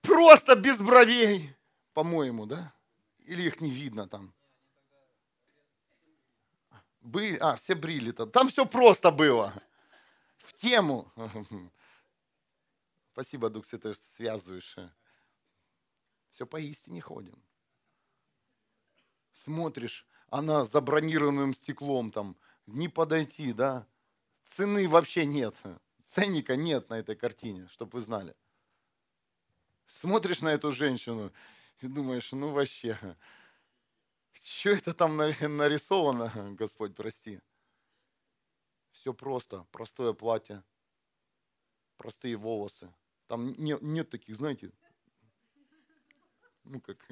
Просто 0.00 0.56
без 0.56 0.80
бровей, 0.80 1.54
по-моему, 1.92 2.46
да? 2.46 2.72
Или 3.18 3.42
их 3.42 3.60
не 3.60 3.70
видно 3.70 4.08
там? 4.08 4.32
Были, 7.08 7.38
а, 7.38 7.56
все 7.56 7.74
брили-то. 7.74 8.26
Там 8.26 8.48
все 8.48 8.66
просто 8.66 9.10
было. 9.10 9.54
В 10.36 10.52
тему. 10.52 11.10
Спасибо, 13.12 13.48
Дух 13.48 13.64
Святой, 13.64 13.94
что 13.94 14.04
связываешь. 14.04 14.76
Все 16.30 16.46
по 16.46 16.60
истине 16.60 17.00
ходим. 17.00 17.42
Смотришь, 19.32 20.06
она 20.28 20.66
за 20.66 20.82
бронированным 20.82 21.54
стеклом 21.54 22.10
там, 22.10 22.36
не 22.66 22.88
подойти, 22.88 23.54
да? 23.54 23.86
Цены 24.44 24.86
вообще 24.86 25.24
нет. 25.24 25.54
Ценника 26.04 26.56
нет 26.56 26.90
на 26.90 26.98
этой 26.98 27.16
картине, 27.16 27.68
чтобы 27.68 27.92
вы 27.92 28.00
знали. 28.02 28.36
Смотришь 29.86 30.42
на 30.42 30.48
эту 30.48 30.72
женщину 30.72 31.32
и 31.80 31.86
думаешь, 31.86 32.32
ну 32.32 32.52
вообще, 32.52 32.98
что 34.42 34.70
это 34.70 34.94
там 34.94 35.16
нарисовано, 35.56 36.54
Господь, 36.56 36.94
прости. 36.94 37.40
Все 38.90 39.14
просто, 39.14 39.64
простое 39.70 40.12
платье, 40.12 40.64
простые 41.96 42.36
волосы. 42.36 42.92
Там 43.26 43.54
нет, 43.58 43.82
нет 43.82 44.10
таких, 44.10 44.36
знаете, 44.36 44.72
ну 46.64 46.80
как, 46.80 47.06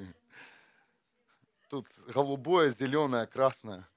тут 1.69 1.87
голубое, 2.07 2.69
зеленое, 2.69 3.25
красное. 3.27 3.87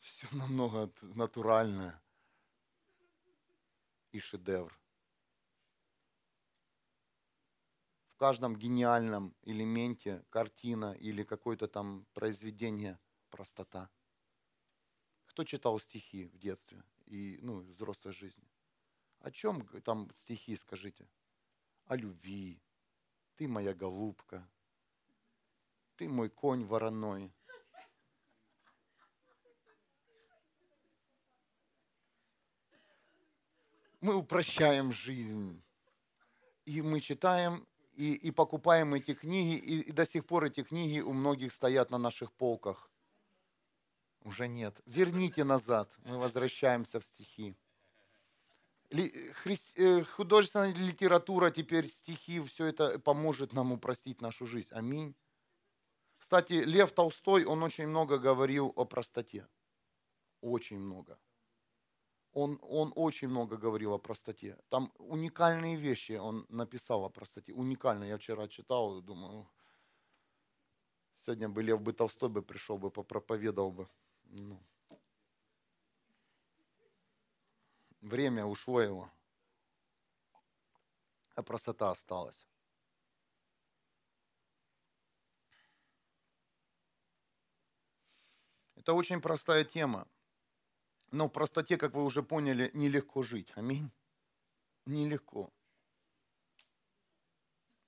Все 0.00 0.26
намного 0.32 0.90
натуральное. 1.02 2.00
И 4.12 4.20
шедевр. 4.20 4.72
В 8.16 8.18
каждом 8.18 8.56
гениальном 8.56 9.34
элементе, 9.42 10.24
картина 10.30 10.94
или 10.94 11.22
какое-то 11.22 11.68
там 11.68 12.06
произведение 12.14 12.98
простота. 13.28 13.90
Кто 15.26 15.44
читал 15.44 15.78
стихи 15.78 16.24
в 16.24 16.38
детстве 16.38 16.82
и 17.04 17.38
ну, 17.42 17.58
взрослой 17.58 18.14
жизни? 18.14 18.48
О 19.18 19.30
чем 19.30 19.68
там 19.82 20.10
стихи, 20.14 20.56
скажите? 20.56 21.06
О 21.84 21.94
любви. 21.94 22.58
Ты 23.34 23.48
моя 23.48 23.74
голубка. 23.74 24.48
Ты 25.96 26.08
мой 26.08 26.30
конь 26.30 26.64
вороной. 26.64 27.34
Мы 34.00 34.14
упрощаем 34.14 34.90
жизнь. 34.90 35.62
И 36.64 36.80
мы 36.80 37.02
читаем 37.02 37.68
и, 37.96 38.14
и 38.14 38.30
покупаем 38.30 38.94
эти 38.94 39.14
книги, 39.14 39.56
и, 39.56 39.80
и 39.80 39.92
до 39.92 40.06
сих 40.06 40.26
пор 40.26 40.44
эти 40.44 40.62
книги 40.62 41.00
у 41.00 41.12
многих 41.12 41.52
стоят 41.52 41.90
на 41.90 41.98
наших 41.98 42.32
полках. 42.32 42.90
Уже 44.24 44.48
нет. 44.48 44.80
Верните 44.86 45.44
назад. 45.44 45.90
Мы 46.04 46.18
возвращаемся 46.18 47.00
в 47.00 47.04
стихи. 47.04 47.56
Э, 48.90 50.04
художественная 50.04 50.74
литература, 50.74 51.50
теперь 51.50 51.88
стихи, 51.88 52.40
все 52.42 52.66
это 52.66 52.98
поможет 52.98 53.52
нам 53.52 53.72
упростить 53.72 54.20
нашу 54.20 54.46
жизнь. 54.46 54.68
Аминь. 54.72 55.14
Кстати, 56.18 56.52
Лев 56.52 56.92
Толстой, 56.92 57.44
он 57.44 57.62
очень 57.62 57.86
много 57.86 58.18
говорил 58.18 58.72
о 58.76 58.84
простоте. 58.84 59.48
Очень 60.40 60.78
много 60.78 61.18
он, 62.36 62.58
он 62.60 62.92
очень 62.96 63.28
много 63.28 63.56
говорил 63.56 63.94
о 63.94 63.98
простоте. 63.98 64.58
Там 64.68 64.92
уникальные 64.98 65.76
вещи 65.76 66.12
он 66.12 66.44
написал 66.50 67.04
о 67.06 67.08
простоте. 67.08 67.54
Уникально. 67.54 68.04
Я 68.04 68.18
вчера 68.18 68.46
читал, 68.46 69.00
думаю, 69.00 69.48
сегодня 71.16 71.48
бы 71.48 71.62
Лев 71.62 71.80
бы 71.80 71.94
Толстой 71.94 72.28
бы 72.28 72.42
пришел 72.42 72.76
бы, 72.76 72.90
попроповедовал 72.90 73.72
бы. 73.72 73.88
Ну. 74.24 74.62
Время 78.02 78.44
ушло 78.44 78.82
его, 78.82 79.10
а 81.36 81.42
простота 81.42 81.90
осталась. 81.90 82.46
Это 88.74 88.92
очень 88.92 89.22
простая 89.22 89.64
тема. 89.64 90.06
Но 91.16 91.28
в 91.28 91.30
простоте, 91.30 91.78
как 91.78 91.94
вы 91.94 92.04
уже 92.04 92.22
поняли, 92.22 92.70
нелегко 92.74 93.22
жить. 93.22 93.50
Аминь. 93.54 93.90
Нелегко. 94.84 95.50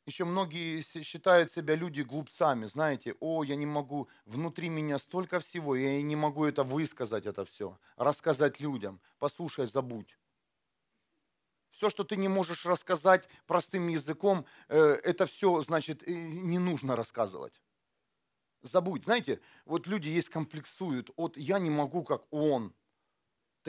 Еще 0.07 0.24
многие 0.24 0.81
считают 0.81 1.53
себя 1.53 1.74
люди 1.74 2.01
глупцами, 2.01 2.64
знаете, 2.64 3.16
о, 3.20 3.45
я 3.45 3.57
не 3.57 3.66
могу, 3.66 4.09
внутри 4.24 4.70
меня 4.70 4.97
столько 4.97 5.41
всего, 5.41 5.76
я 5.76 6.01
не 6.01 6.16
могу 6.16 6.47
это 6.47 6.64
высказать, 6.64 7.26
это 7.26 7.45
все, 7.45 7.79
рассказать 7.97 8.61
людям. 8.61 8.99
Послушай, 9.18 9.66
забудь. 9.66 10.18
Все, 11.70 11.91
что 11.91 12.05
ты 12.05 12.16
не 12.16 12.29
можешь 12.29 12.64
рассказать 12.64 13.29
простым 13.47 13.89
языком, 13.89 14.47
э, 14.68 14.79
это 14.79 15.26
все, 15.26 15.61
значит, 15.61 16.03
не 16.07 16.59
нужно 16.59 16.97
рассказывать. 16.97 17.61
Забудь. 18.62 19.05
Знаете, 19.05 19.43
вот 19.66 19.87
люди 19.87 20.09
есть 20.09 20.31
комплексуют, 20.31 21.11
вот 21.18 21.37
я 21.37 21.59
не 21.59 21.68
могу, 21.68 22.05
как 22.05 22.22
он. 22.33 22.74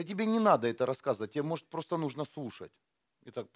Да 0.00 0.04
тебе 0.04 0.24
не 0.24 0.38
надо 0.38 0.66
это 0.66 0.86
рассказывать, 0.86 1.32
тебе, 1.32 1.42
может, 1.42 1.68
просто 1.68 1.98
нужно 1.98 2.24
слушать. 2.24 2.72
И 3.26 3.30
так 3.30 3.48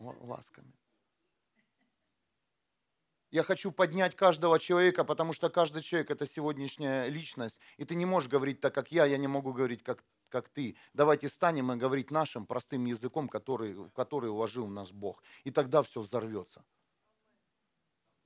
ласками. 0.00 0.72
Я 3.30 3.44
хочу 3.44 3.70
поднять 3.70 4.16
каждого 4.16 4.58
человека, 4.58 5.04
потому 5.04 5.32
что 5.32 5.48
каждый 5.48 5.82
человек– 5.82 6.10
это 6.10 6.26
сегодняшняя 6.26 7.06
личность. 7.06 7.60
И 7.76 7.84
ты 7.84 7.94
не 7.94 8.04
можешь 8.04 8.28
говорить 8.28 8.60
так, 8.60 8.74
как 8.74 8.90
я, 8.90 9.06
я 9.06 9.16
не 9.16 9.28
могу 9.28 9.52
говорить, 9.52 9.84
как, 9.84 10.02
как 10.28 10.48
ты. 10.48 10.76
Давайте 10.92 11.28
станем 11.28 11.70
и 11.70 11.76
говорить 11.76 12.10
нашим 12.10 12.44
простым 12.44 12.86
языком, 12.86 13.28
который, 13.28 13.74
в 13.74 13.90
который 13.90 14.28
уложил 14.28 14.66
нас 14.66 14.90
Бог. 14.90 15.22
И 15.44 15.52
тогда 15.52 15.84
все 15.84 16.00
взорвется 16.00 16.64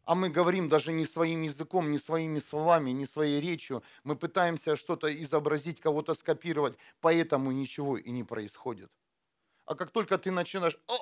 а 0.05 0.15
мы 0.15 0.31
говорим 0.31 0.69
даже 0.69 0.93
не 0.93 1.07
своим 1.07 1.43
языком, 1.43 1.91
не 1.91 1.99
своими 1.99 2.39
словами, 2.41 2.91
не 2.91 3.07
своей 3.07 3.41
речью. 3.41 3.83
Мы 4.05 4.17
пытаемся 4.17 4.77
что-то 4.77 5.09
изобразить, 5.23 5.81
кого-то 5.81 6.15
скопировать, 6.15 6.77
поэтому 7.01 7.53
ничего 7.53 7.97
и 7.97 8.11
не 8.11 8.25
происходит. 8.25 8.91
А 9.65 9.75
как 9.75 9.91
только 9.91 10.19
ты 10.19 10.31
начинаешь, 10.31 10.79
О! 10.89 10.99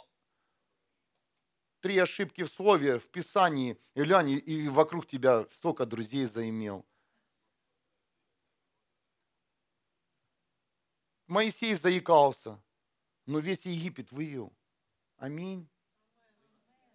три 1.80 1.98
ошибки 1.98 2.42
в 2.42 2.48
слове, 2.48 2.98
в 2.98 3.06
Писании, 3.08 3.78
и 3.94 4.02
глянь, 4.02 4.30
и 4.30 4.68
вокруг 4.68 5.06
тебя 5.06 5.46
столько 5.50 5.86
друзей 5.86 6.26
заимел. 6.26 6.84
Моисей 11.26 11.74
заикался, 11.74 12.60
но 13.24 13.38
весь 13.38 13.64
Египет 13.64 14.12
вывел. 14.12 14.52
Аминь. 15.16 15.68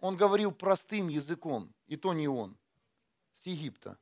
Он 0.00 0.16
говорил 0.16 0.52
простым 0.52 1.08
языком, 1.08 1.74
и 1.86 1.96
то 1.96 2.12
не 2.12 2.28
он, 2.28 2.56
с 3.34 3.46
Египта, 3.46 3.98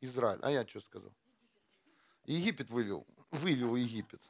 Израиль. 0.00 0.40
А 0.42 0.50
я 0.50 0.66
что 0.66 0.80
сказал? 0.80 1.12
Египет 2.24 2.70
вывел, 2.70 3.06
вывел 3.30 3.76
Египет. 3.76 4.22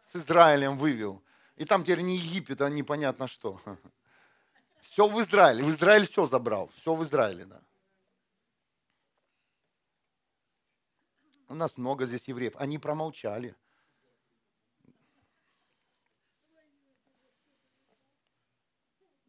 С 0.00 0.16
Израилем 0.16 0.78
вывел. 0.78 1.22
И 1.56 1.64
там 1.64 1.82
теперь 1.82 2.00
не 2.00 2.18
Египет, 2.18 2.60
а 2.60 2.68
непонятно 2.68 3.26
что. 3.26 3.60
Все 4.80 5.08
в 5.08 5.20
Израиле. 5.20 5.64
В 5.64 5.70
Израиль 5.70 6.06
все 6.06 6.26
забрал. 6.26 6.68
Все 6.76 6.94
в 6.94 7.02
Израиле, 7.02 7.46
да. 7.46 7.62
У 11.48 11.54
нас 11.54 11.76
много 11.76 12.06
здесь 12.06 12.28
евреев. 12.28 12.54
Они 12.56 12.78
промолчали. 12.78 13.56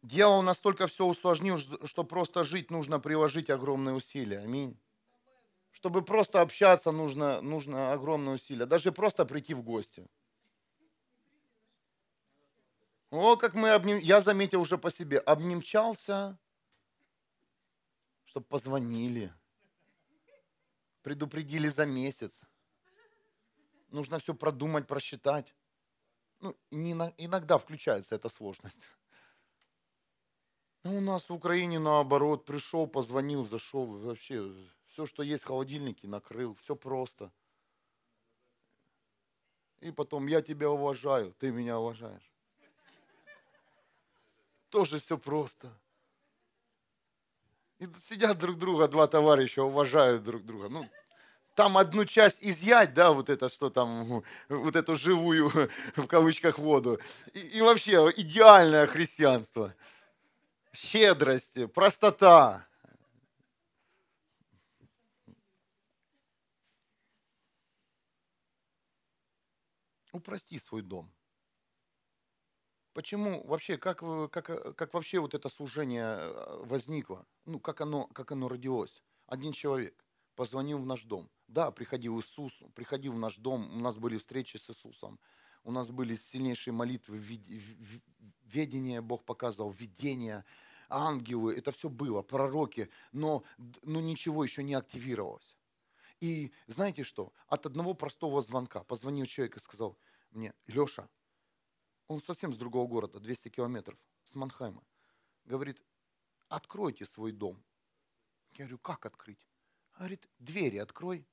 Дьявол 0.06 0.42
настолько 0.42 0.86
все 0.86 1.04
усложнил, 1.04 1.58
что 1.58 2.04
просто 2.04 2.44
жить 2.44 2.70
нужно 2.70 3.00
приложить 3.00 3.50
огромные 3.50 3.92
усилия. 3.92 4.38
Аминь. 4.38 4.78
Чтобы 5.72 6.00
просто 6.02 6.40
общаться, 6.40 6.92
нужно, 6.92 7.40
нужно 7.40 7.92
огромные 7.92 8.36
усилия. 8.36 8.66
Даже 8.66 8.92
просто 8.92 9.26
прийти 9.26 9.52
в 9.52 9.62
гости. 9.62 10.06
О, 13.10 13.36
как 13.36 13.54
мы 13.54 13.70
обним... 13.70 13.98
Я 13.98 14.20
заметил 14.20 14.60
уже 14.60 14.78
по 14.78 14.92
себе. 14.92 15.18
Обнимчался, 15.18 16.38
чтобы 18.26 18.46
позвонили. 18.46 19.32
Предупредили 21.02 21.66
за 21.66 21.84
месяц. 21.84 22.42
Нужно 23.88 24.20
все 24.20 24.34
продумать, 24.34 24.86
просчитать. 24.86 25.52
Ну, 26.38 26.56
не, 26.70 26.92
иногда 27.18 27.58
включается 27.58 28.14
эта 28.14 28.28
сложность. 28.28 28.88
Ну, 30.86 30.98
у 30.98 31.00
нас 31.00 31.28
в 31.28 31.34
Украине 31.34 31.80
наоборот, 31.80 32.44
пришел, 32.44 32.86
позвонил, 32.86 33.42
зашел, 33.42 33.86
вообще 33.86 34.52
все, 34.86 35.04
что 35.04 35.24
есть 35.24 35.42
в 35.42 35.48
холодильнике, 35.48 36.06
накрыл, 36.06 36.56
все 36.62 36.76
просто. 36.76 37.32
И 39.80 39.90
потом, 39.90 40.28
я 40.28 40.42
тебя 40.42 40.70
уважаю, 40.70 41.34
ты 41.40 41.50
меня 41.50 41.80
уважаешь. 41.80 42.30
Тоже 44.68 45.00
все 45.00 45.18
просто. 45.18 45.76
И 47.80 47.88
сидят 48.00 48.38
друг 48.38 48.56
друга, 48.56 48.86
два 48.86 49.08
товарища, 49.08 49.64
уважают 49.64 50.22
друг 50.22 50.44
друга. 50.44 50.68
Ну, 50.68 50.88
там 51.56 51.78
одну 51.78 52.04
часть 52.04 52.44
изъять, 52.44 52.94
да, 52.94 53.10
вот 53.10 53.28
это, 53.28 53.48
что 53.48 53.70
там, 53.70 54.22
вот 54.48 54.76
эту 54.76 54.94
живую, 54.94 55.50
в 55.96 56.06
кавычках, 56.06 56.60
воду. 56.60 57.00
И, 57.32 57.40
и 57.40 57.60
вообще 57.60 58.12
идеальное 58.16 58.86
христианство 58.86 59.74
щедрость, 60.76 61.72
простота. 61.72 62.66
Упрости 70.12 70.58
свой 70.58 70.82
дом. 70.82 71.10
Почему 72.94 73.46
вообще, 73.46 73.76
как, 73.76 73.98
как, 74.30 74.76
как 74.76 74.94
вообще 74.94 75.18
вот 75.18 75.34
это 75.34 75.50
служение 75.50 76.16
э, 76.18 76.62
возникло? 76.64 77.26
Ну, 77.44 77.60
как 77.60 77.82
оно, 77.82 78.06
как 78.06 78.32
оно 78.32 78.48
родилось? 78.48 79.02
Один 79.26 79.52
человек 79.52 80.02
позвонил 80.34 80.78
в 80.78 80.86
наш 80.86 81.02
дом. 81.02 81.28
Да, 81.46 81.70
приходил 81.70 82.18
Иисус, 82.18 82.62
приходил 82.74 83.12
в 83.12 83.18
наш 83.18 83.36
дом, 83.36 83.70
у 83.76 83.80
нас 83.80 83.98
были 83.98 84.16
встречи 84.16 84.56
с 84.56 84.70
Иисусом, 84.70 85.20
у 85.62 85.72
нас 85.72 85.90
были 85.90 86.14
сильнейшие 86.14 86.72
молитвы, 86.72 87.18
видение 88.44 89.02
Бог 89.02 89.24
показывал, 89.24 89.70
видение, 89.70 90.44
ангелы, 90.88 91.54
это 91.54 91.72
все 91.72 91.88
было, 91.88 92.22
пророки, 92.22 92.90
но, 93.12 93.44
но 93.82 94.00
ничего 94.00 94.44
еще 94.44 94.62
не 94.62 94.74
активировалось. 94.74 95.56
И 96.20 96.52
знаете 96.66 97.04
что? 97.04 97.32
От 97.46 97.66
одного 97.66 97.94
простого 97.94 98.40
звонка 98.42 98.84
позвонил 98.84 99.26
человек 99.26 99.56
и 99.56 99.60
сказал 99.60 99.98
мне, 100.30 100.54
Леша, 100.66 101.08
он 102.08 102.20
совсем 102.20 102.52
с 102.52 102.56
другого 102.56 102.86
города, 102.86 103.20
200 103.20 103.48
километров, 103.48 103.98
с 104.24 104.34
Манхайма, 104.34 104.84
говорит, 105.44 105.82
откройте 106.48 107.04
свой 107.04 107.32
дом. 107.32 107.62
Я 108.52 108.64
говорю, 108.64 108.78
как 108.78 109.04
открыть? 109.06 109.46
Говорит, 109.98 110.28
двери 110.38 110.78
открой. 110.78 111.26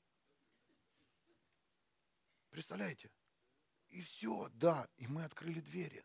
Представляете? 2.50 3.10
И 3.90 4.02
все, 4.02 4.50
да, 4.54 4.88
и 4.98 5.08
мы 5.08 5.24
открыли 5.24 5.60
двери. 5.60 6.04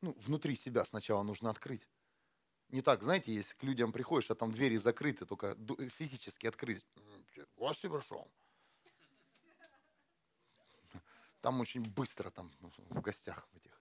Ну, 0.00 0.12
внутри 0.12 0.54
себя 0.54 0.84
сначала 0.84 1.22
нужно 1.22 1.50
открыть. 1.50 1.88
Не 2.68 2.82
так, 2.82 3.02
знаете, 3.02 3.34
если 3.34 3.54
к 3.54 3.62
людям 3.62 3.92
приходишь, 3.92 4.30
а 4.30 4.34
там 4.34 4.52
двери 4.52 4.76
закрыты, 4.76 5.24
только 5.24 5.56
физически 5.96 6.46
открыть. 6.46 6.86
Спасибо 7.56 7.94
большое. 7.94 8.26
Там 11.40 11.60
очень 11.60 11.82
быстро 11.82 12.30
там 12.30 12.52
в 12.90 13.00
гостях 13.00 13.48
этих. 13.54 13.80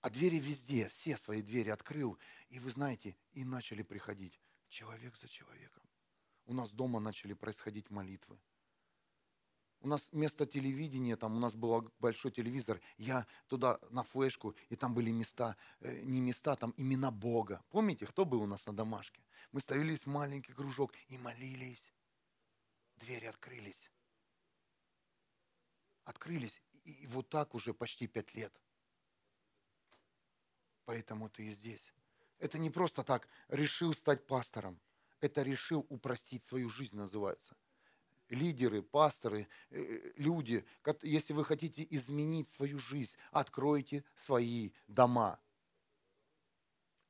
А 0.00 0.10
двери 0.10 0.38
везде, 0.38 0.88
все 0.90 1.16
свои 1.16 1.42
двери 1.42 1.70
открыл. 1.70 2.18
И 2.50 2.58
вы 2.58 2.70
знаете, 2.70 3.16
и 3.32 3.42
начали 3.44 3.82
приходить 3.82 4.38
человек 4.68 5.16
за 5.16 5.28
человеком. 5.28 5.82
У 6.46 6.52
нас 6.52 6.72
дома 6.72 7.00
начали 7.00 7.32
происходить 7.32 7.90
молитвы. 7.90 8.38
У 9.84 9.86
нас 9.86 10.08
вместо 10.12 10.46
телевидения, 10.46 11.14
там 11.14 11.36
у 11.36 11.38
нас 11.38 11.54
был 11.54 11.92
большой 11.98 12.30
телевизор, 12.30 12.80
я 12.96 13.26
туда 13.48 13.78
на 13.90 14.02
флешку, 14.02 14.56
и 14.70 14.76
там 14.76 14.94
были 14.94 15.10
места, 15.10 15.58
э, 15.80 16.00
не 16.04 16.22
места, 16.22 16.56
там 16.56 16.72
имена 16.78 17.10
Бога. 17.10 17.62
Помните, 17.68 18.06
кто 18.06 18.24
был 18.24 18.40
у 18.40 18.46
нас 18.46 18.64
на 18.64 18.72
домашке? 18.72 19.22
Мы 19.52 19.60
ставились 19.60 20.04
в 20.04 20.06
маленький 20.06 20.54
кружок 20.54 20.94
и 21.08 21.18
молились. 21.18 21.92
Двери 22.96 23.26
открылись. 23.26 23.90
Открылись. 26.04 26.62
И 26.84 27.06
вот 27.06 27.28
так 27.28 27.54
уже 27.54 27.74
почти 27.74 28.06
пять 28.06 28.34
лет. 28.34 28.58
Поэтому 30.86 31.28
ты 31.28 31.44
и 31.44 31.50
здесь. 31.50 31.92
Это 32.38 32.56
не 32.56 32.70
просто 32.70 33.02
так, 33.02 33.28
решил 33.48 33.92
стать 33.92 34.26
пастором. 34.26 34.80
Это 35.20 35.42
решил 35.42 35.84
упростить 35.90 36.42
свою 36.42 36.70
жизнь, 36.70 36.96
называется 36.96 37.54
лидеры, 38.28 38.82
пасторы, 38.82 39.48
э, 39.70 40.12
люди, 40.16 40.64
если 41.02 41.32
вы 41.32 41.44
хотите 41.44 41.86
изменить 41.90 42.48
свою 42.48 42.78
жизнь, 42.78 43.16
откройте 43.32 44.04
свои 44.16 44.70
дома. 44.88 45.38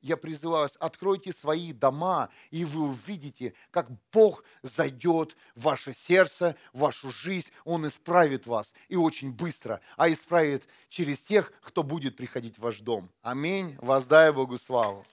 Я 0.01 0.17
призываю 0.17 0.65
вас, 0.65 0.77
откройте 0.79 1.31
свои 1.31 1.73
дома, 1.73 2.29
и 2.51 2.63
вы 2.63 2.89
увидите, 2.89 3.55
как 3.71 3.89
Бог 4.13 4.43
зайдет 4.61 5.35
в 5.55 5.63
ваше 5.63 5.93
сердце, 5.93 6.55
в 6.73 6.81
вашу 6.81 7.09
жизнь. 7.09 7.49
Он 7.63 7.87
исправит 7.87 8.45
вас, 8.45 8.71
и 8.87 8.95
очень 8.95 9.31
быстро, 9.31 9.81
а 9.97 10.07
исправит 10.07 10.63
через 10.89 11.21
тех, 11.21 11.51
кто 11.61 11.81
будет 11.81 12.17
приходить 12.17 12.59
в 12.59 12.61
ваш 12.61 12.81
дом. 12.81 13.09
Аминь. 13.23 13.77
Воздай 13.81 14.31
Богу 14.31 14.57
славу. 14.57 15.03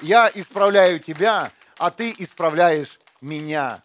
Я 0.00 0.30
исправляю 0.32 1.00
тебя, 1.00 1.50
а 1.76 1.90
ты 1.90 2.14
исправляешь 2.16 3.00
меня 3.20 3.82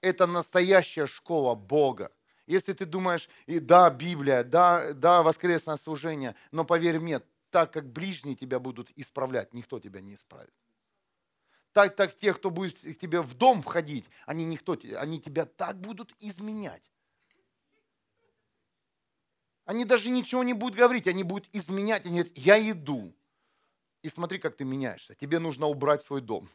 это 0.00 0.26
настоящая 0.26 1.06
школа 1.06 1.54
Бога. 1.54 2.12
Если 2.46 2.72
ты 2.72 2.86
думаешь, 2.86 3.28
и 3.46 3.58
да, 3.58 3.90
Библия, 3.90 4.42
да, 4.42 4.92
да, 4.92 5.22
воскресное 5.22 5.76
служение, 5.76 6.34
но 6.50 6.64
поверь 6.64 6.98
мне, 6.98 7.20
так 7.50 7.72
как 7.72 7.90
ближние 7.90 8.36
тебя 8.36 8.58
будут 8.58 8.90
исправлять, 8.96 9.52
никто 9.52 9.78
тебя 9.80 10.00
не 10.00 10.14
исправит. 10.14 10.52
Так, 11.72 11.94
так 11.94 12.16
те, 12.16 12.32
кто 12.32 12.50
будет 12.50 12.80
к 12.80 12.98
тебе 12.98 13.20
в 13.20 13.34
дом 13.34 13.60
входить, 13.62 14.06
они, 14.24 14.44
никто, 14.44 14.76
они 14.96 15.20
тебя 15.20 15.44
так 15.44 15.78
будут 15.78 16.14
изменять. 16.18 16.82
Они 19.66 19.84
даже 19.84 20.08
ничего 20.08 20.42
не 20.42 20.54
будут 20.54 20.78
говорить, 20.78 21.06
они 21.06 21.24
будут 21.24 21.46
изменять. 21.52 22.06
Они 22.06 22.20
говорят, 22.20 22.38
я 22.38 22.70
иду. 22.70 23.14
И 24.00 24.08
смотри, 24.08 24.38
как 24.38 24.56
ты 24.56 24.64
меняешься. 24.64 25.14
Тебе 25.14 25.38
нужно 25.38 25.66
убрать 25.66 26.02
свой 26.02 26.22
дом 26.22 26.48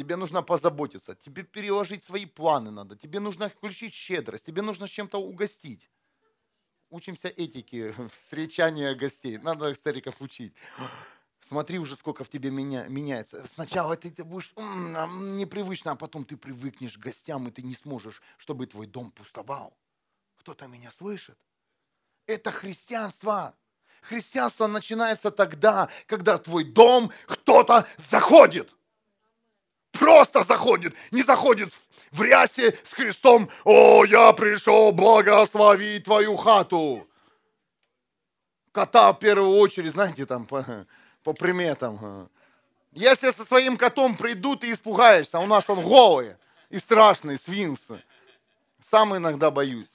тебе 0.00 0.16
нужно 0.16 0.42
позаботиться, 0.42 1.14
тебе 1.14 1.42
переложить 1.42 2.02
свои 2.02 2.24
планы 2.24 2.70
надо, 2.70 2.96
тебе 2.96 3.20
нужно 3.20 3.50
включить 3.50 3.92
щедрость, 3.92 4.46
тебе 4.46 4.62
нужно 4.62 4.88
чем-то 4.88 5.18
угостить. 5.18 5.90
Учимся 6.88 7.28
этике 7.28 7.94
встречания 8.12 8.94
гостей. 8.94 9.36
Надо 9.36 9.74
стариков 9.74 10.14
учить. 10.22 10.54
Смотри 11.42 11.78
уже, 11.78 11.96
сколько 11.96 12.24
в 12.24 12.30
тебе 12.30 12.50
меня, 12.50 12.86
меняется. 12.88 13.46
Сначала 13.46 13.94
ты, 13.94 14.10
ты 14.10 14.24
будешь 14.24 14.52
м-м, 14.56 15.36
непривычно, 15.36 15.92
а 15.92 15.96
потом 15.96 16.24
ты 16.24 16.38
привыкнешь 16.38 16.96
к 16.96 17.00
гостям, 17.00 17.46
и 17.48 17.50
ты 17.50 17.62
не 17.62 17.74
сможешь, 17.74 18.22
чтобы 18.38 18.66
твой 18.66 18.86
дом 18.86 19.10
пустовал. 19.12 19.76
Кто-то 20.38 20.66
меня 20.66 20.90
слышит? 20.90 21.38
Это 22.26 22.50
христианство. 22.50 23.54
Христианство 24.00 24.66
начинается 24.66 25.30
тогда, 25.30 25.90
когда 26.06 26.36
в 26.36 26.40
твой 26.40 26.64
дом 26.64 27.12
кто-то 27.26 27.86
заходит. 27.98 28.74
Просто 30.00 30.42
заходит. 30.44 30.94
Не 31.10 31.22
заходит 31.22 31.70
в 32.10 32.22
рясе 32.22 32.74
с 32.84 32.94
крестом. 32.94 33.50
О, 33.64 34.06
я 34.06 34.32
пришел 34.32 34.92
благословить 34.92 36.04
твою 36.04 36.36
хату. 36.36 37.06
Кота 38.72 39.12
в 39.12 39.18
первую 39.18 39.50
очередь, 39.58 39.92
знаете, 39.92 40.24
там 40.24 40.46
по, 40.46 40.86
по 41.22 41.34
приметам. 41.34 42.30
Если 42.92 43.30
со 43.30 43.44
своим 43.44 43.76
котом 43.76 44.16
приду, 44.16 44.56
ты 44.56 44.72
испугаешься. 44.72 45.36
А 45.36 45.42
у 45.42 45.46
нас 45.46 45.68
он 45.68 45.82
голый 45.82 46.34
и 46.70 46.78
страшный, 46.78 47.36
свинс. 47.36 47.88
Сам 48.80 49.14
иногда 49.14 49.50
боюсь. 49.50 49.94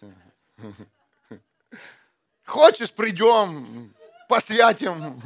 Хочешь, 2.46 2.94
придем, 2.94 3.92
посвятим. 4.30 5.24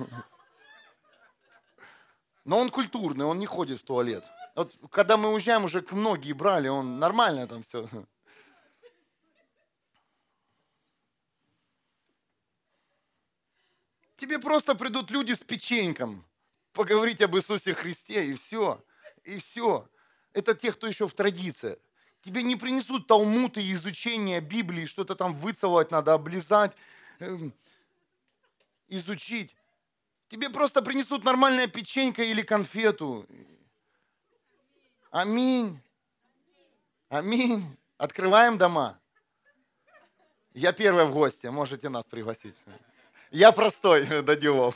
Но 2.45 2.59
он 2.59 2.69
культурный, 2.69 3.25
он 3.25 3.39
не 3.39 3.45
ходит 3.45 3.82
в 3.82 3.84
туалет. 3.84 4.23
Вот 4.60 4.76
когда 4.91 5.16
мы 5.16 5.32
уезжаем, 5.32 5.64
уже 5.64 5.86
многие 5.91 6.34
брали, 6.34 6.68
он 6.68 6.99
нормально 6.99 7.47
там 7.47 7.64
все. 7.64 7.88
Тебе 14.18 14.38
просто 14.38 14.76
придут 14.76 15.12
люди 15.12 15.32
с 15.32 15.38
печеньком, 15.38 16.26
поговорить 16.74 17.22
об 17.22 17.38
Иисусе 17.38 17.74
Христе, 17.74 18.26
и 18.26 18.34
все. 18.34 18.84
И 19.24 19.39
все. 19.39 19.89
Это 20.34 20.53
те, 20.53 20.74
кто 20.74 20.88
еще 20.88 21.07
в 21.07 21.14
традициях. 21.14 21.80
Тебе 22.22 22.43
не 22.43 22.57
принесут 22.57 23.07
талмуд 23.07 23.57
и 23.57 23.72
изучение 23.72 24.41
Библии, 24.41 24.88
что-то 24.88 25.16
там 25.16 25.38
выцеловать 25.38 25.89
надо, 25.89 26.14
облизать, 26.14 26.76
эм, 27.20 27.53
изучить. 28.89 29.55
Тебе 30.28 30.49
просто 30.49 30.82
принесут 30.82 31.24
нормальное 31.24 31.68
печенька 31.68 32.24
или 32.24 32.41
конфету. 32.41 33.26
Аминь. 35.12 35.80
Аминь. 37.10 37.64
Открываем 37.97 38.57
дома. 38.57 38.99
Я 40.53 40.72
первый 40.72 41.05
в 41.05 41.14
гости, 41.14 41.47
можете 41.47 41.89
нас 41.89 42.05
пригласить. 42.05 42.55
Я 43.32 43.51
простой 43.51 44.05
до 44.24 44.36
делов. 44.36 44.76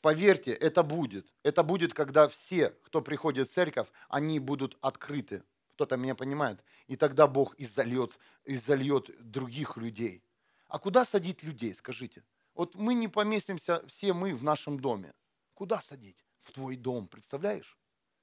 Поверьте, 0.00 0.52
это 0.52 0.82
будет. 0.82 1.26
Это 1.42 1.62
будет, 1.62 1.94
когда 1.94 2.28
все, 2.28 2.70
кто 2.82 3.00
приходит 3.00 3.48
в 3.48 3.52
церковь, 3.52 3.88
они 4.08 4.38
будут 4.38 4.76
открыты. 4.82 5.42
Кто-то 5.74 5.96
меня 5.96 6.14
понимает. 6.14 6.62
И 6.86 6.96
тогда 6.96 7.26
Бог 7.26 7.54
изольет, 7.58 8.16
изольет 8.44 9.10
других 9.18 9.76
людей. 9.76 10.22
А 10.68 10.78
куда 10.78 11.04
садить 11.04 11.42
людей, 11.42 11.74
скажите? 11.74 12.22
Вот 12.54 12.76
мы 12.76 12.94
не 12.94 13.08
поместимся, 13.08 13.82
все 13.88 14.12
мы 14.12 14.34
в 14.36 14.44
нашем 14.44 14.78
доме. 14.78 15.12
Куда 15.54 15.80
садить? 15.80 16.24
В 16.40 16.52
твой 16.52 16.76
дом, 16.76 17.08
представляешь? 17.08 17.78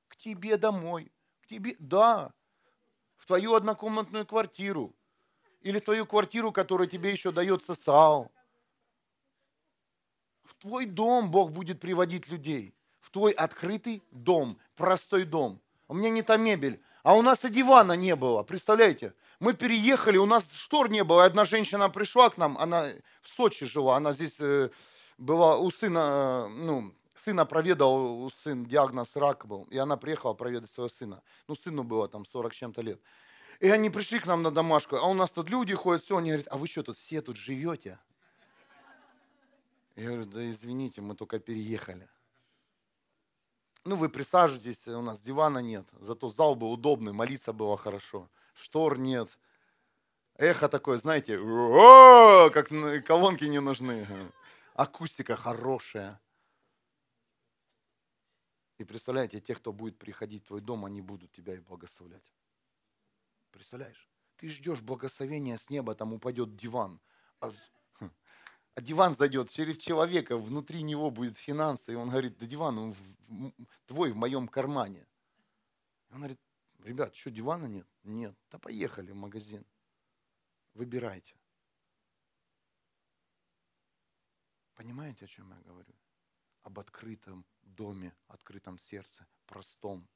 К 0.07 0.15
тебе 0.17 0.57
домой. 0.57 1.11
К 1.41 1.47
тебе, 1.47 1.75
да. 1.79 2.33
В 3.17 3.25
твою 3.25 3.55
однокомнатную 3.55 4.25
квартиру. 4.25 4.95
Или 5.61 5.79
в 5.79 5.85
твою 5.85 6.05
квартиру, 6.05 6.51
которую 6.51 6.89
тебе 6.89 7.11
еще 7.11 7.31
дает 7.31 7.65
социал 7.65 8.31
в 10.51 10.61
твой 10.61 10.85
дом 10.85 11.31
Бог 11.31 11.51
будет 11.51 11.79
приводить 11.79 12.27
людей. 12.27 12.73
В 12.99 13.09
твой 13.09 13.31
открытый 13.31 14.03
дом, 14.11 14.59
простой 14.75 15.25
дом. 15.25 15.59
У 15.87 15.93
меня 15.93 16.09
не 16.09 16.21
та 16.21 16.37
мебель, 16.37 16.81
а 17.03 17.15
у 17.15 17.21
нас 17.21 17.43
и 17.45 17.49
дивана 17.49 17.93
не 17.93 18.15
было, 18.15 18.43
представляете? 18.43 19.13
Мы 19.39 19.53
переехали, 19.53 20.17
у 20.17 20.25
нас 20.25 20.45
штор 20.53 20.89
не 20.89 21.03
было. 21.03 21.25
Одна 21.25 21.45
женщина 21.45 21.89
пришла 21.89 22.29
к 22.29 22.37
нам, 22.37 22.57
она 22.59 22.91
в 23.21 23.29
Сочи 23.29 23.65
жила, 23.65 23.97
она 23.97 24.13
здесь 24.13 24.39
э, 24.39 24.69
была 25.17 25.57
у 25.57 25.71
сына, 25.71 26.45
э, 26.45 26.47
ну, 26.49 26.93
сына 27.15 27.45
проведал, 27.45 28.29
сын 28.29 28.65
диагноз 28.65 29.15
рак 29.15 29.45
был, 29.45 29.63
и 29.63 29.77
она 29.77 29.97
приехала 29.97 30.33
проведать 30.33 30.69
своего 30.69 30.89
сына. 30.89 31.21
Ну, 31.47 31.55
сыну 31.55 31.83
было 31.83 32.07
там 32.07 32.25
40 32.25 32.53
чем-то 32.53 32.81
лет. 32.81 33.01
И 33.59 33.69
они 33.69 33.89
пришли 33.89 34.19
к 34.19 34.25
нам 34.25 34.41
на 34.41 34.51
домашку, 34.51 34.95
а 34.95 35.07
у 35.07 35.13
нас 35.13 35.29
тут 35.29 35.49
люди 35.49 35.73
ходят, 35.73 36.03
все, 36.03 36.17
они 36.17 36.29
говорят, 36.29 36.47
а 36.49 36.57
вы 36.57 36.67
что 36.67 36.83
тут 36.83 36.97
все 36.97 37.21
тут 37.21 37.37
живете? 37.37 37.99
Я 39.95 40.07
говорю, 40.07 40.25
да 40.25 40.49
извините, 40.49 41.01
мы 41.01 41.15
только 41.15 41.39
переехали. 41.39 42.09
Ну, 43.83 43.95
вы 43.95 44.09
присаживайтесь, 44.09 44.87
у 44.87 45.01
нас 45.01 45.21
дивана 45.21 45.59
нет, 45.59 45.87
зато 45.99 46.29
зал 46.29 46.55
был 46.55 46.71
удобный, 46.71 47.13
молиться 47.13 47.53
было 47.53 47.77
хорошо. 47.77 48.29
Штор 48.53 48.97
нет. 48.97 49.29
Эхо 50.37 50.69
такое, 50.69 50.97
знаете, 50.97 51.37
как 52.51 52.69
колонки 53.05 53.45
не 53.45 53.59
нужны. 53.59 54.07
Акустика 54.73 55.35
хорошая. 55.35 56.19
И 58.81 58.83
представляете, 58.83 59.39
те, 59.39 59.53
кто 59.53 59.71
будет 59.71 59.99
приходить 59.99 60.43
в 60.43 60.47
твой 60.47 60.59
дом, 60.59 60.85
они 60.85 61.01
будут 61.01 61.31
тебя 61.31 61.53
и 61.53 61.59
благословлять. 61.59 62.23
Представляешь? 63.51 64.09
Ты 64.37 64.49
ждешь 64.49 64.81
благословения 64.81 65.55
с 65.55 65.69
неба, 65.69 65.93
там 65.93 66.13
упадет 66.13 66.55
диван. 66.55 66.99
А 67.41 67.51
а 68.73 68.81
диван 68.81 69.13
зайдет 69.13 69.51
через 69.51 69.77
человека, 69.77 70.35
внутри 70.35 70.81
него 70.81 71.11
будет 71.11 71.37
финансы, 71.37 71.91
и 71.91 71.95
он 71.95 72.09
говорит, 72.09 72.39
да 72.39 72.47
диван 72.47 72.79
он 72.79 72.93
в, 72.93 73.53
твой 73.85 74.13
в 74.13 74.15
моем 74.15 74.47
кармане. 74.47 75.05
Он 76.09 76.17
говорит, 76.17 76.39
ребят, 76.79 77.15
что, 77.15 77.29
дивана 77.29 77.65
нет? 77.65 77.87
Нет. 78.03 78.35
Да 78.49 78.57
поехали 78.57 79.11
в 79.11 79.15
магазин. 79.15 79.63
Выбирайте. 80.73 81.35
Понимаете, 84.73 85.25
о 85.25 85.27
чем 85.27 85.51
я 85.51 85.61
говорю? 85.71 85.93
Об 86.61 86.79
открытом 86.79 87.45
доме, 87.61 88.15
открытом 88.27 88.77
сердце, 88.77 89.27
простом. 89.45 90.07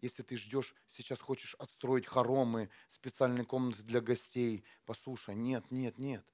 Если 0.00 0.22
ты 0.22 0.36
ждешь, 0.36 0.74
сейчас 0.88 1.20
хочешь 1.20 1.54
отстроить 1.54 2.06
хоромы, 2.06 2.70
специальные 2.88 3.44
комнаты 3.44 3.82
для 3.82 4.00
гостей, 4.00 4.64
послушай, 4.84 5.34
нет, 5.34 5.70
нет, 5.70 5.98
нет. 5.98 6.24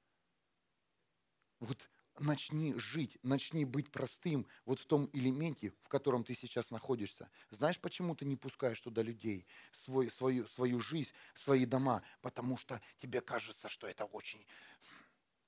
Вот 1.60 1.88
начни 2.18 2.74
жить, 2.74 3.18
начни 3.22 3.64
быть 3.64 3.90
простым 3.90 4.46
вот 4.64 4.78
в 4.78 4.86
том 4.86 5.08
элементе, 5.12 5.72
в 5.82 5.88
котором 5.88 6.24
ты 6.24 6.34
сейчас 6.34 6.70
находишься. 6.70 7.30
Знаешь, 7.50 7.80
почему 7.80 8.14
ты 8.14 8.24
не 8.24 8.36
пускаешь 8.36 8.80
туда 8.80 9.02
людей, 9.02 9.46
свой, 9.72 10.10
свою, 10.10 10.46
свою 10.46 10.80
жизнь, 10.80 11.12
свои 11.34 11.64
дома? 11.64 12.02
Потому 12.20 12.56
что 12.56 12.80
тебе 12.98 13.20
кажется, 13.20 13.68
что 13.68 13.86
это 13.86 14.04
очень, 14.04 14.44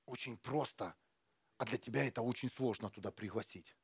очень 0.07 0.37
просто, 0.37 0.95
а 1.65 1.67
для 1.67 1.79
тебя 1.79 2.05
это 2.05 2.21
очень 2.21 2.51
сложно 2.51 2.91
туда 2.91 3.11
пригласить. 3.11 3.75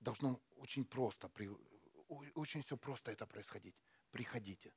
Должно 0.00 0.40
очень 0.56 0.84
просто, 0.84 1.30
очень 2.34 2.62
все 2.62 2.76
просто 2.76 3.12
это 3.12 3.24
происходить. 3.24 3.76
Приходите. 4.10 4.72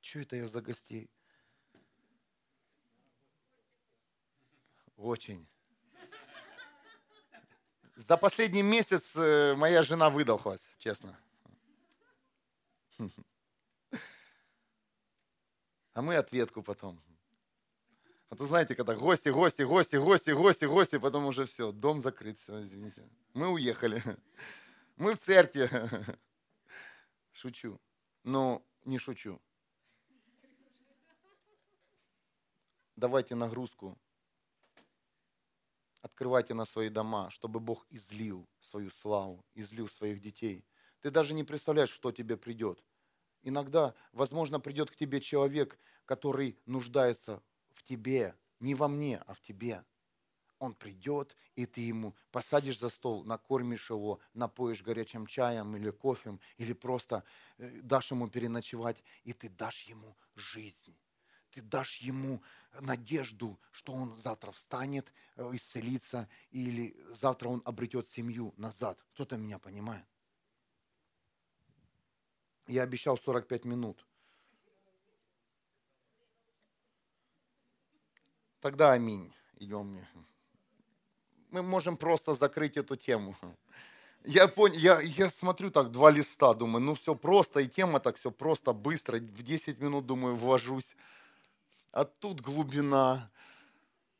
Что 0.00 0.20
это 0.20 0.36
я 0.36 0.46
за 0.46 0.62
гостей? 0.62 1.10
Очень. 4.96 5.46
За 7.96 8.16
последний 8.16 8.62
месяц 8.62 9.14
э, 9.16 9.54
моя 9.54 9.82
жена 9.82 10.08
выдохлась, 10.08 10.66
честно. 10.78 11.20
А 15.92 16.02
мы 16.02 16.16
ответку 16.16 16.62
потом. 16.62 17.02
А 18.28 18.36
то 18.36 18.46
знаете, 18.46 18.74
когда 18.74 18.94
гости, 18.94 19.28
гости, 19.28 19.62
гости, 19.62 19.96
гости, 19.96 20.30
гости, 20.30 20.64
гости, 20.64 20.98
потом 20.98 21.26
уже 21.26 21.46
все, 21.46 21.72
дом 21.72 22.00
закрыт, 22.00 22.38
все, 22.38 22.60
извините. 22.60 23.08
Мы 23.34 23.48
уехали. 23.48 24.02
Мы 24.96 25.14
в 25.14 25.18
церкви. 25.18 25.68
Шучу. 27.32 27.80
Но 28.22 28.62
не 28.84 28.98
шучу. 28.98 29.40
Давайте 32.96 33.34
нагрузку 33.34 33.98
открывайте 36.02 36.54
на 36.54 36.64
свои 36.64 36.88
дома, 36.88 37.30
чтобы 37.30 37.60
Бог 37.60 37.86
излил 37.90 38.48
свою 38.60 38.90
славу, 38.90 39.44
излил 39.54 39.88
своих 39.88 40.20
детей. 40.20 40.64
Ты 41.00 41.10
даже 41.10 41.34
не 41.34 41.44
представляешь, 41.44 41.90
что 41.90 42.12
тебе 42.12 42.36
придет. 42.36 42.82
Иногда, 43.42 43.94
возможно, 44.12 44.60
придет 44.60 44.90
к 44.90 44.96
тебе 44.96 45.20
человек, 45.20 45.78
который 46.04 46.58
нуждается 46.66 47.42
в 47.74 47.82
тебе, 47.82 48.34
не 48.60 48.74
во 48.74 48.88
мне, 48.88 49.18
а 49.26 49.34
в 49.34 49.40
тебе. 49.40 49.84
Он 50.58 50.74
придет, 50.74 51.36
и 51.56 51.64
ты 51.64 51.80
ему 51.80 52.14
посадишь 52.30 52.78
за 52.78 52.90
стол, 52.90 53.24
накормишь 53.24 53.88
его, 53.88 54.20
напоишь 54.34 54.82
горячим 54.82 55.26
чаем 55.26 55.74
или 55.74 55.90
кофем, 55.90 56.38
или 56.58 56.74
просто 56.74 57.24
э, 57.56 57.80
дашь 57.82 58.10
ему 58.10 58.28
переночевать, 58.28 59.02
и 59.24 59.32
ты 59.32 59.48
дашь 59.48 59.84
ему 59.84 60.16
жизнь 60.34 60.94
ты 61.50 61.62
дашь 61.62 61.98
ему 61.98 62.42
надежду, 62.80 63.58
что 63.72 63.92
он 63.92 64.16
завтра 64.16 64.52
встанет, 64.52 65.12
э, 65.36 65.50
исцелится, 65.52 66.28
или 66.50 66.96
завтра 67.10 67.48
он 67.48 67.62
обретет 67.64 68.08
семью 68.08 68.54
назад. 68.56 68.98
Кто-то 69.12 69.36
меня 69.36 69.58
понимает? 69.58 70.06
Я 72.70 72.84
обещал 72.84 73.18
45 73.18 73.64
минут. 73.64 74.06
Тогда 78.60 78.92
аминь. 78.92 79.34
Идем. 79.58 80.06
Мы 81.50 81.62
можем 81.62 81.96
просто 81.96 82.32
закрыть 82.32 82.76
эту 82.76 82.96
тему. 82.96 83.36
Я, 84.22 84.46
понял, 84.46 84.78
я, 84.78 85.00
я 85.00 85.28
смотрю 85.30 85.72
так, 85.72 85.90
два 85.90 86.12
листа, 86.12 86.54
думаю, 86.54 86.82
ну 86.82 86.94
все 86.94 87.16
просто, 87.16 87.60
и 87.60 87.66
тема 87.66 87.98
так 87.98 88.16
все 88.16 88.30
просто, 88.30 88.72
быстро, 88.72 89.16
в 89.16 89.42
10 89.42 89.80
минут, 89.80 90.06
думаю, 90.06 90.36
ввожусь. 90.36 90.94
А 91.90 92.04
тут 92.04 92.40
глубина. 92.40 93.30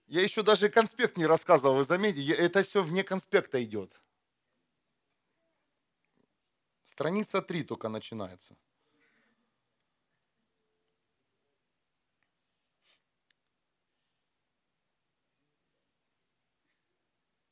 Я 0.08 0.22
еще 0.22 0.42
даже 0.42 0.70
конспект 0.70 1.18
не 1.18 1.26
рассказывал, 1.26 1.76
вы 1.76 1.84
заметите, 1.84 2.32
это 2.32 2.62
все 2.64 2.82
вне 2.82 3.04
конспекта 3.04 3.62
идет. 3.62 4.00
Страница 7.00 7.40
3 7.40 7.64
только 7.64 7.88
начинается. 7.88 8.54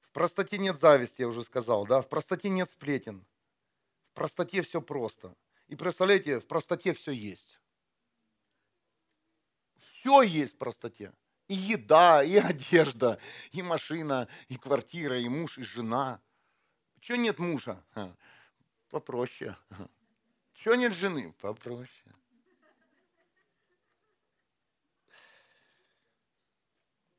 В 0.02 0.12
простоте 0.12 0.58
нет 0.58 0.76
зависти, 0.76 1.22
я 1.22 1.28
уже 1.28 1.42
сказал, 1.42 1.86
да, 1.86 2.02
в 2.02 2.10
простоте 2.10 2.50
нет 2.50 2.68
сплетен. 2.68 3.24
В 4.10 4.12
простоте 4.12 4.60
все 4.60 4.82
просто. 4.82 5.34
И 5.68 5.76
представляете, 5.76 6.40
в 6.40 6.46
простоте 6.46 6.92
все 6.92 7.12
есть. 7.12 7.58
Все 9.78 10.20
есть 10.20 10.56
в 10.56 10.58
простоте. 10.58 11.14
И 11.46 11.54
еда, 11.54 12.22
и 12.22 12.36
одежда, 12.36 13.18
и 13.52 13.62
машина, 13.62 14.28
и 14.48 14.58
квартира, 14.58 15.18
и 15.18 15.26
муж, 15.26 15.56
и 15.56 15.62
жена. 15.62 16.20
Чего 17.00 17.16
нет 17.16 17.38
мужа? 17.38 17.82
Попроще. 18.88 19.56
Чего 20.54 20.74
нет 20.74 20.94
жены? 20.94 21.34
Попроще. 21.40 22.14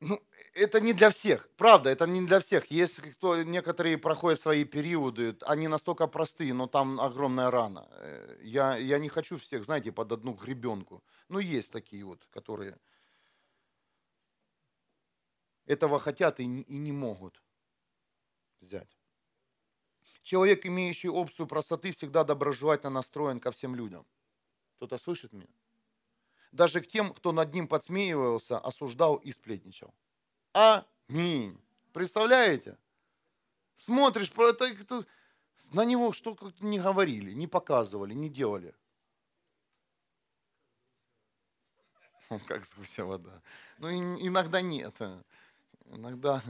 Ну, 0.00 0.18
это 0.54 0.80
не 0.80 0.94
для 0.94 1.10
всех, 1.10 1.50
правда, 1.56 1.90
это 1.90 2.06
не 2.06 2.26
для 2.26 2.40
всех. 2.40 2.70
Есть 2.70 3.02
кто, 3.12 3.42
некоторые 3.42 3.98
проходят 3.98 4.40
свои 4.40 4.64
периоды, 4.64 5.36
они 5.42 5.68
настолько 5.68 6.06
простые, 6.06 6.54
но 6.54 6.66
там 6.66 6.98
огромная 6.98 7.50
рана. 7.50 7.86
Э, 7.90 8.38
я, 8.42 8.76
я 8.78 8.98
не 8.98 9.10
хочу 9.10 9.36
всех, 9.36 9.62
знаете, 9.64 9.92
под 9.92 10.10
одну 10.12 10.32
гребенку. 10.32 11.04
Ну, 11.28 11.38
есть 11.38 11.70
такие 11.70 12.02
вот, 12.04 12.26
которые 12.30 12.78
этого 15.66 15.98
хотят 15.98 16.40
и, 16.40 16.44
и 16.44 16.78
не 16.78 16.92
могут 16.92 17.42
взять. 18.58 18.99
Человек, 20.22 20.66
имеющий 20.66 21.08
опцию 21.08 21.46
простоты, 21.46 21.92
всегда 21.92 22.24
доброжелательно 22.24 22.90
настроен 22.90 23.40
ко 23.40 23.50
всем 23.50 23.74
людям. 23.74 24.06
Кто-то 24.76 24.98
слышит 24.98 25.32
меня? 25.32 25.48
даже 26.52 26.80
к 26.80 26.86
тем, 26.86 27.12
кто 27.12 27.32
над 27.32 27.54
ним 27.54 27.68
подсмеивался, 27.68 28.58
осуждал 28.58 29.16
и 29.16 29.32
сплетничал. 29.32 29.94
Аминь. 30.52 31.60
Представляете? 31.92 32.76
Смотришь, 33.76 34.32
это, 34.36 35.06
на 35.72 35.84
него 35.84 36.12
что 36.12 36.36
не 36.60 36.78
говорили, 36.78 37.32
не 37.32 37.46
показывали, 37.46 38.14
не 38.14 38.28
делали. 38.28 38.74
Как 42.46 42.64
с 42.64 42.98
вода. 42.98 43.42
Ну, 43.78 43.90
иногда 43.90 44.60
нет. 44.60 44.94
Иногда 45.86 46.42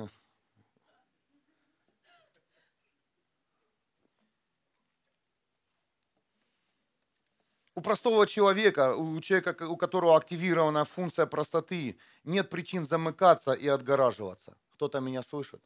У 7.81 7.83
простого 7.83 8.27
человека, 8.27 8.95
у 8.95 9.19
человека, 9.23 9.67
у 9.67 9.75
которого 9.75 10.15
активирована 10.15 10.85
функция 10.85 11.25
простоты, 11.25 11.97
нет 12.25 12.51
причин 12.51 12.85
замыкаться 12.85 13.55
и 13.55 13.67
отгораживаться. 13.69 14.55
Кто-то 14.75 15.01
меня 15.01 15.23
слышит? 15.23 15.63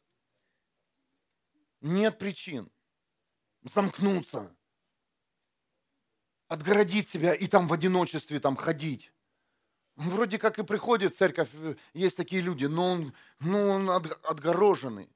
Нет 1.81 2.17
причин 2.17 2.71
замкнуться, 3.63 4.55
отгородить 6.47 7.09
себя 7.09 7.33
и 7.33 7.47
там 7.47 7.67
в 7.67 7.73
одиночестве 7.73 8.39
там 8.39 8.55
ходить. 8.55 9.11
Вроде 9.97 10.39
как 10.39 10.57
и 10.57 10.63
приходит 10.63 11.13
в 11.13 11.17
церковь, 11.17 11.49
э, 11.51 11.75
есть 11.93 12.15
такие 12.15 12.41
люди, 12.41 12.63
но 12.63 12.93
он, 12.93 13.13
но 13.41 13.59
он 13.71 13.89
отгороженный. 13.89 15.09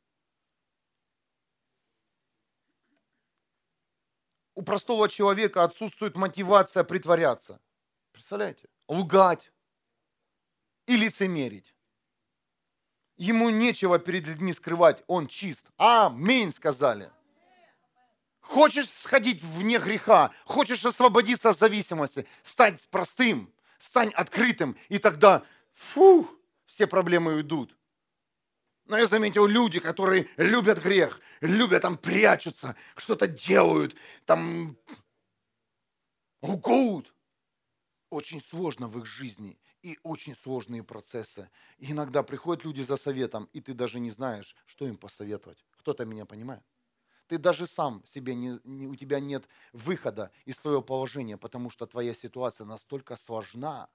У 4.60 4.62
простого 4.62 5.08
человека 5.08 5.64
отсутствует 5.64 6.18
мотивация 6.18 6.84
притворяться. 6.84 7.62
Представляете? 8.12 8.68
Лгать 8.90 9.54
и 10.86 10.98
лицемерить. 10.98 11.74
Ему 13.16 13.52
нечего 13.52 14.00
перед 14.00 14.28
людьми 14.28 14.52
скрывать, 14.52 15.02
он 15.08 15.28
чист. 15.28 15.66
Аминь, 15.78 16.52
сказали. 16.52 17.10
Хочешь 18.42 18.90
сходить 18.90 19.42
вне 19.42 19.80
греха, 19.80 20.32
хочешь 20.44 20.84
освободиться 20.84 21.52
от 21.52 21.58
зависимости, 21.58 22.28
стань 22.44 22.78
простым, 22.92 23.54
стань 23.78 24.10
открытым, 24.10 24.76
и 24.90 24.98
тогда 24.98 25.44
фу, 25.74 26.30
все 26.66 26.86
проблемы 26.86 27.36
уйдут. 27.36 27.78
Но 28.90 28.98
я 28.98 29.06
заметил 29.06 29.46
люди, 29.46 29.80
которые 29.80 30.28
любят 30.36 30.82
грех, 30.82 31.22
любят 31.42 31.84
там 31.84 31.96
прячутся, 31.96 32.76
что-то 32.98 33.28
делают, 33.28 33.96
там 34.26 34.76
лгут. 36.42 37.14
Очень 38.10 38.42
сложно 38.42 38.88
в 38.88 38.98
их 38.98 39.06
жизни 39.06 39.60
и 39.84 40.00
очень 40.02 40.36
сложные 40.36 40.84
процессы. 40.84 41.52
И 41.78 41.92
иногда 41.92 42.24
приходят 42.24 42.66
люди 42.66 42.82
за 42.82 42.98
советом, 42.98 43.48
и 43.54 43.62
ты 43.62 43.76
даже 43.76 44.00
не 44.00 44.10
знаешь, 44.10 44.56
что 44.66 44.88
им 44.88 44.98
посоветовать. 44.98 45.64
Кто-то 45.78 46.06
меня 46.06 46.26
понимает? 46.26 46.64
Ты 47.28 47.38
даже 47.38 47.68
сам 47.68 48.04
себе 48.08 48.34
не, 48.34 48.60
не, 48.64 48.88
у 48.88 48.96
тебя 48.96 49.20
нет 49.20 49.48
выхода 49.72 50.32
из 50.46 50.56
своего 50.56 50.82
положения, 50.82 51.38
потому 51.38 51.70
что 51.70 51.86
твоя 51.86 52.16
ситуация 52.16 52.66
настолько 52.66 53.16
сложна, 53.18 53.88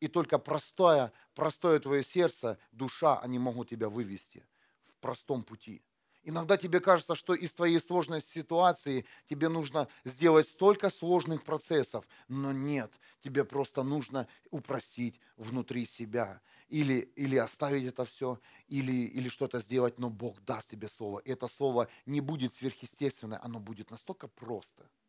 и 0.00 0.08
только 0.08 0.38
простое, 0.38 1.12
простое 1.34 1.78
твое 1.78 2.02
сердце, 2.02 2.58
душа, 2.72 3.18
они 3.20 3.38
могут 3.38 3.70
тебя 3.70 3.88
вывести 3.88 4.44
в 4.88 4.94
простом 5.00 5.42
пути. 5.42 5.82
Иногда 6.22 6.58
тебе 6.58 6.80
кажется, 6.80 7.14
что 7.14 7.34
из 7.34 7.52
твоей 7.54 7.78
сложной 7.78 8.20
ситуации 8.20 9.06
тебе 9.28 9.48
нужно 9.48 9.88
сделать 10.04 10.48
столько 10.48 10.90
сложных 10.90 11.44
процессов, 11.44 12.06
но 12.28 12.52
нет, 12.52 12.92
тебе 13.22 13.44
просто 13.44 13.82
нужно 13.82 14.28
упростить 14.50 15.18
внутри 15.36 15.86
себя. 15.86 16.42
Или, 16.68 17.10
или 17.16 17.36
оставить 17.36 17.86
это 17.86 18.04
все, 18.04 18.38
или, 18.68 18.92
или 18.92 19.28
что-то 19.28 19.60
сделать, 19.60 19.98
но 19.98 20.10
Бог 20.10 20.40
даст 20.44 20.70
тебе 20.70 20.88
слово. 20.88 21.20
И 21.20 21.30
это 21.30 21.48
слово 21.48 21.88
не 22.06 22.20
будет 22.20 22.54
сверхъестественное, 22.54 23.42
оно 23.42 23.58
будет 23.58 23.90
настолько 23.90 24.28
просто– 24.28 24.88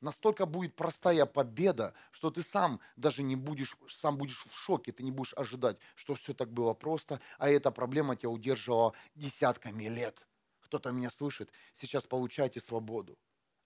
настолько 0.00 0.46
будет 0.46 0.74
простая 0.76 1.26
победа, 1.26 1.94
что 2.12 2.30
ты 2.30 2.42
сам 2.42 2.80
даже 2.96 3.22
не 3.22 3.36
будешь, 3.36 3.76
сам 3.88 4.16
будешь 4.16 4.44
в 4.44 4.54
шоке, 4.54 4.92
ты 4.92 5.02
не 5.02 5.10
будешь 5.10 5.34
ожидать, 5.34 5.78
что 5.94 6.14
все 6.14 6.34
так 6.34 6.52
было 6.52 6.74
просто, 6.74 7.20
а 7.38 7.48
эта 7.48 7.70
проблема 7.70 8.16
тебя 8.16 8.30
удерживала 8.30 8.92
десятками 9.14 9.84
лет. 9.84 10.26
Кто-то 10.60 10.90
меня 10.90 11.10
слышит, 11.10 11.50
сейчас 11.74 12.04
получайте 12.04 12.60
свободу. 12.60 13.18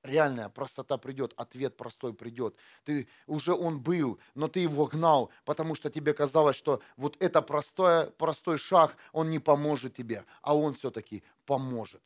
Реальная 0.05 0.49
простота 0.49 0.97
придет, 0.97 1.33
ответ 1.37 1.76
простой 1.76 2.14
придет. 2.14 2.55
Ты 2.85 3.09
уже 3.26 3.53
он 3.53 3.81
был, 3.81 4.20
но 4.35 4.47
ты 4.47 4.61
его 4.61 4.87
гнал, 4.87 5.31
потому 5.45 5.74
что 5.74 5.91
тебе 5.91 6.14
казалось, 6.14 6.57
что 6.57 6.81
вот 6.97 7.16
это 7.20 7.43
простой, 7.43 8.11
простой 8.12 8.59
шаг, 8.59 8.97
он 9.12 9.31
не 9.31 9.41
поможет 9.41 9.97
тебе, 9.97 10.24
а 10.41 10.57
он 10.57 10.74
все-таки 10.74 11.24
поможет. 11.47 12.03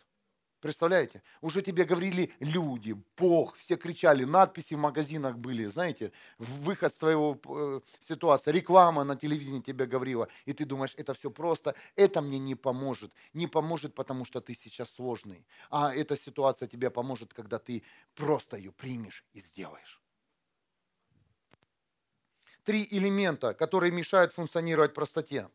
Представляете? 0.62 1.24
Уже 1.40 1.60
тебе 1.60 1.84
говорили 1.84 2.32
люди, 2.38 2.94
Бог, 3.16 3.56
все 3.56 3.74
кричали, 3.76 4.22
надписи 4.22 4.74
в 4.74 4.78
магазинах 4.78 5.36
были, 5.36 5.64
знаете, 5.64 6.12
выход 6.38 6.94
с 6.94 6.98
твоего 6.98 7.36
э, 7.48 7.80
ситуации, 8.00 8.52
реклама 8.52 9.02
на 9.02 9.16
телевидении 9.16 9.60
тебе 9.60 9.86
говорила, 9.86 10.28
и 10.46 10.52
ты 10.52 10.64
думаешь, 10.64 10.94
это 10.96 11.14
все 11.14 11.32
просто, 11.32 11.74
это 11.96 12.20
мне 12.22 12.38
не 12.38 12.54
поможет. 12.54 13.12
Не 13.32 13.48
поможет, 13.48 13.96
потому 13.96 14.24
что 14.24 14.40
ты 14.40 14.54
сейчас 14.54 14.92
сложный. 14.92 15.44
А 15.68 15.92
эта 15.92 16.16
ситуация 16.16 16.68
тебе 16.68 16.90
поможет, 16.90 17.34
когда 17.34 17.58
ты 17.58 17.82
просто 18.14 18.56
ее 18.56 18.70
примешь 18.70 19.24
и 19.32 19.40
сделаешь. 19.40 20.00
Три 22.62 22.86
элемента, 22.88 23.52
которые 23.52 23.90
мешают 23.90 24.32
функционировать 24.32 24.94
простоте. 24.94 25.48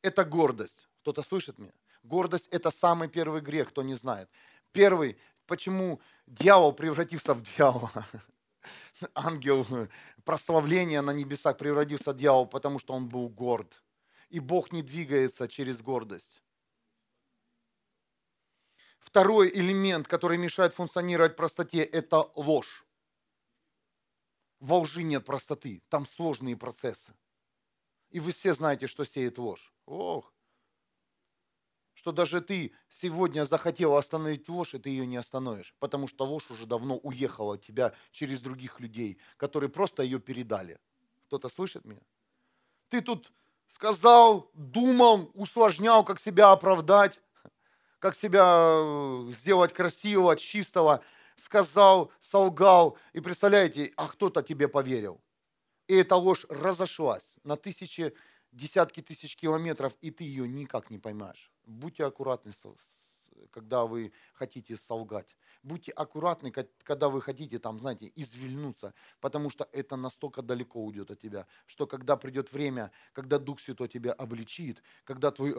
Это 0.00 0.24
гордость. 0.24 0.88
Кто-то 1.02 1.22
слышит 1.22 1.58
меня? 1.58 1.74
Гордость– 2.04 2.48
это 2.50 2.70
самый 2.70 3.08
первый 3.08 3.40
грех, 3.40 3.70
кто 3.70 3.82
не 3.82 3.94
знает. 3.94 4.30
Первый, 4.72 5.18
почему 5.46 6.00
дьявол 6.26 6.72
превратился 6.74 7.32
в 7.32 7.42
дьявола. 7.42 8.06
Ангел 9.14 9.66
прославления 10.24 11.00
на 11.00 11.12
небесах 11.12 11.56
превратился 11.56 12.12
в 12.12 12.16
дьявол, 12.16 12.46
потому 12.46 12.78
что 12.78 12.92
он 12.92 13.08
был 13.08 13.28
горд. 13.30 13.82
И 14.28 14.38
Бог 14.38 14.70
не 14.70 14.82
двигается 14.82 15.48
через 15.48 15.80
гордость. 15.80 16.42
Второй 18.98 19.48
элемент, 19.48 20.06
который 20.06 20.36
мешает 20.36 20.74
функционировать 20.74 21.36
простоте, 21.36 21.82
это 21.82 22.30
ложь. 22.34 22.84
Во 24.60 24.80
лжи 24.80 25.04
нет 25.04 25.24
простоты, 25.24 25.82
там 25.88 26.04
сложные 26.04 26.56
процессы. 26.56 27.14
И 28.10 28.20
вы 28.20 28.32
все 28.32 28.52
знаете, 28.52 28.86
что 28.86 29.04
сеет 29.04 29.38
ложь. 29.38 29.72
Ох, 29.86 30.33
что 32.04 32.12
даже 32.12 32.42
ты 32.42 32.72
сегодня 32.90 33.46
захотел 33.46 33.96
остановить 33.96 34.46
ложь, 34.50 34.74
и 34.74 34.78
ты 34.78 34.90
ее 34.90 35.06
не 35.06 35.16
остановишь, 35.16 35.74
потому 35.78 36.06
что 36.06 36.26
ложь 36.26 36.50
уже 36.50 36.66
давно 36.66 36.98
уехала 36.98 37.54
от 37.54 37.64
тебя 37.64 37.94
через 38.12 38.42
других 38.42 38.78
людей, 38.78 39.16
которые 39.38 39.70
просто 39.70 40.02
ее 40.02 40.20
передали. 40.20 40.78
Кто-то 41.24 41.48
слышит 41.48 41.86
меня? 41.86 42.02
Ты 42.90 43.00
тут 43.00 43.32
сказал, 43.68 44.50
думал, 44.52 45.30
усложнял, 45.32 46.04
как 46.04 46.20
себя 46.20 46.52
оправдать, 46.52 47.18
как 48.00 48.14
себя 48.16 48.44
э, 48.44 49.30
сделать 49.30 49.72
красивого, 49.72 50.36
чистого, 50.36 51.02
сказал, 51.36 52.12
солгал, 52.20 52.98
и 53.14 53.20
представляете, 53.20 53.94
а 53.96 54.08
кто-то 54.08 54.42
тебе 54.42 54.68
поверил. 54.68 55.22
И 55.86 55.94
эта 55.94 56.16
ложь 56.16 56.44
разошлась 56.50 57.24
на 57.44 57.56
тысячи, 57.56 58.12
десятки 58.52 59.00
тысяч 59.00 59.36
километров, 59.38 59.94
и 60.02 60.10
ты 60.10 60.24
ее 60.24 60.46
никак 60.46 60.90
не 60.90 60.98
поймаешь. 60.98 61.50
Будьте 61.66 62.04
аккуратны, 62.04 62.52
когда 63.50 63.86
вы 63.86 64.12
хотите 64.34 64.76
солгать. 64.76 65.36
Будьте 65.62 65.92
аккуратны, 65.92 66.50
когда 66.50 67.08
вы 67.08 67.22
хотите, 67.22 67.58
там, 67.58 67.78
знаете, 67.78 68.12
извильнуться, 68.14 68.92
потому 69.20 69.48
что 69.50 69.68
это 69.72 69.96
настолько 69.96 70.42
далеко 70.42 70.84
уйдет 70.84 71.10
от 71.10 71.20
тебя, 71.20 71.46
что 71.66 71.86
когда 71.86 72.16
придет 72.16 72.52
время, 72.52 72.90
когда 73.12 73.38
Дух 73.38 73.60
Святой 73.60 73.88
тебя 73.88 74.12
обличит, 74.12 74.82
когда 75.04 75.30
твой 75.30 75.54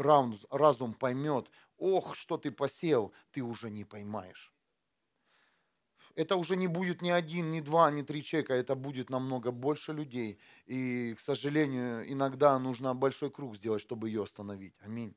разум 0.51 0.93
поймет, 0.93 1.49
ох, 1.77 2.15
что 2.15 2.37
ты 2.37 2.51
посел, 2.51 3.13
ты 3.31 3.41
уже 3.41 3.71
не 3.71 3.83
поймаешь. 3.83 4.53
Это 6.15 6.37
уже 6.37 6.55
не 6.55 6.67
будет 6.67 7.01
ни 7.01 7.09
один, 7.09 7.51
ни 7.51 7.59
два, 7.59 7.91
ни 7.91 8.01
три 8.01 8.23
человека, 8.23 8.53
это 8.53 8.75
будет 8.75 9.09
намного 9.09 9.51
больше 9.51 9.91
людей. 9.91 10.39
И, 10.65 11.13
к 11.15 11.19
сожалению, 11.19 12.09
иногда 12.09 12.57
нужно 12.57 12.95
большой 12.95 13.31
круг 13.31 13.57
сделать, 13.57 13.81
чтобы 13.81 14.07
ее 14.07 14.23
остановить. 14.23 14.75
Аминь. 14.79 15.15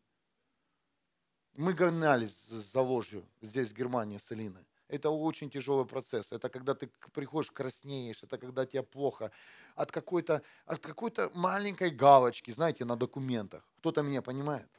Мы 1.59 1.75
гонялись 1.75 2.47
за 2.47 2.81
ложью 2.81 3.29
здесь, 3.43 3.71
в 3.71 3.75
Германии, 3.75 4.19
с 4.19 4.31
Элиной. 4.31 4.65
Это 4.87 5.11
очень 5.11 5.51
тяжелый 5.51 5.87
процесс. 5.87 6.31
Это 6.31 6.49
когда 6.49 6.73
ты 6.75 6.89
приходишь, 7.13 7.51
краснеешь, 7.51 8.23
это 8.23 8.39
когда 8.39 8.65
тебе 8.65 8.85
плохо. 8.85 9.33
От 9.75 9.91
какой-то, 9.91 10.43
от 10.67 10.79
какой-то 10.79 11.33
маленькой 11.35 11.91
галочки, 11.91 12.53
знаете, 12.53 12.85
на 12.85 12.95
документах. 12.95 13.69
Кто-то 13.79 14.03
меня 14.03 14.23
понимает? 14.23 14.71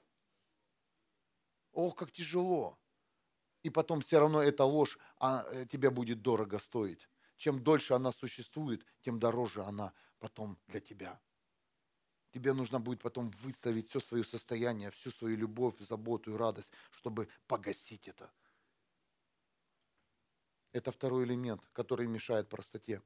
Ох, 1.74 1.96
как 1.98 2.14
тяжело. 2.14 2.78
И 3.62 3.70
потом 3.70 4.00
все 4.00 4.20
равно 4.20 4.42
эта 4.42 4.64
ложь 4.64 4.98
а, 5.20 5.44
э, 5.52 5.66
тебе 5.66 5.90
будет 5.90 6.22
дорого 6.22 6.60
стоить. 6.60 7.10
Чем 7.36 7.62
дольше 7.62 7.94
она 7.94 8.14
существует, 8.14 8.86
тем 9.02 9.20
дороже 9.20 9.64
она 9.64 9.92
потом 10.20 10.58
для 10.68 10.80
тебя. 10.80 11.20
Тебе 12.32 12.54
нужно 12.54 12.80
будет 12.80 13.02
потом 13.02 13.30
выставить 13.42 13.90
все 13.90 14.00
свое 14.00 14.24
состояние, 14.24 14.92
всю 14.92 15.10
свою 15.10 15.36
любовь, 15.36 15.80
заботу 15.80 16.32
и 16.32 16.38
радость, 16.38 16.72
чтобы 16.92 17.28
погасить 17.48 18.08
это. 18.08 18.32
Это 20.72 20.92
второй 20.92 21.26
элемент, 21.26 21.62
который 21.74 22.06
мешает 22.06 22.48
простоте. 22.48 23.02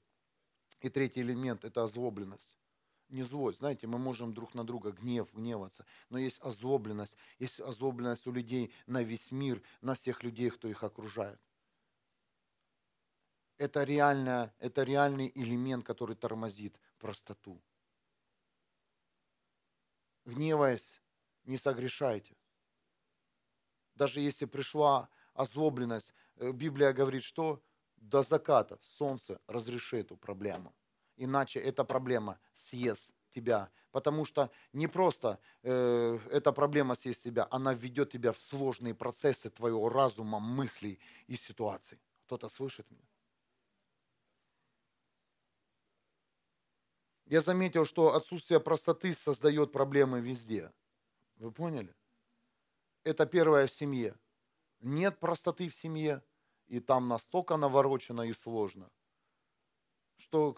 И 0.81 0.89
третий 0.89 1.21
элемент– 1.21 1.63
это 1.65 1.83
озлобленность. 1.83 2.57
Не 3.07 3.23
злость. 3.23 3.59
Знаете, 3.59 3.87
мы 3.87 3.97
можем 3.97 4.33
друг 4.33 4.53
на 4.55 4.65
друга 4.65 4.91
гнев, 4.91 5.31
гневаться, 5.33 5.85
но 6.09 6.17
есть 6.17 6.41
озлобленность. 6.41 7.15
Есть 7.39 7.61
озлобленность 7.61 8.27
у 8.27 8.31
людей 8.33 8.73
на 8.87 9.03
весь 9.03 9.31
мир, 9.31 9.61
на 9.81 9.95
всех 9.95 10.23
людей, 10.23 10.49
кто 10.49 10.67
их 10.67 10.83
окружает. 10.83 11.39
Это, 13.57 13.83
реально, 13.83 14.53
это 14.59 14.83
реальный 14.83 15.31
элемент, 15.33 15.85
который 15.85 16.17
тормозит 16.17 16.77
простоту 16.97 17.61
гневаясь, 20.25 21.01
не 21.45 21.57
согрешайте. 21.57 22.35
Даже 23.95 24.19
если 24.19 24.45
пришла 24.45 25.09
озлобленность, 25.33 26.13
э, 26.35 26.51
Библия 26.51 26.93
говорит, 26.93 27.23
что 27.23 27.61
до 27.97 28.21
заката 28.21 28.77
солнце 28.81 29.39
разрешит 29.47 30.05
эту 30.05 30.17
проблему. 30.17 30.73
Иначе 31.15 31.59
эта 31.59 31.83
проблема 31.83 32.39
съест 32.53 33.11
тебя. 33.33 33.71
Потому 33.91 34.25
что 34.25 34.49
не 34.73 34.87
просто 34.87 35.39
э, 35.61 36.19
эта 36.31 36.51
проблема 36.51 36.95
съест 36.95 37.23
тебя, 37.23 37.47
она 37.51 37.73
введет 37.73 38.11
тебя 38.11 38.31
в 38.31 38.39
сложные 38.39 38.95
процессы 38.95 39.49
твоего 39.49 39.89
разума, 39.89 40.39
мыслей 40.39 40.99
и 41.27 41.35
ситуаций. 41.35 41.99
Кто-то 42.25 42.49
слышит 42.49 42.89
меня? 42.89 43.12
Я 47.25 47.41
заметил, 47.41 47.85
что 47.85 48.15
отсутствие 48.15 48.59
простоты 48.59 49.13
создает 49.13 49.71
проблемы 49.71 50.19
везде. 50.19 50.71
Вы 51.37 51.51
поняли? 51.51 51.95
Это 53.03 53.25
первое 53.25 53.67
в 53.67 53.71
семье. 53.71 54.15
Нет 54.81 55.19
простоты 55.19 55.69
в 55.69 55.75
семье, 55.75 56.21
и 56.67 56.79
там 56.79 57.07
настолько 57.07 57.57
наворочено 57.57 58.21
и 58.21 58.33
сложно, 58.33 58.89
что 60.17 60.57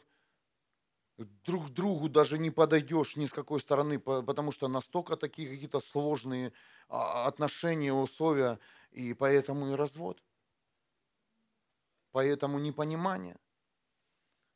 друг 1.18 1.68
к 1.68 1.70
другу 1.70 2.10
даже 2.10 2.38
не 2.38 2.52
подойдешь 2.52 3.16
ни 3.16 3.26
с 3.26 3.32
какой 3.32 3.60
стороны, 3.60 4.00
потому 4.00 4.52
что 4.52 4.68
настолько 4.68 5.16
такие 5.16 5.50
какие-то 5.50 5.80
сложные 5.80 6.52
а, 6.90 7.28
отношения, 7.28 7.94
условия, 7.94 8.60
и 8.92 9.14
поэтому 9.14 9.72
и 9.72 9.76
развод. 9.76 10.22
Поэтому 12.12 12.60
непонимание. 12.60 13.38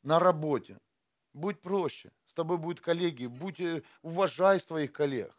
На 0.02 0.18
работе– 0.18 0.78
Будь 1.32 1.60
проще. 1.60 2.10
С 2.26 2.34
тобой 2.34 2.58
будут 2.58 2.80
коллеги. 2.80 3.26
Будь, 3.26 3.60
э, 3.60 3.82
уважай 4.02 4.60
своих 4.60 4.92
коллег. 4.92 5.34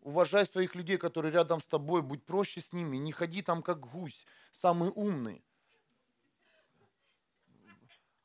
Уважай 0.00 0.46
своих 0.46 0.74
людей, 0.74 0.98
которые 0.98 1.32
рядом 1.32 1.60
с 1.60 1.66
тобой. 1.66 2.02
Будь 2.02 2.24
проще 2.24 2.60
с 2.60 2.72
ними. 2.72 2.96
Не 2.98 3.12
ходи 3.12 3.42
там 3.42 3.62
как 3.62 3.80
гусь, 3.80 4.26
самый 4.52 4.90
умный. 4.94 5.42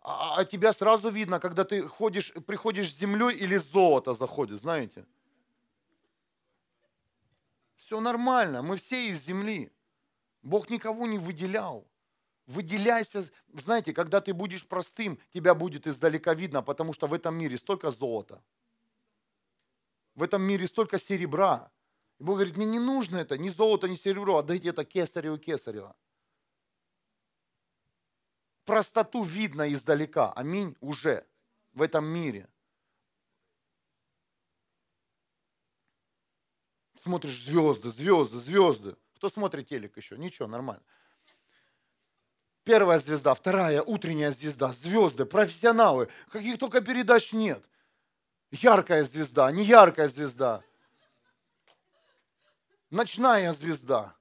А, 0.01 0.39
а 0.39 0.45
тебя 0.45 0.73
сразу 0.73 1.09
видно, 1.09 1.39
когда 1.39 1.63
ты 1.63 1.87
ходишь, 1.87 2.33
приходишь 2.47 2.91
с 2.91 2.97
землей 2.97 3.35
или 3.35 3.57
золото 3.57 4.13
заходит, 4.13 4.59
знаете? 4.59 5.05
Все 7.75 7.99
нормально, 7.99 8.61
мы 8.61 8.77
все 8.77 9.09
из 9.09 9.21
земли. 9.21 9.71
Бог 10.41 10.69
никого 10.69 11.05
не 11.05 11.17
выделял. 11.17 11.85
Выделяйся. 12.49 13.29
Знаете, 13.53 13.93
когда 13.93 14.21
ты 14.21 14.33
будешь 14.33 14.65
простым, 14.67 15.19
тебя 15.31 15.53
будет 15.53 15.85
издалека 15.85 16.33
видно, 16.33 16.63
потому 16.63 16.93
что 16.93 17.05
в 17.05 17.13
этом 17.13 17.35
мире 17.35 17.59
столько 17.59 17.91
золота. 17.91 18.43
В 20.15 20.23
этом 20.23 20.41
мире 20.41 20.65
столько 20.65 20.97
серебра. 20.97 21.71
И 22.17 22.23
Бог 22.23 22.37
говорит, 22.37 22.57
мне 22.57 22.65
не 22.65 22.79
нужно 22.79 23.17
это, 23.17 23.37
ни 23.37 23.49
золото, 23.49 23.87
ни 23.87 23.93
серебро, 23.93 24.37
отдайте 24.37 24.69
это 24.69 24.83
кесареву 24.83 25.37
кесарева. 25.37 25.95
Простоту 28.65 29.23
видно 29.23 29.71
издалека. 29.71 30.33
Аминь. 30.33 30.75
Уже 30.79 31.27
в 31.73 31.83
этом 31.83 32.07
мире. 32.07 32.49
Смотришь 37.03 37.43
звезды, 37.43 37.91
звезды, 37.91 38.39
звезды. 38.39 38.95
Кто 39.17 39.29
смотрит 39.29 39.69
телек 39.69 39.95
еще? 39.97 40.17
Ничего, 40.17 40.47
нормально. 40.47 40.83
Первая 42.69 42.99
звезда, 42.99 43.33
вторая, 43.33 43.81
утренняя 43.81 44.29
звезда, 44.29 44.71
звезды, 44.71 45.25
профессионалы. 45.25 46.07
Каких 46.29 46.59
только 46.59 46.81
передач 46.81 47.33
нет. 47.33 47.63
Яркая 48.51 49.05
звезда, 49.05 49.51
не 49.51 49.65
яркая 49.65 50.07
звезда. 50.07 50.61
Ночная 52.91 53.53
звезда. 53.53 54.13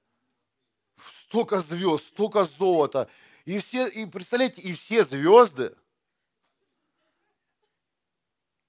Столько 1.21 1.59
звезд, 1.59 2.05
столько 2.05 2.43
золота. 2.43 3.07
И 3.45 3.59
все, 3.59 3.85
и 3.85 4.07
представляете, 4.07 4.61
и 4.61 4.73
все 4.73 5.03
звезды. 5.03 5.75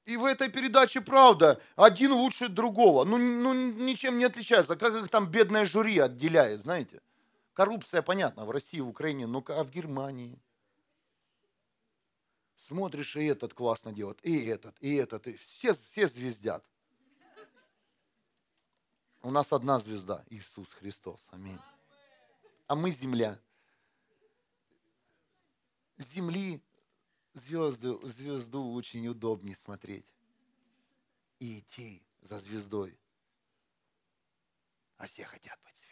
И 0.04 0.18
в 0.18 0.26
этой 0.26 0.50
передаче 0.50 1.00
правда, 1.00 1.58
один 1.76 2.12
лучше 2.12 2.50
другого. 2.50 3.06
Ну, 3.06 3.16
ну 3.16 3.54
ничем 3.54 4.18
не 4.18 4.24
отличается. 4.24 4.76
Как 4.76 4.92
их 4.92 5.08
там 5.08 5.30
бедное 5.30 5.64
жюри 5.64 5.98
отделяет, 5.98 6.60
знаете. 6.60 7.00
Коррупция, 7.60 8.00
понятно, 8.00 8.46
в 8.46 8.50
России, 8.50 8.80
в 8.80 8.88
Украине, 8.88 9.26
но 9.26 9.44
а 9.48 9.64
в 9.64 9.68
Германии? 9.68 10.40
Смотришь, 12.56 13.16
и 13.16 13.24
этот 13.26 13.52
классно 13.52 13.92
делает, 13.92 14.18
и 14.24 14.46
этот, 14.46 14.74
и 14.80 14.94
этот, 14.94 15.26
и 15.26 15.36
все, 15.36 15.74
все 15.74 16.06
звездят. 16.06 16.64
У 19.20 19.30
нас 19.30 19.52
одна 19.52 19.78
звезда, 19.78 20.24
Иисус 20.30 20.72
Христос, 20.72 21.28
аминь. 21.32 21.58
А 22.66 22.74
мы 22.74 22.90
земля. 22.90 23.38
Земли 25.98 26.62
звезду, 27.34 28.00
звезду 28.08 28.72
очень 28.72 29.06
удобнее 29.06 29.54
смотреть 29.54 30.06
и 31.38 31.58
идти 31.58 32.02
за 32.22 32.38
звездой. 32.38 32.98
А 34.96 35.06
все 35.06 35.26
хотят 35.26 35.60
быть 35.62 35.76
звездами. 35.76 35.89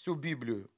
Всю 0.00 0.14
Библию, 0.14 0.70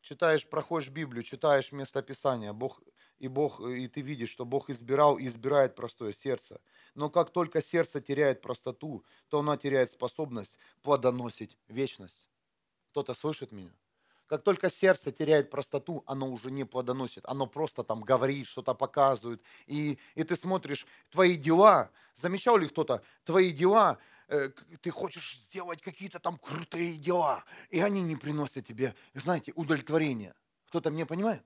читаешь, 0.00 0.46
проходишь 0.46 0.88
Библию, 0.88 1.22
читаешь 1.22 1.70
местописание, 1.70 2.54
Бог, 2.54 2.80
и, 3.18 3.28
Бог, 3.28 3.60
и 3.60 3.86
ты 3.88 4.00
видишь, 4.00 4.30
что 4.30 4.46
Бог 4.46 4.70
избирал 4.70 5.18
и 5.18 5.26
избирает 5.26 5.74
простое 5.74 6.14
сердце. 6.14 6.62
Но 6.94 7.10
как 7.10 7.30
только 7.30 7.60
сердце 7.60 8.00
теряет 8.00 8.40
простоту, 8.40 9.04
то 9.28 9.40
оно 9.40 9.54
теряет 9.56 9.90
способность 9.90 10.56
плодоносить 10.80 11.58
вечность. 11.68 12.26
Кто-то 12.90 13.12
слышит 13.12 13.52
меня? 13.52 13.74
Как 14.26 14.42
только 14.42 14.70
сердце 14.70 15.12
теряет 15.12 15.50
простоту, 15.50 16.02
оно 16.06 16.30
уже 16.30 16.50
не 16.50 16.64
плодоносит. 16.64 17.24
Оно 17.26 17.46
просто 17.46 17.84
там 17.84 18.00
говорит, 18.00 18.46
что-то 18.46 18.72
показывает. 18.74 19.42
И, 19.66 19.98
и 20.14 20.24
ты 20.24 20.36
смотришь, 20.36 20.86
твои 21.10 21.36
дела, 21.36 21.90
замечал 22.16 22.56
ли 22.56 22.66
кто-то, 22.68 23.02
твои 23.24 23.52
дела, 23.52 23.98
ты 24.26 24.90
хочешь 24.90 25.36
сделать 25.36 25.82
какие-то 25.82 26.18
там 26.18 26.38
крутые 26.38 26.96
дела, 26.96 27.44
и 27.70 27.80
они 27.80 28.02
не 28.02 28.16
приносят 28.16 28.66
тебе, 28.66 28.94
знаете, 29.14 29.52
удовлетворения. 29.54 30.34
Кто-то 30.66 30.90
мне 30.90 31.06
понимает? 31.06 31.44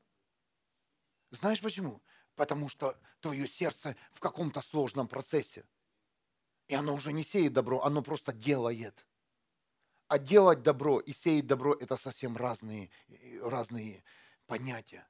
Знаешь 1.31 1.61
почему? 1.61 2.03
Потому 2.35 2.69
что 2.69 2.99
твое 3.21 3.47
сердце 3.47 3.97
в 4.13 4.21
каком-то 4.21 4.61
сложном 4.61 5.09
процессе. 5.09 5.65
И 6.69 6.75
оно 6.75 6.95
уже 6.95 7.13
не 7.13 7.25
сеет 7.25 7.53
добро, 7.53 7.83
оно 7.83 8.03
просто 8.03 8.33
делает. 8.33 9.07
А 10.07 10.19
делать 10.19 10.63
добро 10.63 11.01
и 11.01 11.13
сеять 11.13 11.47
добро– 11.47 11.75
это 11.81 11.97
совсем 11.97 12.37
разные, 12.37 12.91
разные 13.43 14.03
понятия. 14.47 15.07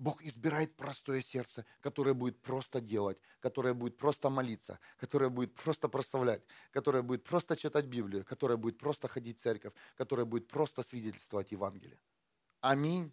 Бог 0.00 0.22
избирает 0.22 0.76
простое 0.76 1.20
сердце, 1.20 1.66
которое 1.82 2.14
будет 2.14 2.40
просто 2.40 2.80
делать, 2.80 3.18
которое 3.38 3.74
будет 3.74 3.98
просто 3.98 4.30
молиться, 4.30 4.80
которое 4.96 5.28
будет 5.28 5.54
просто 5.54 5.88
прославлять, 5.88 6.42
которое 6.72 7.02
будет 7.02 7.22
просто 7.22 7.54
читать 7.54 7.84
Библию, 7.84 8.24
которое 8.24 8.56
будет 8.56 8.78
просто 8.78 9.08
ходить 9.08 9.38
в 9.38 9.42
церковь, 9.42 9.74
которое 9.96 10.24
будет 10.24 10.48
просто 10.48 10.82
свидетельствовать 10.82 11.52
Евангелие. 11.52 11.98
Аминь. 12.62 13.12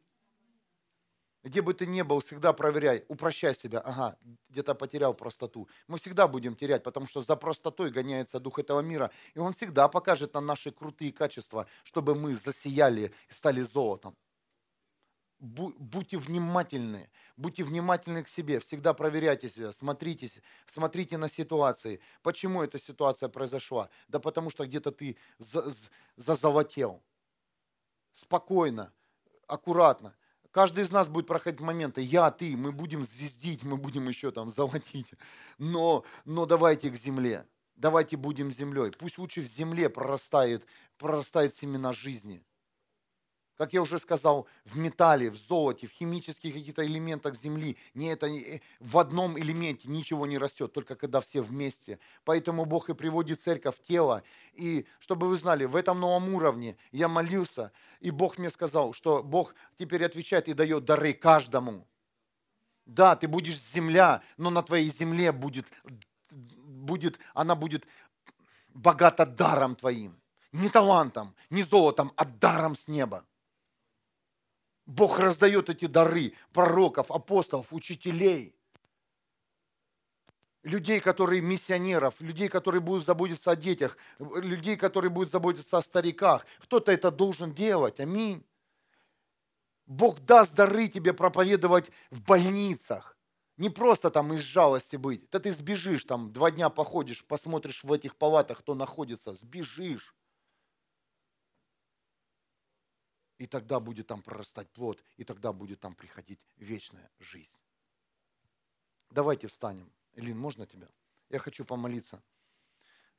Где 1.44 1.62
бы 1.62 1.74
ты 1.74 1.86
ни 1.86 2.02
был, 2.04 2.22
всегда 2.22 2.54
проверяй, 2.54 3.04
упрощай 3.10 3.54
себя. 3.54 3.82
Ага, 3.82 4.18
где-то 4.48 4.74
потерял 4.74 5.14
простоту. 5.14 5.68
Мы 5.88 5.98
всегда 5.98 6.30
будем 6.30 6.56
терять, 6.56 6.84
потому 6.84 7.06
что 7.06 7.20
за 7.20 7.36
простотой 7.36 7.92
гоняется 7.92 8.40
дух 8.40 8.60
этого 8.60 8.80
мира. 8.80 9.12
И 9.34 9.40
он 9.40 9.52
всегда 9.52 9.90
покажет 9.90 10.34
нам 10.34 10.46
наши 10.46 10.72
крутые 10.72 11.12
качества, 11.12 11.68
чтобы 11.84 12.16
мы 12.16 12.34
засияли 12.34 13.14
и 13.30 13.34
стали 13.34 13.62
золотом. 13.62 14.16
Будьте 15.40 16.18
внимательны, 16.18 17.12
будьте 17.36 17.64
внимательны 17.64 18.24
к 18.24 18.28
себе, 18.28 18.60
всегда 18.60 18.96
проверяйте 18.96 19.50
себя, 19.50 19.72
смотрите, 19.72 20.32
смотрите 20.66 21.18
на 21.18 21.30
ситуации. 21.30 22.00
Почему 22.24 22.64
эта 22.64 22.80
ситуация 22.80 23.30
произошла? 23.30 23.90
Да 24.08 24.20
потому 24.20 24.50
что 24.50 24.66
где-то 24.66 24.92
ты 24.92 25.16
зазолотел. 26.16 27.04
Спокойно, 28.14 28.92
аккуратно. 29.46 30.16
Каждый 30.50 30.86
из 30.86 30.92
нас 30.92 31.08
будет 31.08 31.28
проходить 31.28 31.60
моменты, 31.60 32.02
я, 32.02 32.32
ты, 32.32 32.58
мы 32.58 32.72
будем 32.72 33.04
звездить, 33.04 33.62
мы 33.62 33.78
будем 33.78 34.08
еще 34.08 34.32
там 34.32 34.50
золотить. 34.50 35.12
Но, 35.60 36.04
но 36.26 36.48
давайте 36.48 36.90
к 36.90 36.96
земле, 36.96 37.46
давайте 37.76 38.18
будем 38.18 38.50
землей. 38.50 38.92
Пусть 38.92 39.20
лучше 39.20 39.42
в 39.42 39.46
земле 39.46 39.88
прорастает, 39.88 40.66
прорастает 40.98 41.56
семена 41.56 41.94
жизни 41.94 42.44
как 43.58 43.74
я 43.74 43.82
уже 43.82 43.98
сказал, 43.98 44.48
в 44.66 44.78
металле, 44.78 45.32
в 45.32 45.36
золоте, 45.36 45.88
в 45.88 45.92
химических 45.92 46.54
каких-то 46.54 46.86
элементах 46.86 47.36
земли. 47.36 47.76
Не 47.96 48.12
это, 48.14 48.28
э, 48.28 48.62
в 48.80 48.98
одном 48.98 49.38
элементе 49.40 49.88
ничего 49.88 50.28
не 50.28 50.38
растет, 50.38 50.74
только 50.74 50.96
когда 50.96 51.22
все 51.22 51.42
вместе. 51.42 52.00
Поэтому 52.24 52.66
Бог 52.66 52.90
и 52.90 52.94
приводит 52.94 53.42
церковь 53.42 53.76
в 53.76 53.82
тело. 53.82 54.24
И 54.54 54.86
чтобы 55.00 55.28
вы 55.28 55.36
знали, 55.36 55.66
в 55.66 55.76
этом 55.76 56.00
новом 56.00 56.34
уровне 56.36 56.78
я 56.92 57.08
молился, 57.08 57.72
и 58.00 58.12
Бог 58.12 58.38
мне 58.38 58.50
сказал, 58.50 58.94
что 58.94 59.24
Бог 59.24 59.56
теперь 59.78 60.06
отвечает 60.06 60.48
и 60.48 60.54
дает 60.54 60.86
дары 60.86 61.14
каждому. 61.14 61.88
Да, 62.86 63.16
ты 63.16 63.28
будешь 63.28 63.60
земля, 63.60 64.22
но 64.38 64.50
на 64.50 64.62
твоей 64.62 64.90
земле 64.90 65.32
будет, 65.32 65.66
будет, 66.32 67.20
она 67.34 67.56
будет 67.56 67.86
богата 68.70 69.26
даром 69.26 69.76
твоим. 69.76 70.22
Не 70.52 70.70
талантом, 70.70 71.36
не 71.50 71.64
золотом, 71.64 72.14
а 72.16 72.24
даром 72.24 72.76
с 72.76 72.88
неба. 72.88 73.26
Бог 74.88 75.20
раздает 75.20 75.70
эти 75.70 75.86
дары 75.86 76.34
пророков, 76.54 77.12
апостолов, 77.12 77.68
учителей, 77.72 78.56
людей, 80.64 81.02
которые 81.02 81.42
миссионеров, 81.42 82.16
людей, 82.22 82.48
которые 82.48 82.82
будут 82.82 83.06
заботиться 83.06 83.52
о 83.52 83.56
детях, 83.58 83.98
людей, 84.18 84.78
которые 84.78 85.12
будут 85.12 85.30
заботиться 85.30 85.78
о 85.78 85.82
стариках. 85.82 86.46
Кто-то 86.60 86.94
это 86.94 87.12
должен 87.12 87.54
делать. 87.54 88.00
Аминь. 88.00 88.46
Бог 89.86 90.22
даст 90.22 90.56
дары 90.56 90.88
тебе 90.88 91.14
проповедовать 91.14 91.92
в 92.10 92.22
больницах. 92.22 93.18
Не 93.58 93.70
просто 93.70 94.10
там 94.10 94.32
из 94.34 94.40
жалости 94.40 94.96
быть. 94.96 95.30
Да 95.32 95.40
ты 95.40 95.52
сбежишь 95.52 96.06
там, 96.06 96.32
два 96.32 96.50
дня 96.50 96.70
походишь, 96.70 97.26
посмотришь 97.26 97.84
в 97.84 97.92
этих 97.92 98.16
палатах, 98.16 98.60
кто 98.60 98.74
находится, 98.74 99.34
сбежишь. 99.34 100.16
И 103.38 103.48
тогда 103.48 103.80
будет 103.80 104.08
там 104.08 104.22
прорастать 104.22 104.70
плод, 104.70 105.04
и 105.18 105.24
тогда 105.24 105.54
будет 105.54 105.80
там 105.80 105.94
приходить 105.94 106.40
вечная 106.58 107.10
жизнь. 107.20 107.56
Давайте 109.12 109.48
встанем. 109.48 109.92
Элин, 110.16 110.38
можно 110.38 110.66
тебя? 110.66 110.88
Я 111.30 111.40
хочу 111.40 111.64
помолиться. 111.66 112.22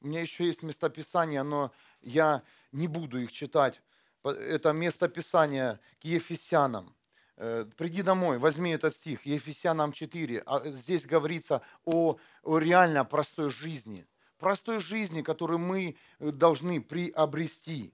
У 0.01 0.07
меня 0.07 0.21
еще 0.21 0.45
есть 0.45 0.63
местописание, 0.63 1.43
но 1.43 1.73
я 2.01 2.43
не 2.73 2.89
буду 2.89 3.19
их 3.19 3.33
читать. 3.33 3.81
Это 4.25 4.73
местописание 4.73 5.81
к 6.01 6.05
Ефесянам. 6.05 6.95
Э, 7.37 7.65
приди 7.77 8.03
домой, 8.03 8.39
возьми 8.39 8.73
этот 8.73 8.95
стих, 8.95 9.25
Ефесянам 9.25 9.93
4. 9.93 10.43
А 10.45 10.69
здесь 10.71 11.07
говорится 11.07 11.63
о, 11.85 12.17
о 12.43 12.59
реально 12.59 13.05
простой 13.05 13.51
жизни. 13.51 14.07
Простой 14.39 14.79
жизни, 14.79 15.23
которую 15.23 15.59
мы 15.59 15.97
должны 16.19 16.81
приобрести. 16.81 17.93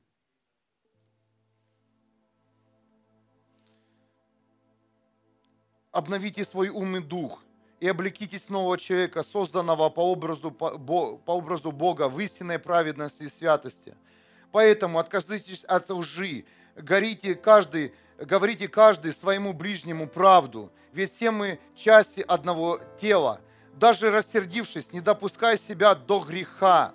Обновите 5.95 6.45
свой 6.45 6.69
ум 6.71 6.97
и 6.97 7.01
дух, 7.01 7.43
и 7.79 7.89
облекитесь 7.89 8.49
нового 8.49 8.77
человека, 8.77 9.23
созданного 9.23 9.89
по 9.89 10.01
образу, 10.01 10.51
по, 10.51 10.77
по 10.77 11.33
образу 11.33 11.71
Бога 11.71 12.09
в 12.09 12.19
истинной 12.21 12.59
праведности 12.59 13.23
и 13.23 13.29
святости. 13.29 13.95
Поэтому 14.51 14.99
отказывайтесь 14.99 15.63
от 15.65 15.91
лжи, 15.91 16.45
горите 16.77 17.37
каждый, 17.37 17.95
говорите 18.19 18.67
каждый 18.69 19.13
своему 19.13 19.53
ближнему 19.53 20.09
правду, 20.09 20.73
ведь 20.93 21.13
все 21.13 21.31
мы 21.31 21.61
части 21.77 22.25
одного 22.27 22.81
тела. 23.01 23.41
Даже 23.75 24.11
рассердившись, 24.11 24.93
не 24.93 25.01
допускай 25.01 25.59
себя 25.59 25.95
до 25.95 26.21
греха. 26.21 26.93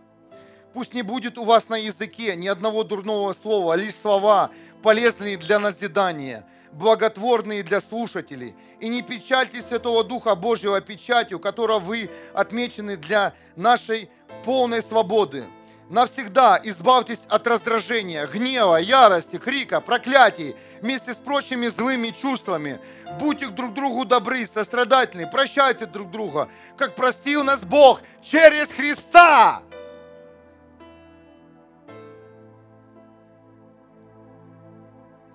Пусть 0.73 0.93
не 0.93 1.03
будет 1.03 1.38
у 1.38 1.45
вас 1.45 1.69
на 1.69 1.76
языке 1.76 2.35
ни 2.35 2.47
одного 2.47 2.84
дурного 2.84 3.34
слова, 3.34 3.73
лишь 3.76 3.95
слова, 3.95 4.51
полезные 4.81 5.38
для 5.38 5.59
назидания– 5.59 6.45
благотворные 6.72 7.64
для 7.64 7.82
слушателей. 7.82 8.56
И 8.80 8.88
не 8.88 9.02
печальте 9.02 9.62
Святого 9.62 10.04
Духа 10.04 10.36
Божьего 10.36 10.80
печатью, 10.82 11.40
которой 11.40 11.80
вы 11.80 12.10
отмечены 12.34 12.98
для 12.98 13.34
нашей 13.56 14.10
полной 14.44 14.82
свободы. 14.82 15.46
Навсегда 15.90 16.60
избавьтесь 16.64 17.22
от 17.30 17.48
раздражения, 17.48 18.28
гнева, 18.28 18.78
ярости, 18.78 19.38
крика, 19.38 19.82
проклятий, 19.82 20.56
вместе 20.82 21.14
с 21.14 21.18
прочими 21.18 21.68
злыми 21.68 22.12
чувствами. 22.12 22.80
Будьте 23.20 23.48
друг 23.48 23.74
другу 23.74 24.06
добры, 24.06 24.46
сострадательны, 24.46 25.26
прощайте 25.26 25.88
друг 25.88 26.12
друга, 26.12 26.48
как 26.78 26.96
простил 26.96 27.44
нас 27.44 27.64
Бог 27.64 28.02
через 28.22 28.70
Христа. 28.70 29.64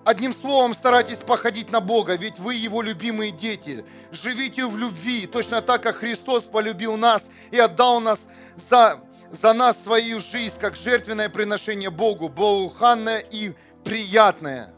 Одним 0.05 0.35
словом, 0.35 0.75
старайтесь 0.75 1.17
походить 1.17 1.71
на 1.71 1.81
Бога, 1.81 2.13
ведь 2.13 2.37
вы 2.37 2.53
Его 2.53 2.83
любимые 2.83 3.31
дети. 3.31 3.83
Живите 4.11 4.67
в 4.67 4.77
любви, 4.77 5.25
точно 5.25 5.63
так, 5.63 5.81
как 5.81 5.95
Христос 5.95 6.43
полюбил 6.43 6.95
нас 6.95 7.27
и 7.49 7.57
отдал 7.57 7.99
нас 7.99 8.27
за, 8.55 8.99
за 9.31 9.53
нас 9.53 9.81
свою 9.81 10.19
жизнь, 10.19 10.59
как 10.59 10.75
жертвенное 10.75 11.27
приношение 11.27 11.89
Богу, 11.89 12.29
благоуханное 12.29 13.17
и 13.17 13.55
приятное. 13.83 14.75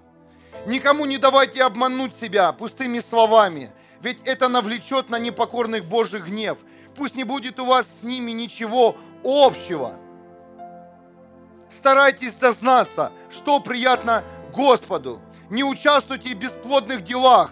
Никому 0.66 1.04
не 1.04 1.18
давайте 1.18 1.62
обмануть 1.64 2.16
себя 2.16 2.54
пустыми 2.54 2.99
словами, 2.99 3.72
ведь 3.99 4.20
это 4.24 4.48
навлечет 4.48 5.10
на 5.10 5.20
непокорных 5.20 5.84
Божий 5.84 6.22
гнев. 6.22 6.58
Пусть 6.95 7.16
не 7.18 7.26
будет 7.26 7.60
у 7.60 7.66
вас 7.66 7.86
с 7.99 8.04
ними 8.04 8.32
ничего 8.32 8.95
общего. 9.26 9.99
Старайтесь 11.70 12.36
дознаться, 12.36 13.12
что 13.30 13.60
приятно 13.60 14.24
Господу. 14.58 15.22
Не 15.52 15.64
участвуйте 15.64 16.34
в 16.34 16.40
бесплодных 16.40 17.04
делах, 17.04 17.52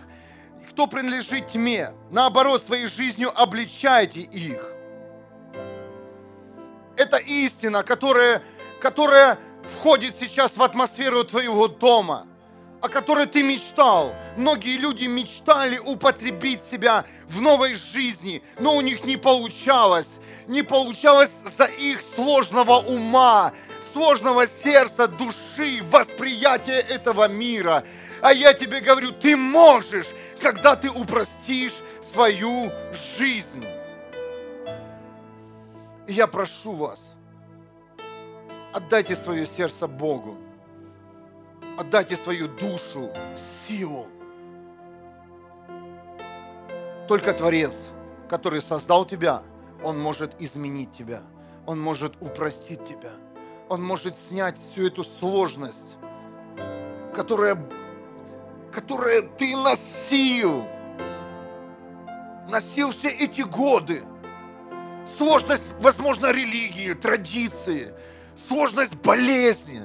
кто 0.69 0.88
принадлежит 0.88 1.48
тьме. 1.49 1.91
Наоборот, 2.10 2.65
своей 2.65 2.88
жизнью 2.88 3.32
обличайте 3.34 4.22
их. 4.22 4.73
Это 6.98 7.18
истина, 7.18 7.84
которая, 7.84 8.41
которая 8.82 9.38
входит 9.77 10.15
сейчас 10.19 10.57
в 10.57 10.64
атмосферу 10.64 11.23
твоего 11.23 11.68
дома, 11.68 12.26
о 12.82 12.90
которой 12.90 13.27
ты 13.27 13.44
мечтал. 13.44 14.15
Многие 14.36 14.77
люди 14.77 15.06
мечтали 15.06 15.77
употребить 15.77 16.64
себя 16.64 17.06
в 17.27 17.40
новой 17.40 17.76
жизни, 17.76 18.41
но 18.60 18.76
у 18.76 18.82
них 18.82 19.06
не 19.06 19.18
получалось. 19.18 20.18
Не 20.48 20.64
получалось 20.64 21.32
за 21.56 21.65
их 21.65 22.02
сложного 22.15 22.77
ума, 22.77 23.53
сложного 23.95 24.45
сердца, 24.45 25.07
души, 25.07 25.81
восприятия 25.89 26.81
этого 26.81 27.30
мира. 27.30 27.85
А 28.22 28.34
я 28.34 28.53
тебе 28.53 28.81
говорю, 28.81 29.13
ты 29.13 29.38
можешь, 29.38 30.07
когда 30.41 30.76
ты 30.76 30.89
упростишь 30.89 31.76
свою 32.01 32.69
жизнь. 33.17 33.65
Я 36.09 36.27
прошу 36.27 36.73
вас, 36.73 36.99
отдайте 38.73 39.15
свое 39.15 39.45
сердце 39.45 39.88
Богу. 39.88 40.38
Отдайте 41.77 42.17
свою 42.17 42.49
душу, 42.49 43.11
силу. 43.65 44.07
Только 47.07 47.34
Творец, 47.34 47.73
который 48.30 48.61
создал 48.61 49.05
тебя, 49.05 49.41
Он 49.84 49.97
может 49.97 50.41
изменить 50.41 50.91
тебя. 50.91 51.22
Он 51.65 51.80
может 51.80 52.13
упростить 52.22 52.84
тебя. 52.84 53.11
Он 53.67 53.83
может 53.83 54.15
снять 54.17 54.57
всю 54.59 54.87
эту 54.87 55.03
сложность, 55.03 55.97
которая, 57.15 57.57
которая 58.71 59.23
ты 59.23 59.55
носил. 59.55 60.67
Носил 62.47 62.91
все 62.91 63.09
эти 63.09 63.41
годы. 63.41 64.03
Сложность, 65.17 65.71
возможно, 65.79 66.31
религии, 66.31 66.93
традиции, 66.93 67.93
сложность 68.47 68.95
болезни. 68.97 69.81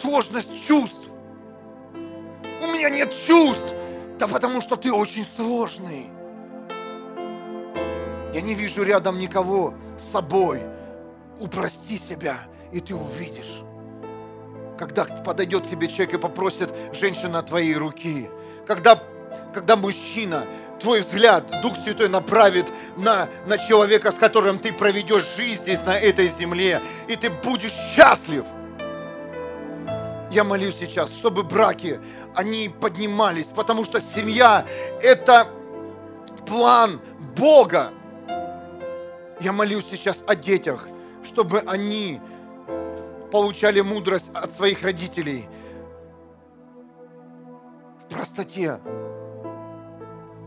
Сложность 0.00 0.64
чувств. 0.64 1.08
У 2.62 2.66
меня 2.66 2.90
нет 2.90 3.12
чувств. 3.26 3.74
Да 4.18 4.28
потому 4.28 4.60
что 4.60 4.76
ты 4.76 4.92
очень 4.92 5.24
сложный. 5.24 6.10
Я 8.38 8.42
не 8.42 8.54
вижу 8.54 8.84
рядом 8.84 9.18
никого 9.18 9.74
с 9.98 10.12
собой. 10.12 10.62
Упрости 11.40 11.98
себя, 11.98 12.36
и 12.70 12.78
ты 12.78 12.94
увидишь. 12.94 13.64
Когда 14.78 15.06
подойдет 15.06 15.66
к 15.66 15.70
тебе 15.70 15.88
человек 15.88 16.14
и 16.14 16.18
попросит 16.18 16.70
женщина 16.92 17.42
твоей 17.42 17.74
руки. 17.74 18.30
Когда, 18.64 19.02
когда 19.52 19.74
мужчина, 19.74 20.46
твой 20.78 21.00
взгляд, 21.00 21.50
Дух 21.62 21.76
Святой 21.78 22.08
направит 22.08 22.66
на, 22.96 23.28
на 23.48 23.58
человека, 23.58 24.12
с 24.12 24.14
которым 24.14 24.60
ты 24.60 24.72
проведешь 24.72 25.26
жизнь 25.36 25.62
здесь, 25.62 25.82
на 25.84 25.98
этой 25.98 26.28
земле, 26.28 26.80
и 27.08 27.16
ты 27.16 27.30
будешь 27.30 27.72
счастлив. 27.72 28.44
Я 30.30 30.44
молюсь 30.44 30.76
сейчас, 30.78 31.10
чтобы 31.10 31.42
браки, 31.42 31.98
они 32.36 32.68
поднимались, 32.68 33.46
потому 33.46 33.84
что 33.84 33.98
семья– 34.00 34.64
это 35.02 35.48
план 36.46 37.00
Бога. 37.36 37.90
Я 39.40 39.52
молюсь 39.52 39.86
сейчас 39.88 40.24
о 40.26 40.34
детях, 40.34 40.88
чтобы 41.22 41.60
они 41.60 42.20
получали 43.30 43.80
мудрость 43.80 44.30
от 44.34 44.52
своих 44.52 44.82
родителей 44.82 45.48
в 48.00 48.12
простоте, 48.12 48.80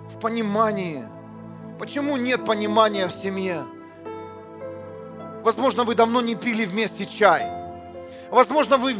в 0.09 0.19
понимании. 0.19 1.05
Почему 1.79 2.17
нет 2.17 2.45
понимания 2.45 3.07
в 3.07 3.13
семье? 3.13 3.63
Возможно, 5.41 5.85
вы 5.85 5.95
давно 5.95 6.19
не 6.21 6.35
пили 6.35 6.65
вместе 6.65 7.05
чай. 7.05 7.49
Возможно, 8.29 8.75
вы 8.75 8.95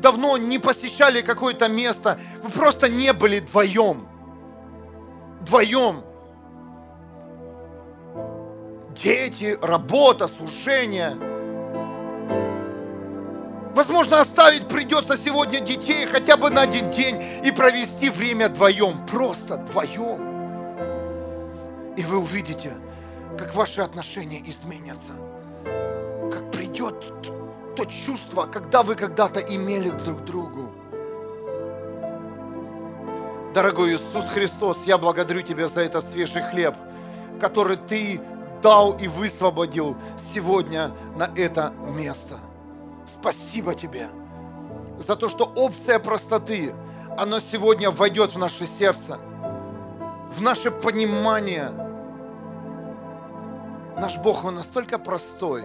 давно 0.00 0.36
не 0.36 0.60
посещали 0.60 1.20
какое-то 1.20 1.68
место. 1.68 2.18
Вы 2.42 2.50
просто 2.50 2.88
не 2.88 3.12
были 3.12 3.40
вдвоем. 3.40 4.06
Вдвоем 5.40 6.04
дети, 8.94 9.58
работа, 9.60 10.26
служение. 10.28 11.16
Возможно, 13.74 14.20
оставить 14.20 14.68
придется 14.68 15.16
сегодня 15.16 15.60
детей 15.60 16.06
хотя 16.06 16.36
бы 16.36 16.50
на 16.50 16.62
один 16.62 16.90
день 16.90 17.22
и 17.44 17.50
провести 17.50 18.10
время 18.10 18.48
вдвоем, 18.48 19.06
просто 19.06 19.56
вдвоем. 19.56 20.32
И 21.96 22.02
вы 22.02 22.18
увидите, 22.18 22.74
как 23.38 23.54
ваши 23.54 23.80
отношения 23.80 24.42
изменятся, 24.46 25.12
как 26.30 26.50
придет 26.50 26.94
то 27.76 27.84
чувство, 27.86 28.46
когда 28.46 28.82
вы 28.82 28.94
когда-то 28.94 29.40
имели 29.40 29.90
друг 29.90 30.24
другу. 30.24 30.70
Дорогой 33.54 33.94
Иисус 33.94 34.24
Христос, 34.32 34.84
я 34.86 34.98
благодарю 34.98 35.42
Тебя 35.42 35.68
за 35.68 35.80
этот 35.82 36.04
свежий 36.06 36.42
хлеб, 36.42 36.74
который 37.40 37.76
Ты 37.76 38.20
дал 38.62 38.96
и 38.96 39.08
высвободил 39.08 39.96
сегодня 40.32 40.92
на 41.16 41.30
это 41.36 41.72
место. 41.88 42.38
Спасибо 43.06 43.74
тебе 43.74 44.08
за 44.98 45.16
то, 45.16 45.28
что 45.28 45.44
опция 45.44 45.98
простоты, 45.98 46.74
она 47.18 47.40
сегодня 47.40 47.90
войдет 47.90 48.34
в 48.34 48.38
наше 48.38 48.64
сердце, 48.66 49.18
в 50.30 50.40
наше 50.40 50.70
понимание. 50.70 51.70
Наш 53.98 54.16
Бог, 54.18 54.44
Он 54.44 54.54
настолько 54.54 54.98
простой, 54.98 55.64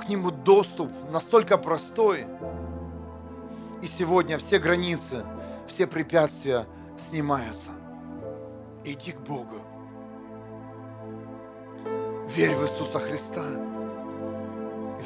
к 0.00 0.08
Нему 0.08 0.30
доступ 0.30 0.90
настолько 1.10 1.58
простой. 1.58 2.26
И 3.82 3.86
сегодня 3.86 4.38
все 4.38 4.58
границы, 4.58 5.24
все 5.66 5.86
препятствия 5.86 6.66
снимаются. 6.98 7.70
Иди 8.84 9.12
к 9.12 9.20
Богу. 9.20 9.56
Верь 12.36 12.54
в 12.54 12.62
Иисуса 12.62 13.00
Христа. 13.00 13.42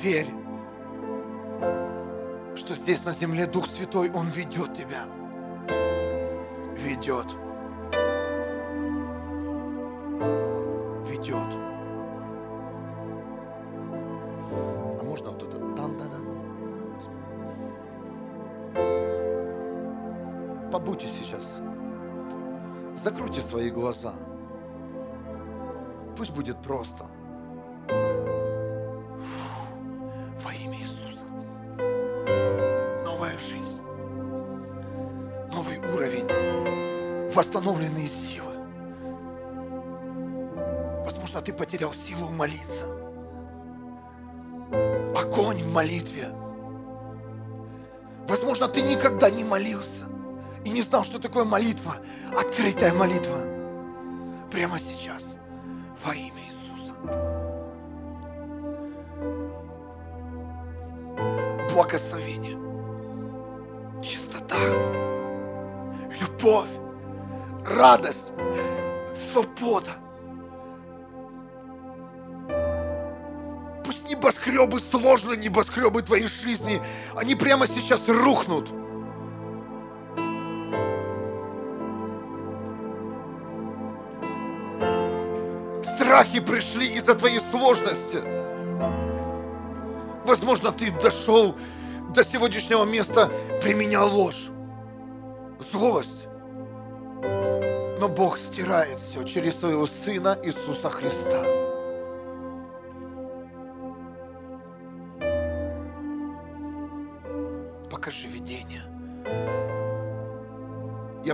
Верь, 0.03 0.31
что 2.55 2.75
здесь 2.75 3.03
на 3.07 3.13
земле 3.13 3.47
Дух 3.47 3.67
Святой, 3.67 4.11
Он 4.11 4.27
ведет 4.27 4.75
тебя. 4.75 5.07
Ведет. 6.77 7.27
Ведет. 11.09 11.55
А 14.99 15.03
можно 15.03 15.31
вот 15.31 15.43
это? 15.43 15.59
Дан 15.59 15.93
-дан 15.93 16.11
-дан. 16.11 16.25
Побудьте 20.71 21.09
сейчас. 21.09 21.63
Закройте 23.03 23.41
свои 23.41 23.71
глаза. 23.71 24.15
Пусть 26.25 26.37
будет 26.37 26.57
просто. 26.63 27.05
Во 30.43 30.55
имя 30.55 30.79
Иисуса. 30.79 31.23
Новая 33.05 33.37
жизнь. 33.37 33.83
Новый 35.53 35.79
уровень. 35.81 37.31
Восстановленные 37.31 38.09
силы. 38.09 38.55
Возможно, 41.05 41.43
ты 41.43 41.53
потерял 41.53 41.93
силу 41.93 42.31
молиться. 42.31 42.87
Огонь 45.15 45.59
в 45.59 45.75
молитве. 45.75 46.31
Возможно, 48.27 48.67
ты 48.69 48.81
никогда 48.81 49.29
не 49.29 49.45
молился 49.45 50.07
и 50.65 50.71
не 50.71 50.81
знал, 50.81 51.05
что 51.05 51.19
такое 51.19 51.45
молитва, 51.45 51.97
открытая 52.35 52.95
молитва. 52.95 53.41
Прямо 54.51 54.79
сейчас 54.79 55.37
сложные, 75.05 75.36
небоскребы 75.36 76.01
твоей 76.01 76.26
жизни, 76.26 76.81
они 77.14 77.35
прямо 77.35 77.66
сейчас 77.66 78.09
рухнут– 78.09 78.68
страхи 86.14 86.39
пришли 86.39 86.86
из-за 86.94 87.16
твоей 87.16 87.40
сложности. 87.40 88.22
Возможно, 90.24 90.70
ты 90.70 90.93
дошел 90.93 91.56
до 92.14 92.22
сегодняшнего 92.22 92.85
места, 92.85 93.28
применял 93.60 94.09
ложь, 94.14 94.48
злость. 95.72 96.28
Но 97.98 98.09
Бог 98.09 98.39
стирает 98.39 98.98
все 99.01 99.24
через 99.24 99.59
своего 99.59 99.86
Сына 99.86 100.39
Иисуса 100.44 100.89
Христа. 100.89 101.64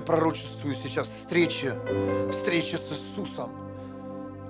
Я 0.00 0.06
пророчествую 0.06 0.74
сейчас 0.74 1.08
встречи, 1.08 1.74
встречи 2.32 2.76
с 2.76 2.90
Иисусом 2.90 3.50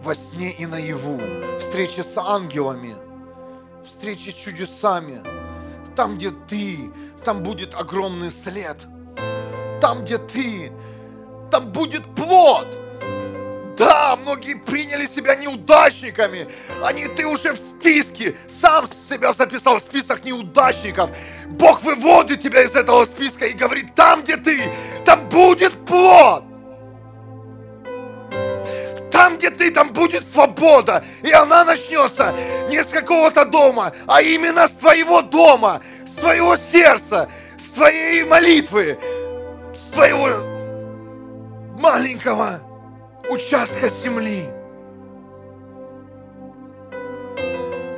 во 0.01 0.15
сне 0.15 0.53
и 0.53 0.65
наяву, 0.65 1.19
встречи 1.59 2.03
с 2.03 2.17
ангелами, 2.17 2.95
встречи 3.85 4.31
с 4.31 4.35
чудесами. 4.35 5.25
Там, 5.97 6.19
где 6.19 6.31
ты, 6.31 6.93
там 7.25 7.43
будет 7.43 7.75
огромный 7.75 8.31
след. 8.31 8.77
Там, 9.81 10.05
где 10.05 10.19
ты, 10.19 10.71
там 11.51 11.73
будет 11.73 12.05
плод. 12.15 12.69
Да, 13.81 14.15
многие 14.15 14.57
приняли 14.57 15.07
себя 15.07 15.35
неудачниками. 15.37 16.49
Они, 16.85 17.09
ты 17.09 17.27
уже 17.27 17.55
в 17.55 17.59
списке, 17.59 18.37
сам 18.47 18.87
себя 18.87 19.33
записал 19.33 19.79
в 19.79 19.81
список 19.81 20.23
неудачников. 20.23 21.09
Бог 21.47 21.83
выводит 21.83 22.43
тебя 22.43 22.63
из 22.63 22.77
этого 22.77 23.07
списка 23.07 23.47
и 23.47 23.55
говорит, 23.55 23.95
там, 23.95 24.23
где 24.23 24.37
ты, 24.37 24.71
там 25.07 25.27
будет 25.31 25.73
плод. 25.87 26.45
Там, 29.11 29.39
где 29.39 29.49
ты, 29.49 29.71
там 29.71 29.95
будет 29.95 30.29
свобода. 30.29 31.03
И 31.23 31.33
она 31.33 31.65
начнется 31.65 32.35
не 32.69 32.85
с 32.85 32.89
какого-то 32.89 33.47
дома, 33.47 33.95
а 34.07 34.21
именно 34.21 34.69
с 34.69 34.73
твоего 34.73 35.23
дома, 35.23 35.81
с 36.07 36.17
твоего 36.17 36.55
сердца, 36.59 37.31
с 37.59 37.71
твоей 37.71 38.25
молитвы, 38.25 38.99
с 39.73 39.95
твоего 39.95 40.45
маленького 41.79 42.61
участка 43.29 43.89
земли. 43.89 44.49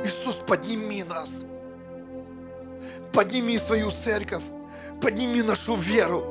Иисус, 0.03 0.35
подними 0.35 1.03
нас. 1.03 1.43
Подними 3.11 3.57
свою 3.57 3.91
церковь. 3.91 4.43
Подними 5.01 5.41
нашу 5.41 5.75
веру. 5.75 6.23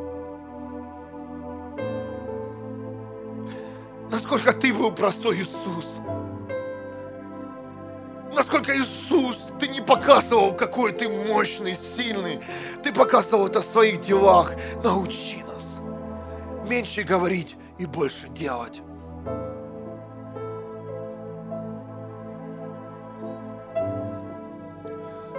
Насколько 4.10 4.52
ты 4.52 4.72
был 4.72 4.92
простой 4.92 5.36
Иисус. 5.38 5.86
Насколько 8.34 8.76
Иисус, 8.76 9.38
ты 9.60 9.68
не 9.68 9.80
показывал, 9.80 10.56
какой 10.56 10.92
ты 10.92 11.08
мощный, 11.08 11.74
сильный. 11.74 12.40
Ты 12.82 12.92
показывал 12.92 13.46
это 13.46 13.60
в 13.60 13.64
своих 13.64 14.00
делах. 14.00 14.54
Научи 14.82 15.42
нас. 15.44 15.78
Меньше 16.68 17.02
говорить 17.02 17.56
и 17.78 17.86
больше 17.86 18.28
делать. 18.28 18.80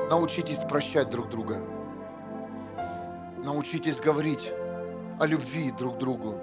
Научитесь 0.10 0.60
прощать 0.70 1.10
друг 1.10 1.30
друга. 1.30 1.62
Научитесь 3.44 4.00
говорить 4.00 4.54
о 5.20 5.26
любви 5.26 5.72
друг 5.72 5.98
другу. 5.98 6.40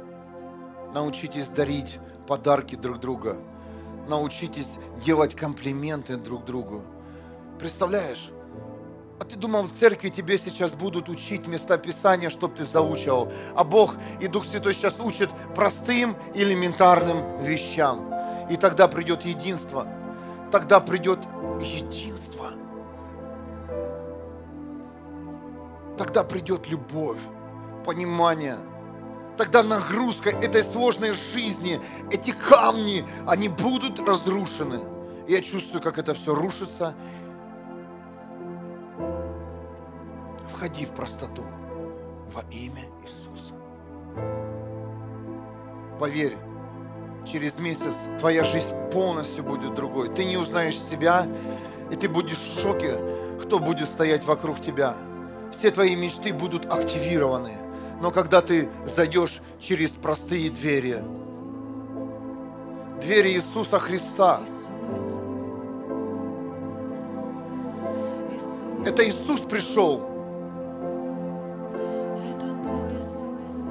Научитесь 0.93 1.49
дарить 1.49 1.99
подарки 2.27 2.75
друг 2.75 2.99
друга. 3.01 3.37
Научитесь 4.09 4.77
делать 5.05 5.37
комплименты 5.37 6.17
друг 6.17 6.45
другу. 6.45 6.83
Представляешь? 7.59 8.31
А 9.21 9.25
ты 9.25 9.37
думал, 9.37 9.65
в 9.65 9.73
церкви 9.73 10.09
тебе 10.09 10.39
сейчас 10.39 10.73
будут 10.73 11.11
учить 11.11 11.47
места 11.47 11.77
Писания, 11.77 12.31
чтобы 12.31 12.57
ты 12.57 12.65
заучивал. 12.65 13.31
А 13.55 13.65
Бог 13.65 13.97
и 14.19 14.27
Дух 14.27 14.47
Святой 14.47 14.73
сейчас 14.73 14.99
учат 14.99 15.29
простым, 15.55 16.17
элементарным 16.35 17.45
вещам. 17.45 18.11
И 18.49 18.57
тогда 18.57 18.89
придет 18.89 19.27
единство. 19.27 19.87
Тогда 20.51 20.81
придет 20.81 21.19
единство. 21.61 22.53
Тогда 25.99 26.25
придет 26.25 26.67
любовь, 26.69 27.21
понимание. 27.85 28.57
Тогда 29.37 29.63
нагрузка 29.63 30.31
этой 30.31 30.63
сложной 30.63 31.13
жизни, 31.13 31.79
эти 32.11 32.31
камни, 32.31 33.05
они 33.27 33.51
будут 33.51 34.01
разрушены. 34.01 34.81
Я 35.29 35.43
чувствую, 35.43 35.83
как 35.83 35.99
это 35.99 36.15
все 36.15 36.35
рушится. 36.35 36.95
Входи 40.61 40.85
в 40.85 40.91
простоту 40.91 41.43
во 42.35 42.43
имя 42.51 42.83
Иисуса. 43.03 43.55
Поверь, 45.99 46.37
через 47.27 47.59
месяц 47.59 47.95
твоя 48.19 48.45
жизнь 48.45 48.75
полностью 48.93 49.43
будет 49.43 49.75
другой. 49.75 50.15
Ты 50.15 50.27
не 50.27 50.37
узнаешь 50.37 50.79
себя, 50.79 51.27
и 51.91 51.97
ты 51.97 52.11
будешь 52.11 52.37
в 52.37 52.61
шоке, 52.61 52.99
кто 53.41 53.59
будет 53.59 53.89
стоять 53.89 54.27
вокруг 54.27 54.61
тебя– 54.61 54.95
все 55.53 55.71
твои 55.71 55.97
мечты 55.97 56.33
будут 56.33 56.67
активированы. 56.67 57.53
Но 58.01 58.11
когда 58.11 58.41
ты 58.41 58.69
зайдешь 58.87 59.41
через 59.59 59.91
простые 59.91 60.51
двери, 60.51 61.03
двери 63.01 63.33
Иисуса 63.33 63.79
Христа, 63.79 64.41
это 68.87 69.09
Иисус 69.09 69.41
пришел. 69.41 70.10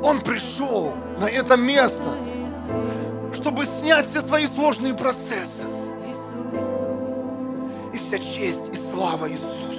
Он 0.01 0.21
пришел 0.21 0.93
на 1.19 1.25
это 1.25 1.57
место, 1.57 2.15
чтобы 3.33 3.65
снять 3.65 4.07
все 4.09 4.21
свои 4.21 4.47
сложные 4.47 4.93
процессы. 4.93 5.63
И 7.93 7.97
вся 7.97 8.17
честь 8.17 8.69
и 8.71 8.75
слава 8.75 9.29
Иисусу. 9.29 9.69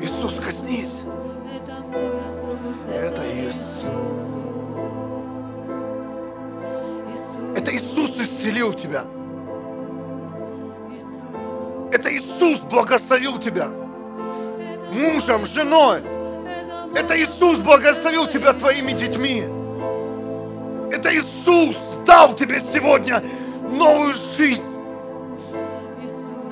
Иисус, 0.00 0.34
коснись. 0.44 0.98
Это 2.92 3.22
Иисус. 3.34 3.84
Это 7.56 7.74
Иисус 7.74 8.10
исцелил 8.18 8.72
тебя. 8.72 9.04
Это 11.92 12.12
Иисус 12.12 12.58
благословил 12.58 13.38
тебя. 13.38 13.83
Мужем, 14.94 15.44
женой. 15.44 16.02
Это 16.94 17.18
Иисус 17.20 17.58
благословил 17.58 18.28
тебя 18.28 18.52
твоими 18.52 18.92
детьми. 18.92 19.40
Это 20.92 21.12
Иисус 21.12 21.76
дал 22.06 22.36
тебе 22.36 22.60
сегодня 22.60 23.20
новую 23.72 24.14
жизнь. 24.14 24.62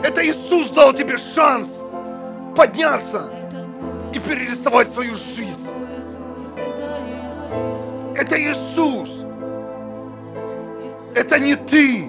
Это 0.02 0.26
Иисус 0.26 0.70
дал 0.70 0.92
тебе 0.92 1.18
шанс 1.18 1.68
подняться 2.56 3.30
и 4.12 4.18
перерисовать 4.18 4.90
свою 4.90 5.14
жизнь. 5.14 5.68
Это 8.16 8.36
Иисус. 8.42 9.08
Это 11.14 11.38
не 11.38 11.54
ты, 11.54 12.08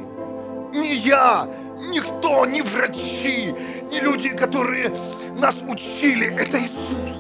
не 0.74 0.96
я, 0.96 1.48
никто, 1.92 2.48
ни 2.48 2.62
врачи, 2.62 3.54
ни 3.92 4.00
люди, 4.00 4.30
которые 4.30 4.92
нас 5.44 5.56
учили. 5.68 6.34
Это 6.40 6.58
Иисус. 6.58 7.18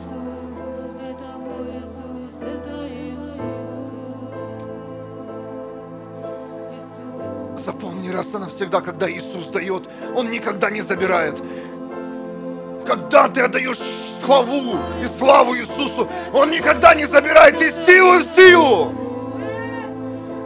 Запомни 7.66 8.10
раз 8.10 8.34
и 8.34 8.38
навсегда, 8.38 8.80
когда 8.80 9.12
Иисус 9.12 9.48
дает, 9.48 9.90
Он 10.16 10.32
никогда 10.32 10.70
не 10.70 10.82
забирает. 10.82 11.36
Когда 12.88 13.28
ты 13.28 13.41
отдаешь 13.41 13.80
славу 14.24 14.78
и 15.02 15.06
славу 15.18 15.58
Иисусу, 15.58 16.08
Он 16.34 16.50
никогда 16.50 16.95
не 16.95 17.06
забирает 17.06 17.62
из 17.62 17.74
силы 17.86 18.20
в 18.20 18.24
силу, 18.24 18.94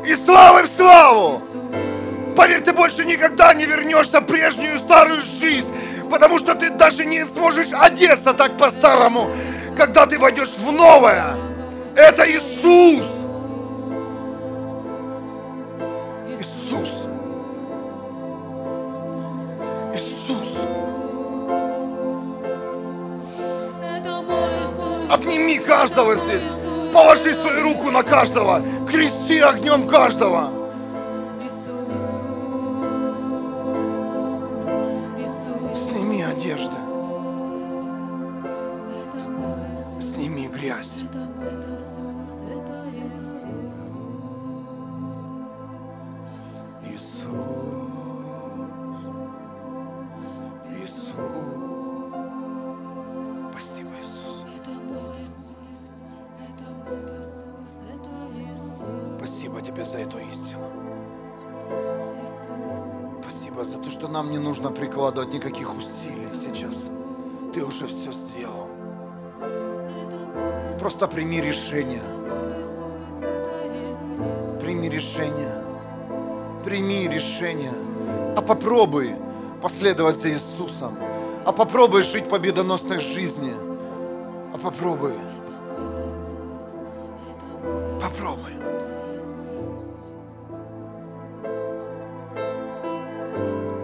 и 0.05 0.15
славы 0.15 0.63
в 0.63 0.67
славу. 0.67 1.41
Поверь, 2.35 2.61
ты 2.61 2.73
больше 2.73 3.03
никогда 3.05 3.53
не 3.53 3.65
вернешься 3.65 4.21
в 4.21 4.25
прежнюю 4.25 4.77
старую 4.79 5.21
жизнь, 5.21 5.67
потому 6.07 6.39
что 6.39 6.55
ты 6.55 6.69
даже 6.69 7.05
не 7.05 7.25
сможешь 7.25 7.69
одеться 7.71 8.33
так 8.33 8.57
по-старому, 8.57 9.29
когда 9.75 10.05
ты 10.05 10.17
войдешь 10.17 10.55
в 10.57 10.71
новое. 10.71 11.35
Это 11.95 12.29
Иисус. 12.29 13.05
Обними 25.09 25.57
каждого 25.57 26.15
здесь. 26.15 26.43
Положи 26.93 27.33
свою 27.33 27.63
руку 27.63 27.91
на 27.91 28.03
каждого. 28.03 28.61
Крести 28.89 29.39
огнем 29.39 29.87
каждого. 29.87 30.56
Прими 77.37 77.53
решение. 77.53 77.71
А 78.35 78.41
попробуй 78.41 79.15
последовать 79.61 80.17
за 80.17 80.29
Иисусом. 80.29 80.97
А 81.45 81.51
попробуй 81.51 82.03
жить 82.03 82.29
победоносной 82.29 82.99
жизни. 82.99 83.53
А 84.53 84.57
попробуй. 84.57 85.13
Попробуй. 88.01 88.53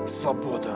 Свобода. 0.08 0.73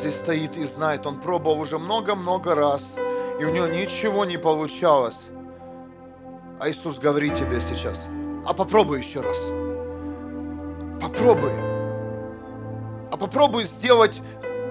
Здесь 0.00 0.16
стоит 0.16 0.56
и 0.56 0.64
знает, 0.64 1.06
он 1.06 1.20
пробовал 1.20 1.60
уже 1.60 1.78
много-много 1.78 2.54
раз, 2.54 2.96
и 3.38 3.44
у 3.44 3.50
него 3.50 3.66
ничего 3.66 4.24
не 4.24 4.38
получалось. 4.38 5.22
А 6.58 6.68
Иисус 6.68 6.98
говорит 6.98 7.34
тебе 7.34 7.60
сейчас, 7.60 8.08
а 8.46 8.54
попробуй 8.54 8.98
еще 8.98 9.20
раз. 9.20 9.38
Попробуй. 11.00 11.52
А 13.10 13.16
попробуй 13.18 13.64
сделать 13.64 14.20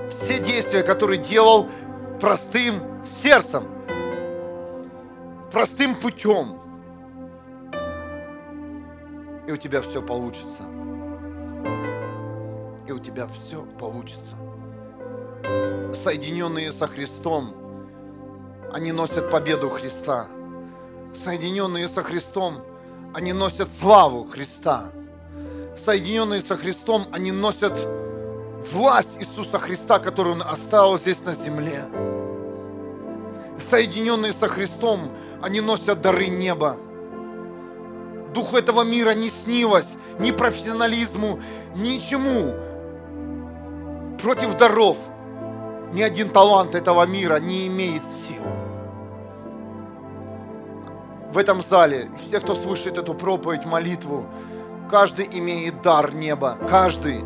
все 0.10 0.39
действия, 0.39 0.81
которые 0.81 1.19
делал 1.19 1.68
простым 2.19 2.76
сердцем, 3.06 3.64
простым 5.51 5.95
путем. 5.95 6.60
И 9.47 9.51
у 9.51 9.57
тебя 9.57 9.81
все 9.81 10.01
получится. 10.01 10.64
И 12.88 12.91
у 12.91 12.99
тебя 12.99 13.27
все 13.27 13.64
получится. 13.80 14.35
Соединенные 15.94 16.72
со 16.72 16.88
Христом, 16.88 17.53
они 18.72 18.91
носят 18.91 19.30
победу 19.30 19.70
Христа. 19.70 20.28
Соединенные 21.14 21.88
со 21.88 22.03
Христом, 22.03 22.61
они 23.14 23.34
носят 23.34 23.70
славу 23.74 24.26
Христа. 24.26 24.91
Соединенные 25.76 26.41
со 26.41 26.56
Христом, 26.56 27.07
они 27.11 27.32
носят 27.32 27.74
власть 28.72 29.18
Иисуса 29.20 29.60
Христа, 29.60 29.99
которую 29.99 30.36
Он 30.36 30.41
оставил 30.44 30.98
здесь 30.98 31.22
на 31.22 31.34
земле. 31.34 31.84
Соединенные 33.70 34.34
со 34.34 34.48
Христом, 34.48 35.11
они 35.41 35.61
носят 35.61 36.02
дары 36.02 36.28
неба. 36.28 36.78
Духу 38.34 38.57
этого 38.57 38.84
мира 38.84 39.11
не 39.11 39.30
снилось, 39.30 39.90
ни 40.20 40.32
профессионализму, 40.32 41.40
ничему. 41.76 42.53
Против 44.22 44.56
даров 44.56 44.98
ни 45.91 46.02
один 46.02 46.30
талант 46.30 46.76
этого 46.76 47.06
мира 47.06 47.40
не 47.40 47.68
имеет 47.68 48.06
силы. 48.06 48.45
В 51.32 51.38
этом 51.38 51.61
зале, 51.61 52.10
все, 52.24 52.40
кто 52.40 52.56
слышит 52.56 52.98
эту 52.98 53.14
проповедь, 53.14 53.66
молитву, 53.66 54.26
каждый 54.90 55.28
имеет 55.32 55.82
дар 55.82 56.14
неба. 56.14 56.57
Каждый. 56.68 57.24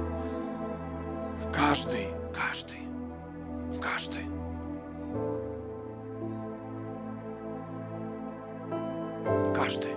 Каждый. 1.54 2.08
Каждый. 2.34 2.88
Каждый. 3.82 4.26
Каждый. 9.56 9.96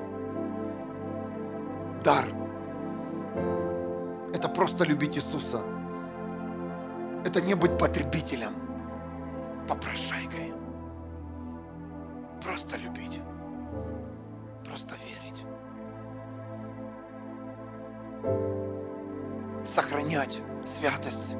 Дар. 2.04 2.24
Это 4.32 4.48
просто 4.48 4.84
любить 4.84 5.16
Иисуса. 5.16 5.75
Это 7.26 7.40
не 7.40 7.54
быть 7.54 7.76
потребителем, 7.76 8.52
попрошайкой. 9.66 10.54
Просто 12.40 12.76
любить. 12.76 13.20
Просто 14.64 14.94
верить. 14.94 15.42
Сохранять 19.64 20.40
святость. 20.64 21.34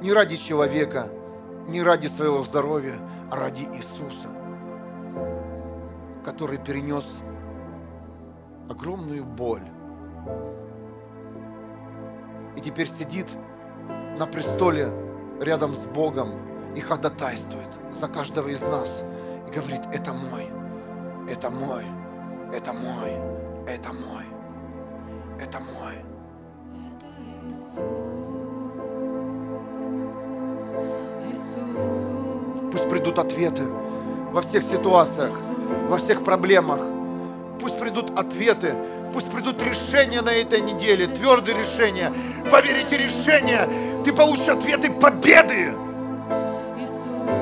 Не 0.00 0.12
ради 0.12 0.36
человека, 0.36 1.12
не 1.68 1.84
ради 1.84 2.08
своего 2.08 2.42
здоровья, 2.42 2.98
а 3.30 3.36
ради 3.36 3.62
Иисуса, 3.62 4.26
который 6.24 6.58
перенес 6.58 7.20
огромную 8.68 9.24
боль. 9.24 9.70
И 12.56 12.60
теперь 12.60 12.88
сидит 12.88 13.28
на 14.18 14.26
престоле 14.26 15.11
рядом 15.42 15.74
с 15.74 15.84
Богом 15.84 16.32
и 16.76 16.80
ходатайствует 16.80 17.68
за 17.92 18.08
каждого 18.08 18.48
из 18.48 18.62
нас. 18.62 19.02
И 19.48 19.50
говорит, 19.50 19.82
это 19.92 20.12
мой, 20.12 20.48
это 21.28 21.50
мой, 21.50 21.84
это 22.54 22.72
мой, 22.72 23.12
это 23.66 23.92
мой, 23.92 24.24
это 25.38 25.58
мой. 25.60 26.04
Пусть 32.70 32.88
придут 32.88 33.18
ответы 33.18 33.64
во 34.32 34.40
всех 34.40 34.62
ситуациях, 34.62 35.38
во 35.88 35.98
всех 35.98 36.24
проблемах. 36.24 36.80
Пусть 37.60 37.78
придут 37.78 38.10
ответы, 38.18 38.74
пусть 39.12 39.30
придут 39.30 39.62
решения 39.62 40.22
на 40.22 40.30
этой 40.30 40.60
неделе, 40.60 41.06
твердые 41.06 41.58
решения. 41.58 42.12
Поверите 42.50 42.96
решения, 42.96 43.68
ты 44.04 44.12
получишь 44.12 44.48
ответы 44.48 44.90
победы. 44.90 45.74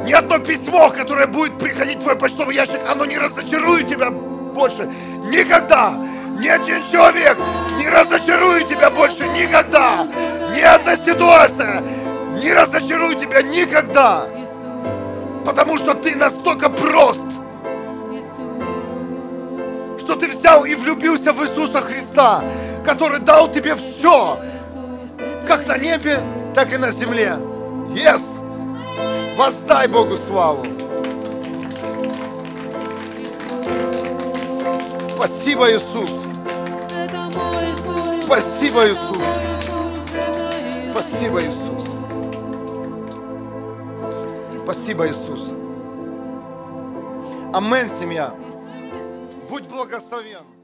Ни 0.04 0.12
одно 0.12 0.38
письмо, 0.38 0.90
которое 0.90 1.26
будет 1.26 1.58
приходить 1.58 1.98
в 1.98 2.02
твой 2.02 2.16
почтовый 2.16 2.54
ящик, 2.54 2.80
оно 2.88 3.04
не 3.04 3.18
разочарует 3.18 3.88
тебя 3.88 4.10
больше. 4.10 4.88
Никогда. 5.30 5.94
Ни 6.38 6.48
один 6.48 6.82
человек 6.90 7.38
не 7.78 7.88
разочарует 7.88 8.68
тебя 8.68 8.90
больше 8.90 9.26
никогда. 9.28 10.06
Ни 10.54 10.60
одна 10.60 10.96
ситуация 10.96 11.82
не 12.42 12.52
разочарует 12.52 13.20
тебя 13.20 13.42
никогда. 13.42 14.26
Потому 15.44 15.78
что 15.78 15.94
ты 15.94 16.16
настолько 16.16 16.68
прост, 16.68 17.20
что 19.98 20.16
ты 20.16 20.28
взял 20.28 20.64
и 20.64 20.74
влюбился 20.74 21.32
в 21.32 21.42
Иисуса 21.42 21.80
Христа, 21.80 22.42
который 22.84 23.20
дал 23.20 23.50
тебе 23.50 23.74
все, 23.74 24.38
как 25.46 25.66
на 25.66 25.76
небе, 25.78 26.20
так 26.54 26.72
и 26.72 26.76
на 26.76 26.90
земле. 26.90 27.36
Yes! 27.94 28.22
Воздай 29.36 29.88
Богу 29.88 30.16
славу. 30.16 30.66
Спасибо, 35.14 35.70
Иисус. 35.70 36.10
Спасибо, 38.24 38.88
Иисус. 38.88 39.26
Спасибо, 40.92 41.42
Иисус. 41.42 41.90
Спасибо, 44.58 45.08
Иисус. 45.08 45.52
Амен, 47.52 47.88
семья. 47.88 48.32
Будь 49.48 49.64
благословен. 49.64 50.59